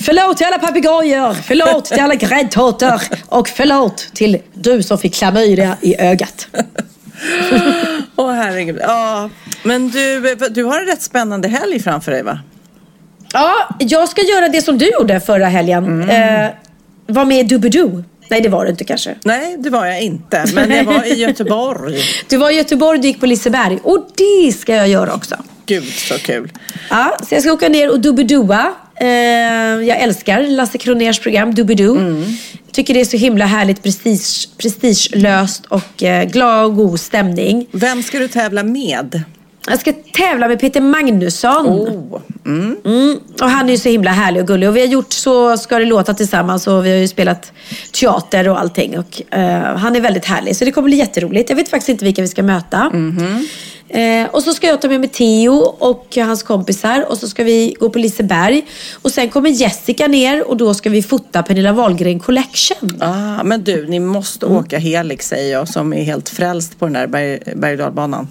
förlåt 0.00 0.36
till 0.36 0.46
alla 0.46 0.58
papegojor, 0.58 1.34
förlåt 1.34 1.84
till 1.84 2.00
alla 2.00 2.14
gräddtårtor 2.14 3.00
och 3.26 3.48
förlåt 3.48 4.10
till 4.14 4.38
du 4.54 4.82
som 4.82 4.98
fick 4.98 5.14
klamydia 5.14 5.76
i 5.80 6.00
ögat. 6.00 6.48
Åh 8.16 8.32
herregud. 8.32 8.78
Ja, 8.82 9.30
men 9.62 9.88
du, 9.88 10.36
du 10.50 10.64
har 10.64 10.80
en 10.80 10.86
rätt 10.86 11.02
spännande 11.02 11.48
helg 11.48 11.80
framför 11.80 12.12
dig 12.12 12.22
va? 12.22 12.38
Ja, 13.32 13.68
jag 13.78 14.08
ska 14.08 14.22
göra 14.22 14.48
det 14.48 14.62
som 14.62 14.78
du 14.78 14.90
gjorde 14.90 15.20
förra 15.20 15.46
helgen. 15.46 16.10
Eh, 16.10 16.46
var 17.06 17.24
med 17.24 17.38
i 17.40 17.42
Doobidoo. 17.42 18.04
Nej, 18.30 18.40
det 18.40 18.48
var 18.48 18.64
du 18.64 18.70
inte 18.70 18.84
kanske. 18.84 19.14
Nej, 19.24 19.56
det 19.58 19.70
var 19.70 19.86
jag 19.86 20.02
inte. 20.02 20.44
Men 20.54 20.70
jag 20.70 20.84
var 20.84 21.04
i 21.12 21.14
Göteborg. 21.20 21.98
Du 22.28 22.36
var 22.36 22.50
i 22.50 22.54
Göteborg, 22.54 22.98
du 23.00 23.06
gick 23.08 23.20
på 23.20 23.26
Liseberg. 23.26 23.78
Och 23.82 24.08
det 24.14 24.52
ska 24.52 24.74
jag 24.74 24.88
göra 24.88 25.14
också. 25.14 25.36
Gud 25.66 25.84
så 25.84 26.14
kul. 26.18 26.52
Ja, 26.90 27.16
så 27.28 27.34
jag 27.34 27.42
ska 27.42 27.52
åka 27.52 27.68
ner 27.68 27.90
och 27.90 28.00
dubbedoa. 28.00 28.72
Eh, 29.00 29.06
jag 29.88 29.98
älskar 30.00 30.42
Lasse 30.42 30.78
Kroners 30.78 31.18
program 31.20 31.54
Doobidoo. 31.54 31.98
Tycker 32.72 32.94
det 32.94 33.00
är 33.00 33.04
så 33.04 33.16
himla 33.16 33.46
härligt 33.46 33.82
prestige, 33.82 34.48
prestigelöst 34.58 35.66
och 35.66 36.02
eh, 36.02 36.24
glad 36.24 36.64
och 36.64 36.76
god 36.76 37.00
stämning. 37.00 37.66
Vem 37.72 38.02
ska 38.02 38.18
du 38.18 38.28
tävla 38.28 38.62
med? 38.62 39.22
Jag 39.66 39.80
ska 39.80 39.92
tävla 40.12 40.48
med 40.48 40.60
Peter 40.60 40.80
Magnusson. 40.80 41.66
Oh. 41.66 42.20
Mm. 42.46 43.18
Och 43.40 43.50
han 43.50 43.68
är 43.68 43.72
ju 43.72 43.78
så 43.78 43.88
himla 43.88 44.10
härlig 44.10 44.42
och 44.42 44.48
gullig. 44.48 44.68
Och 44.68 44.76
vi 44.76 44.80
har 44.80 44.86
gjort 44.86 45.12
Så 45.12 45.56
ska 45.56 45.78
det 45.78 45.84
låta 45.84 46.14
tillsammans 46.14 46.66
och 46.66 46.86
vi 46.86 46.90
har 46.90 46.96
ju 46.96 47.08
spelat 47.08 47.52
teater 47.92 48.48
och 48.48 48.60
allting. 48.60 48.98
Och, 48.98 49.34
eh, 49.38 49.76
han 49.76 49.96
är 49.96 50.00
väldigt 50.00 50.24
härlig. 50.24 50.56
Så 50.56 50.64
det 50.64 50.72
kommer 50.72 50.88
bli 50.88 50.96
jätteroligt. 50.96 51.50
Jag 51.50 51.56
vet 51.56 51.68
faktiskt 51.68 51.88
inte 51.88 52.04
vilka 52.04 52.22
vi 52.22 52.28
ska 52.28 52.42
möta. 52.42 52.90
Eh, 53.90 54.28
och 54.30 54.42
så 54.42 54.52
ska 54.52 54.66
jag 54.66 54.80
ta 54.80 54.88
med 54.88 55.00
mig 55.00 55.08
Theo 55.08 55.52
och 55.78 56.16
hans 56.16 56.42
kompisar. 56.42 57.04
Och 57.08 57.18
så 57.18 57.28
ska 57.28 57.44
vi 57.44 57.76
gå 57.80 57.90
på 57.90 57.98
Liseberg. 57.98 58.66
Och 59.02 59.10
sen 59.10 59.28
kommer 59.28 59.50
Jessica 59.50 60.06
ner 60.06 60.48
och 60.48 60.56
då 60.56 60.74
ska 60.74 60.90
vi 60.90 61.02
fota 61.02 61.42
Pernilla 61.42 61.72
Wahlgren 61.72 62.20
Collection. 62.20 62.98
Ah, 63.00 63.42
men 63.44 63.64
du, 63.64 63.86
ni 63.86 64.00
måste 64.00 64.46
åka 64.46 64.78
Helix 64.78 65.28
säger 65.28 65.52
jag 65.52 65.68
som 65.68 65.92
är 65.92 66.02
helt 66.02 66.28
frälst 66.28 66.78
på 66.78 66.84
den 66.84 66.92
där 66.92 67.06
berg, 67.06 67.38
berg 67.56 67.72
och 67.72 67.78
dalbanan. 67.78 68.28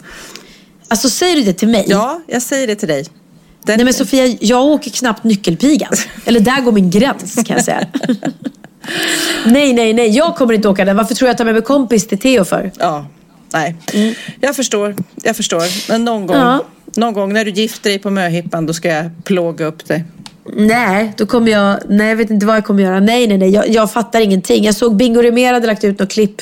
Alltså 0.88 1.09
säger 1.09 1.35
du 1.35 1.43
det 1.43 1.53
till 1.53 1.67
mig? 1.67 1.85
Ja, 1.88 2.21
jag 2.27 2.41
säger 2.41 2.67
det 2.67 2.75
till 2.75 2.88
dig. 2.88 3.05
Den, 3.65 3.75
Nej 3.77 3.83
men 3.83 3.93
Sofia, 3.93 4.25
jag 4.41 4.65
åker 4.65 4.91
knappt 4.91 5.23
nyckelpigan. 5.23 5.93
Eller 6.25 6.39
där 6.39 6.61
går 6.61 6.71
min 6.71 6.89
gräns 6.89 7.35
kan 7.35 7.55
jag 7.55 7.65
säga. 7.65 7.88
nej, 9.45 9.73
nej, 9.73 9.93
nej. 9.93 10.09
Jag 10.09 10.35
kommer 10.35 10.53
inte 10.53 10.67
åka 10.67 10.85
den. 10.85 10.95
Varför 10.97 11.15
tror 11.15 11.27
jag 11.27 11.31
att 11.33 11.33
jag 11.33 11.38
tar 11.38 11.45
med 11.45 11.53
mig 11.53 11.63
kompis 11.63 12.07
till 12.07 12.17
Theo 12.19 12.45
för? 12.45 12.71
Ja, 12.79 13.05
nej. 13.53 13.75
Jag 14.39 14.55
förstår, 14.55 14.95
jag 15.23 15.35
förstår. 15.35 15.89
Men 15.91 16.05
någon 16.05 16.27
gång, 16.27 16.38
Ja. 16.38 16.63
Någon 16.97 17.13
gång 17.13 17.33
när 17.33 17.45
du 17.45 17.51
gifter 17.51 17.89
dig 17.89 17.99
på 17.99 18.09
möhippan 18.09 18.65
då 18.65 18.73
ska 18.73 18.89
jag 18.89 19.05
plåga 19.23 19.65
upp 19.65 19.87
dig. 19.87 20.03
Nej, 20.55 21.13
då 21.17 21.25
kommer 21.25 21.51
jag... 21.51 21.79
Nej, 21.89 22.09
jag 22.09 22.15
vet 22.15 22.29
inte 22.29 22.45
vad 22.45 22.55
jag 22.55 22.65
kommer 22.65 22.83
göra. 22.83 22.99
Nej, 22.99 23.27
nej, 23.27 23.37
nej. 23.37 23.49
Jag, 23.49 23.69
jag 23.69 23.91
fattar 23.91 24.21
ingenting. 24.21 24.63
Jag 24.63 24.75
såg 24.75 24.95
Bingo 24.95 25.21
Rimér 25.21 25.53
hade 25.53 25.67
lagt 25.67 25.83
ut 25.83 25.99
något 25.99 26.11
klipp 26.11 26.41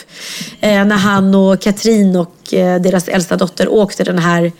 eh, 0.59 0.85
när 0.85 0.95
han 0.95 1.35
och 1.35 1.61
Katrin 1.61 2.15
och 2.15 2.53
eh, 2.53 2.81
deras 2.81 3.07
äldsta 3.07 3.37
dotter 3.37 3.67
åkte 3.67 4.03
den 4.03 4.19
här 4.19 4.51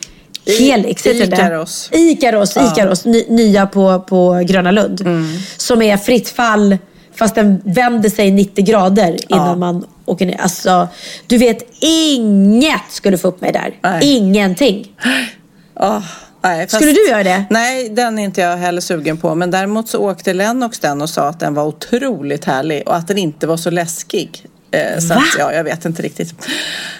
Helix, 0.59 1.05
heter 1.05 1.19
det? 1.19 1.35
Ikaros. 1.35 1.89
Ikaros, 1.91 2.55
Ja. 2.55 2.71
Ikaros. 2.71 3.05
Ny, 3.05 3.23
nya 3.29 3.65
på, 3.65 3.99
på 3.99 4.43
Gröna 4.47 4.71
Lund. 4.71 5.01
Mm. 5.01 5.37
Som 5.57 5.81
är 5.81 5.97
fritt 5.97 6.29
fall 6.29 6.77
fast 7.15 7.35
den 7.35 7.61
vänder 7.65 8.09
sig 8.09 8.31
90 8.31 8.65
grader 8.65 9.17
innan 9.29 9.59
man 9.59 9.85
åker 10.05 10.25
ner. 10.25 10.41
Alltså, 10.41 10.87
du 11.27 11.37
vet, 11.37 11.67
inget 11.79 12.91
skulle 12.91 13.17
få 13.17 13.27
upp 13.27 13.41
mig 13.41 13.51
där. 13.51 13.73
Nej. 13.81 14.15
Ingenting. 14.17 14.91
Ah, 15.75 16.01
nej, 16.41 16.67
Skulle 16.67 16.91
du 16.91 17.07
göra 17.09 17.23
det? 17.23 17.45
Nej, 17.49 17.89
den 17.89 18.19
är 18.19 18.23
inte 18.23 18.41
jag 18.41 18.57
heller 18.57 18.81
sugen 18.81 19.17
på. 19.17 19.35
Men 19.35 19.51
däremot 19.51 19.89
så 19.89 19.99
åkte 19.99 20.33
Lennox 20.33 20.79
den 20.79 21.01
och 21.01 21.09
sa 21.09 21.27
att 21.27 21.39
den 21.39 21.53
var 21.53 21.63
otroligt 21.65 22.45
härlig 22.45 22.83
och 22.87 22.95
att 22.95 23.07
den 23.07 23.17
inte 23.17 23.47
var 23.47 23.57
så 23.57 23.69
läskig. 23.69 24.45
Eh, 24.71 24.99
så 24.99 25.07
Va? 25.07 25.15
att, 25.15 25.39
ja, 25.39 25.53
jag 25.53 25.63
vet 25.63 25.85
inte 25.85 26.01
riktigt. 26.01 26.47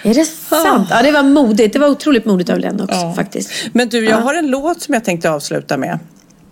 Är 0.04 0.14
det 0.14 0.26
sant? 0.26 0.88
Ja, 0.92 1.02
det 1.02 1.12
var 1.12 1.24
modigt. 1.24 1.74
Det 1.74 1.80
var 1.80 1.88
otroligt 1.88 2.26
modigt 2.26 2.50
av 2.50 2.60
Lennox 2.60 2.94
faktiskt. 3.16 3.52
Men 3.74 3.90
du, 3.90 4.06
jag 4.06 4.12
Ja. 4.20 4.24
har 4.24 4.34
en 4.34 4.48
låt 4.48 4.82
som 4.82 4.94
jag 4.94 5.04
tänkte 5.04 5.30
avsluta 5.30 5.78
med. 5.78 6.00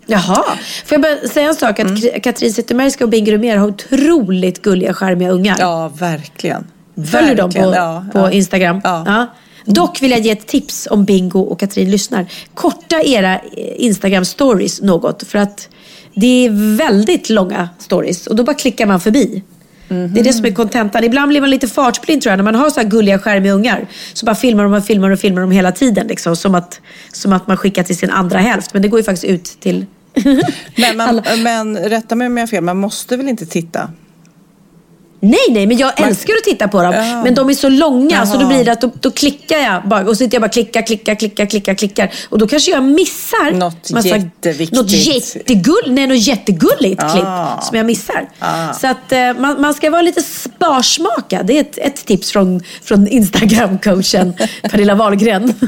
Jaha. 0.05 0.43
Får 0.86 0.95
jag 0.95 1.01
bara 1.01 1.28
säga 1.30 1.47
en 1.47 1.55
sak? 1.55 1.80
Att 1.80 1.88
Mm. 1.89 2.21
Katrin 2.21 2.53
Zytomierska 2.53 3.03
och 3.03 3.09
Bingo 3.09 3.32
Rimér 3.32 3.57
har 3.57 3.67
otroligt 3.67 4.61
gulliga, 4.61 4.93
charmiga 4.93 5.30
ungar. 5.30 5.55
Ja, 5.59 5.91
verkligen. 5.99 6.67
Följer 7.11 7.36
dem 7.36 7.51
på, 7.51 7.74
ja, 7.76 8.05
på 8.13 8.19
ja. 8.19 8.32
Instagram? 8.32 8.82
Ja. 8.84 9.28
Dock 9.66 10.01
vill 10.01 10.11
jag 10.11 10.20
ge 10.20 10.32
ett 10.32 10.47
tips 10.47 10.88
om 10.91 11.05
Bingo 11.05 11.39
och 11.39 11.59
Katrin 11.59 11.91
lyssnar. 11.91 12.26
Korta 12.53 13.01
era 13.01 13.34
eh, 13.34 13.39
Instagram 13.78 14.26
stories 14.26 14.82
något. 14.82 15.24
För 15.28 15.39
att 15.39 15.70
det 16.14 16.45
är 16.45 16.78
väldigt 16.78 17.30
långa 17.30 17.70
stories. 17.80 18.28
Och 18.28 18.36
då 18.36 18.43
bara 18.43 18.53
klickar 18.53 18.86
man 18.86 18.99
förbi. 18.99 19.43
Det 19.88 20.20
är 20.20 20.24
det 20.24 20.34
som 20.34 20.45
är 20.45 20.51
kontentan. 20.51 21.03
Ibland 21.03 21.30
blir 21.30 21.41
man 21.41 21.49
lite 21.49 21.68
fartblind 21.68 22.22
tror 22.22 22.32
jag. 22.32 22.38
När 22.38 22.43
man 22.43 22.55
har 22.55 22.70
så 22.70 22.80
här 22.80 22.88
gulliga 22.88 23.20
skärmiga 23.20 23.53
ungar. 23.53 23.88
Så 24.14 24.26
bara 24.26 24.36
filmar 24.36 24.64
de 24.64 24.74
och 24.74 24.86
filmar 24.86 25.09
och 25.09 25.20
filmar 25.20 25.41
dem 25.41 25.51
hela 25.51 25.72
tiden. 25.72 26.07
Liksom, 26.07 26.36
som, 26.36 26.55
att, 26.55 26.82
som 27.11 27.34
att 27.34 27.47
man 27.47 27.57
skickar 27.57 27.84
till 27.84 27.97
sin 27.97 28.09
andra 28.09 28.39
hälft. 28.39 28.74
Men 28.74 28.82
det 28.82 28.88
går 28.88 28.99
ju 28.99 29.03
faktiskt 29.03 29.26
ut 29.26 29.57
till 29.59 29.86
Men, 30.76 30.97
man, 30.97 31.22
men 31.43 31.78
rätta 31.78 32.16
mig 32.16 32.28
om 32.28 32.38
jag 32.38 32.41
har 32.41 32.47
fel, 32.47 32.64
man 32.64 32.78
måste 32.78 33.18
väl 33.18 33.30
inte 33.30 33.45
titta? 33.45 33.89
Nej, 35.24 35.39
nej, 35.49 35.67
men 35.67 35.78
jag 35.78 36.01
älskar 36.01 36.34
att 36.34 36.43
titta 36.43 36.67
på 36.67 36.84
dem. 36.84 36.93
Ja. 36.93 37.24
Men 37.24 37.36
de 37.36 37.49
är 37.49 37.53
så 37.53 37.69
långa 37.69 38.26
så 38.26 38.34
då 38.34 38.41
Jaha. 38.41 38.47
blir 38.47 38.65
det 38.65 38.71
att 38.71 38.82
då, 38.82 38.91
då 38.99 39.11
klickar 39.11 39.57
jag 39.57 39.82
bara. 39.89 40.01
Och 40.01 40.07
så 40.07 40.15
sitter 40.15 40.36
jag 40.36 40.41
bara 40.41 40.49
klicka, 40.49 40.82
klicka, 40.82 41.15
klicka, 41.15 41.45
klicka, 41.45 41.76
klickar. 41.76 42.11
Och 42.30 42.38
då 42.38 42.47
kanske 42.47 42.71
jag 42.71 42.84
missar 42.84 43.51
Något 43.51 44.05
jätteviktigt. 44.05 44.78
Något 44.80 44.91
jättegull, 44.91 45.84
nej, 45.88 46.07
något 46.07 46.17
jättegulligt 46.28 47.03
Ah. 47.03 47.09
klipp 47.09 47.63
som 47.67 47.78
jag 47.78 47.86
missar. 47.86 48.30
Ah. 48.39 48.74
Så 48.74 48.88
att 48.88 49.11
eh, 49.11 49.34
man, 49.39 49.61
man 49.61 49.74
ska 49.74 49.89
vara 49.89 50.01
lite 50.01 50.21
sparsmakad. 50.21 51.45
Det 51.45 51.57
är 51.57 51.61
ett, 51.61 51.78
ett 51.78 52.05
tips 52.05 52.32
från, 52.32 52.61
från 52.84 53.07
Instagram-coachen 53.07 54.34
Pernilla 54.69 54.95
Wahlgren. 54.95 55.53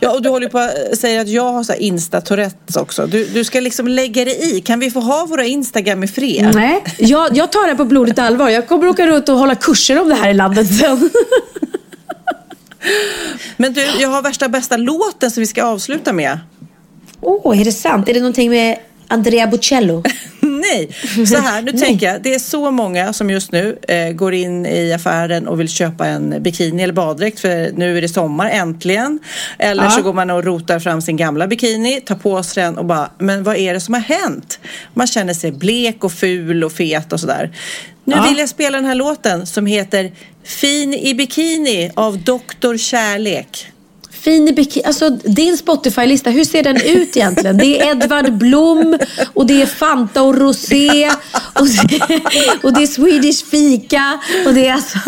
Ja, 0.00 0.10
och 0.10 0.22
du 0.22 0.28
håller 0.28 0.48
på 0.48 0.58
att 0.58 0.98
säga 0.98 1.20
att 1.20 1.28
jag 1.28 1.52
har 1.52 1.64
så 1.64 1.72
Insta-tourettes 1.72 2.76
också. 2.76 3.06
Du, 3.06 3.24
du 3.24 3.44
ska 3.44 3.60
liksom 3.60 3.88
lägga 3.88 4.24
dig 4.24 4.56
i. 4.56 4.60
Kan 4.60 4.80
vi 4.80 4.90
få 4.90 5.00
ha 5.00 5.26
våra 5.26 5.44
Instagram 5.44 6.04
i 6.04 6.08
fred? 6.08 6.50
nej, 6.54 6.84
jag, 6.98 7.36
jag 7.36 7.52
tar 7.52 7.68
det 7.68 7.76
på 7.76 7.84
blodigt 7.84 8.18
allvar. 8.18 8.47
Jag 8.50 8.68
kommer 8.68 8.88
åka 8.88 9.06
runt 9.06 9.28
och 9.28 9.38
hålla 9.38 9.54
kurser 9.54 10.00
om 10.00 10.08
det 10.08 10.14
här 10.14 10.30
i 10.30 10.34
landet 10.34 10.74
sen. 10.74 11.10
Men 13.56 13.72
du, 13.72 13.80
jag 13.80 14.08
har 14.08 14.22
värsta 14.22 14.48
bästa 14.48 14.76
låten 14.76 15.30
som 15.30 15.40
vi 15.40 15.46
ska 15.46 15.64
avsluta 15.64 16.12
med. 16.12 16.38
Åh, 17.20 17.52
oh, 17.52 17.60
är 17.60 17.64
det 17.64 17.72
sant? 17.72 18.08
Är 18.08 18.14
det 18.14 18.20
någonting 18.20 18.50
med 18.50 18.78
Andrea 19.08 19.46
Bocello? 19.46 20.02
Nej. 20.72 21.26
Så 21.26 21.36
här, 21.36 21.62
nu 21.62 21.72
tänker 21.78 22.06
jag, 22.06 22.22
det 22.22 22.34
är 22.34 22.38
så 22.38 22.70
många 22.70 23.12
som 23.12 23.30
just 23.30 23.52
nu 23.52 23.78
eh, 23.88 24.08
går 24.12 24.34
in 24.34 24.66
i 24.66 24.92
affären 24.92 25.48
och 25.48 25.60
vill 25.60 25.68
köpa 25.68 26.06
en 26.06 26.42
bikini 26.42 26.82
eller 26.82 26.92
baddräkt 26.94 27.40
för 27.40 27.72
nu 27.76 27.98
är 27.98 28.02
det 28.02 28.08
sommar, 28.08 28.50
äntligen. 28.50 29.18
Eller 29.58 29.84
Ja. 29.84 29.90
så 29.90 30.02
går 30.02 30.12
man 30.12 30.30
och 30.30 30.44
rotar 30.44 30.78
fram 30.78 31.02
sin 31.02 31.16
gamla 31.16 31.46
bikini, 31.46 32.00
tar 32.00 32.14
på 32.14 32.42
sig 32.42 32.62
den 32.62 32.78
och 32.78 32.84
bara, 32.84 33.10
men 33.18 33.42
vad 33.42 33.56
är 33.56 33.74
det 33.74 33.80
som 33.80 33.94
har 33.94 34.00
hänt? 34.00 34.58
Man 34.94 35.06
känner 35.06 35.34
sig 35.34 35.52
blek 35.52 36.04
och 36.04 36.12
ful 36.12 36.64
och 36.64 36.72
fet 36.72 37.12
och 37.12 37.20
sådär. 37.20 37.50
Nu 38.04 38.14
Ja. 38.16 38.22
vill 38.28 38.38
jag 38.38 38.48
spela 38.48 38.76
den 38.78 38.86
här 38.86 38.94
låten 38.94 39.46
som 39.46 39.66
heter 39.66 40.12
Fin 40.44 40.94
i 40.94 41.14
bikini 41.14 41.90
av 41.94 42.18
Dr. 42.18 42.76
Kärlek. 42.76 43.66
Fin 44.20 44.48
i 44.48 44.52
bikini. 44.52 44.84
Alltså 44.84 45.10
din 45.10 45.56
Spotify-lista, 45.56 46.30
hur 46.30 46.44
ser 46.44 46.62
den 46.62 46.76
ut 46.76 47.16
egentligen? 47.16 47.56
Det 47.56 47.80
är 47.80 47.90
Edvard 47.90 48.32
Blom 48.32 48.98
och 49.34 49.46
det 49.46 49.62
är 49.62 49.66
Fanta 49.66 50.22
och 50.22 50.38
Rosé 50.38 51.10
och 51.52 51.66
det, 51.68 52.20
och 52.62 52.72
det 52.72 52.82
är 52.82 52.86
Swedish 52.86 53.44
Fika 53.50 54.18
och 54.46 54.54
det 54.54 54.68
är 54.68 54.72
alltså 54.72 54.98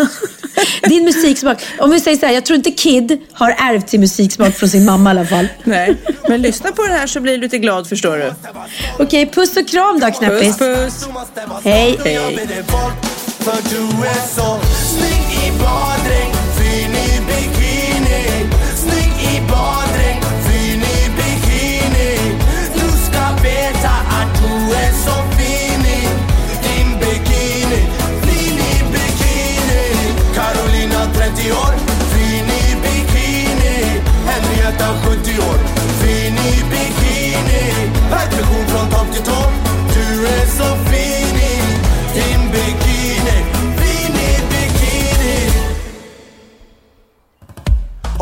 din 0.83 1.05
musiksmak. 1.05 1.63
Om 1.79 1.91
vi 1.91 2.01
säger 2.01 2.17
så 2.17 2.27
här, 2.27 2.33
jag 2.33 2.45
tror 2.45 2.57
inte 2.57 2.71
Kid 2.71 3.19
har 3.33 3.51
ärvt 3.51 3.91
sin 3.91 4.01
musiksmak 4.01 4.55
från 4.55 4.69
sin 4.69 4.85
mamma 4.85 5.11
i 5.11 5.19
alla 5.19 5.27
fall. 5.27 5.49
Nej, 5.65 5.97
men 6.29 6.43
lyssna 6.43 6.73
på 6.73 6.83
den 6.83 6.93
här 6.93 7.07
så 7.07 7.21
blir 7.21 7.33
du 7.33 7.39
lite 7.39 7.59
glad 7.59 7.89
förstår 7.89 8.17
du. 8.17 8.33
Okej, 8.99 9.31
puss 9.31 9.57
och 9.57 9.69
kram 9.69 10.01
då 10.01 10.11
knäppis. 10.11 10.59
Puss 10.59 11.05
puss. 11.05 11.09
Hej. 11.65 11.99
Hej. 12.05 12.49
För 13.39 13.71
du 13.71 14.07
är 14.07 14.29
så 14.35 14.59
snygg 14.87 15.47
i 15.47 15.51
baddräkt, 15.59 16.50
baddräkt, 19.51 20.27
fin 20.47 20.83
i 20.83 21.01
bikini. 21.19 22.13
Du 22.75 22.89
ska 23.07 23.25
veta 23.43 23.95
att 24.19 24.33
du 24.43 24.55
är 24.85 24.93
så 25.07 25.17
fin 25.37 25.83
i 25.99 26.03
din 26.65 26.89
bikini. 27.01 27.81
Fin 28.23 28.59
i 28.73 28.75
bikini. 28.93 29.83
Carolina 30.35 31.01
30 31.15 31.53
år, 31.53 31.75
fin 32.13 32.47
i 32.63 32.77
bikini. 32.83 34.01
Henrietta 34.27 34.89
70 35.05 35.31
år, 35.51 35.59
fin 36.01 36.35
i 36.35 36.65
bikini. 36.71 37.91
Perfektion 38.11 38.67
från 38.67 38.91
topp 38.91 39.13
till 39.13 39.23
tå. 39.23 39.70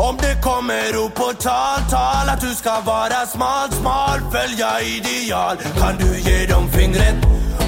Om 0.07 0.17
det 0.17 0.41
kommer 0.41 0.95
upp 0.95 1.15
på 1.15 1.33
tal, 1.33 1.79
tal 1.89 2.29
att 2.29 2.41
du 2.41 2.55
ska 2.55 2.81
vara 2.85 3.25
smal, 3.25 3.71
smal 3.71 4.19
Följa 4.31 4.81
ideal, 4.81 5.57
kan 5.79 5.97
du 5.97 6.19
ge 6.19 6.45
dem 6.45 6.71
fingret? 6.71 7.15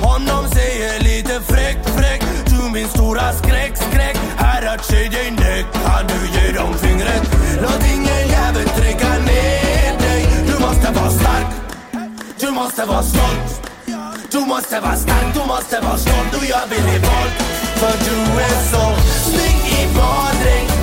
Om 0.02 0.26
de 0.26 0.50
säger 0.56 1.04
lite 1.04 1.42
fräck, 1.42 1.78
fräck 1.98 2.22
Du 2.46 2.72
min 2.74 2.88
stora 2.88 3.34
skräck, 3.34 3.78
skräck. 3.78 4.18
Här 4.38 4.76
att 4.76 4.86
se 4.86 4.96
dig 4.96 5.32
näck, 5.32 5.66
kan 5.86 6.08
du 6.08 6.20
ge 6.36 6.52
dem 6.52 6.74
fingret? 6.74 7.24
Låt 7.62 7.84
ingen 7.96 8.28
jävel 8.36 8.68
trycka 8.80 9.10
ner 9.10 10.00
dig. 10.00 10.22
Du 10.48 10.60
måste 10.66 10.92
vara 10.92 11.12
stark. 11.12 11.50
Du 12.40 12.52
måste 12.52 12.86
vara 12.86 13.04
stolt. 13.04 13.72
Du 14.32 14.40
måste 14.40 14.80
vara 14.80 14.96
stark, 14.96 15.34
du 15.34 15.40
måste 15.40 15.80
vara 15.82 15.98
stolt. 15.98 16.34
Och 16.38 16.46
jag 16.46 16.66
vill 16.70 16.88
i 16.96 17.00
våld 17.00 17.36
För 17.82 17.96
du 18.08 18.42
är 18.42 18.58
så 18.72 18.84
snygg 19.30 19.60
i 19.80 19.96
baddräkt 19.96 20.81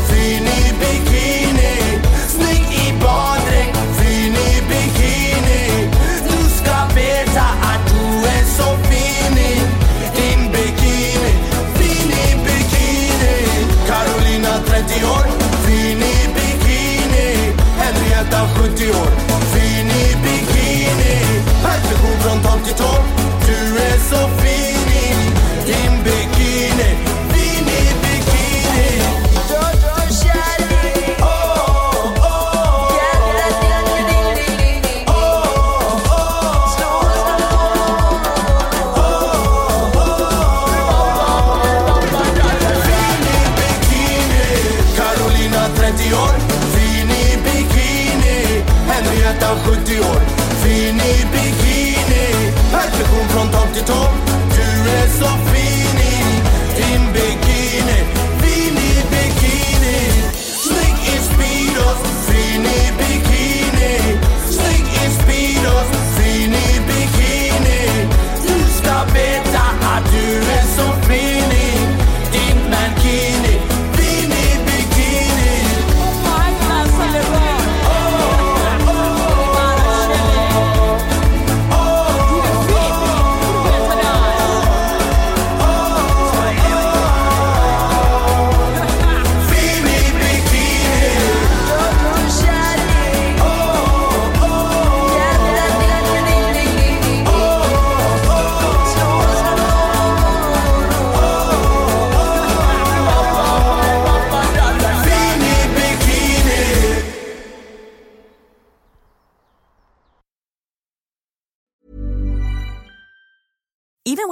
baddräkt 3.03 3.79
Fin 3.99 4.35
i 4.35 4.63
bikini. 4.71 5.91
Du 6.29 6.39
ska 6.59 6.77
veta 6.95 7.47
att 7.71 7.83
du 7.93 8.29
är 8.29 8.45
så 8.59 8.77
fin 8.89 9.39
i 9.39 9.55
din 10.17 10.53
bikini. 10.53 11.33
Fin 11.79 12.11
i 12.11 12.29
bikini. 12.45 13.37
Carolina 13.87 14.53
30 14.67 15.05
år. 15.05 15.27
Fin 15.67 16.03
i 16.03 16.29
bikini. 16.35 17.53
Henrietta 17.79 18.49
70 18.57 18.91
år. 18.91 19.11
Fin 19.53 19.91
i 19.91 20.17
bikini. 20.25 21.43
Perfektion 21.63 22.19
från 22.21 22.43
topp 22.43 22.65
till 22.65 22.75
tå 22.75 22.95
Du 23.47 23.79
är 23.79 23.99
så 24.11 24.29
fin. 24.29 24.48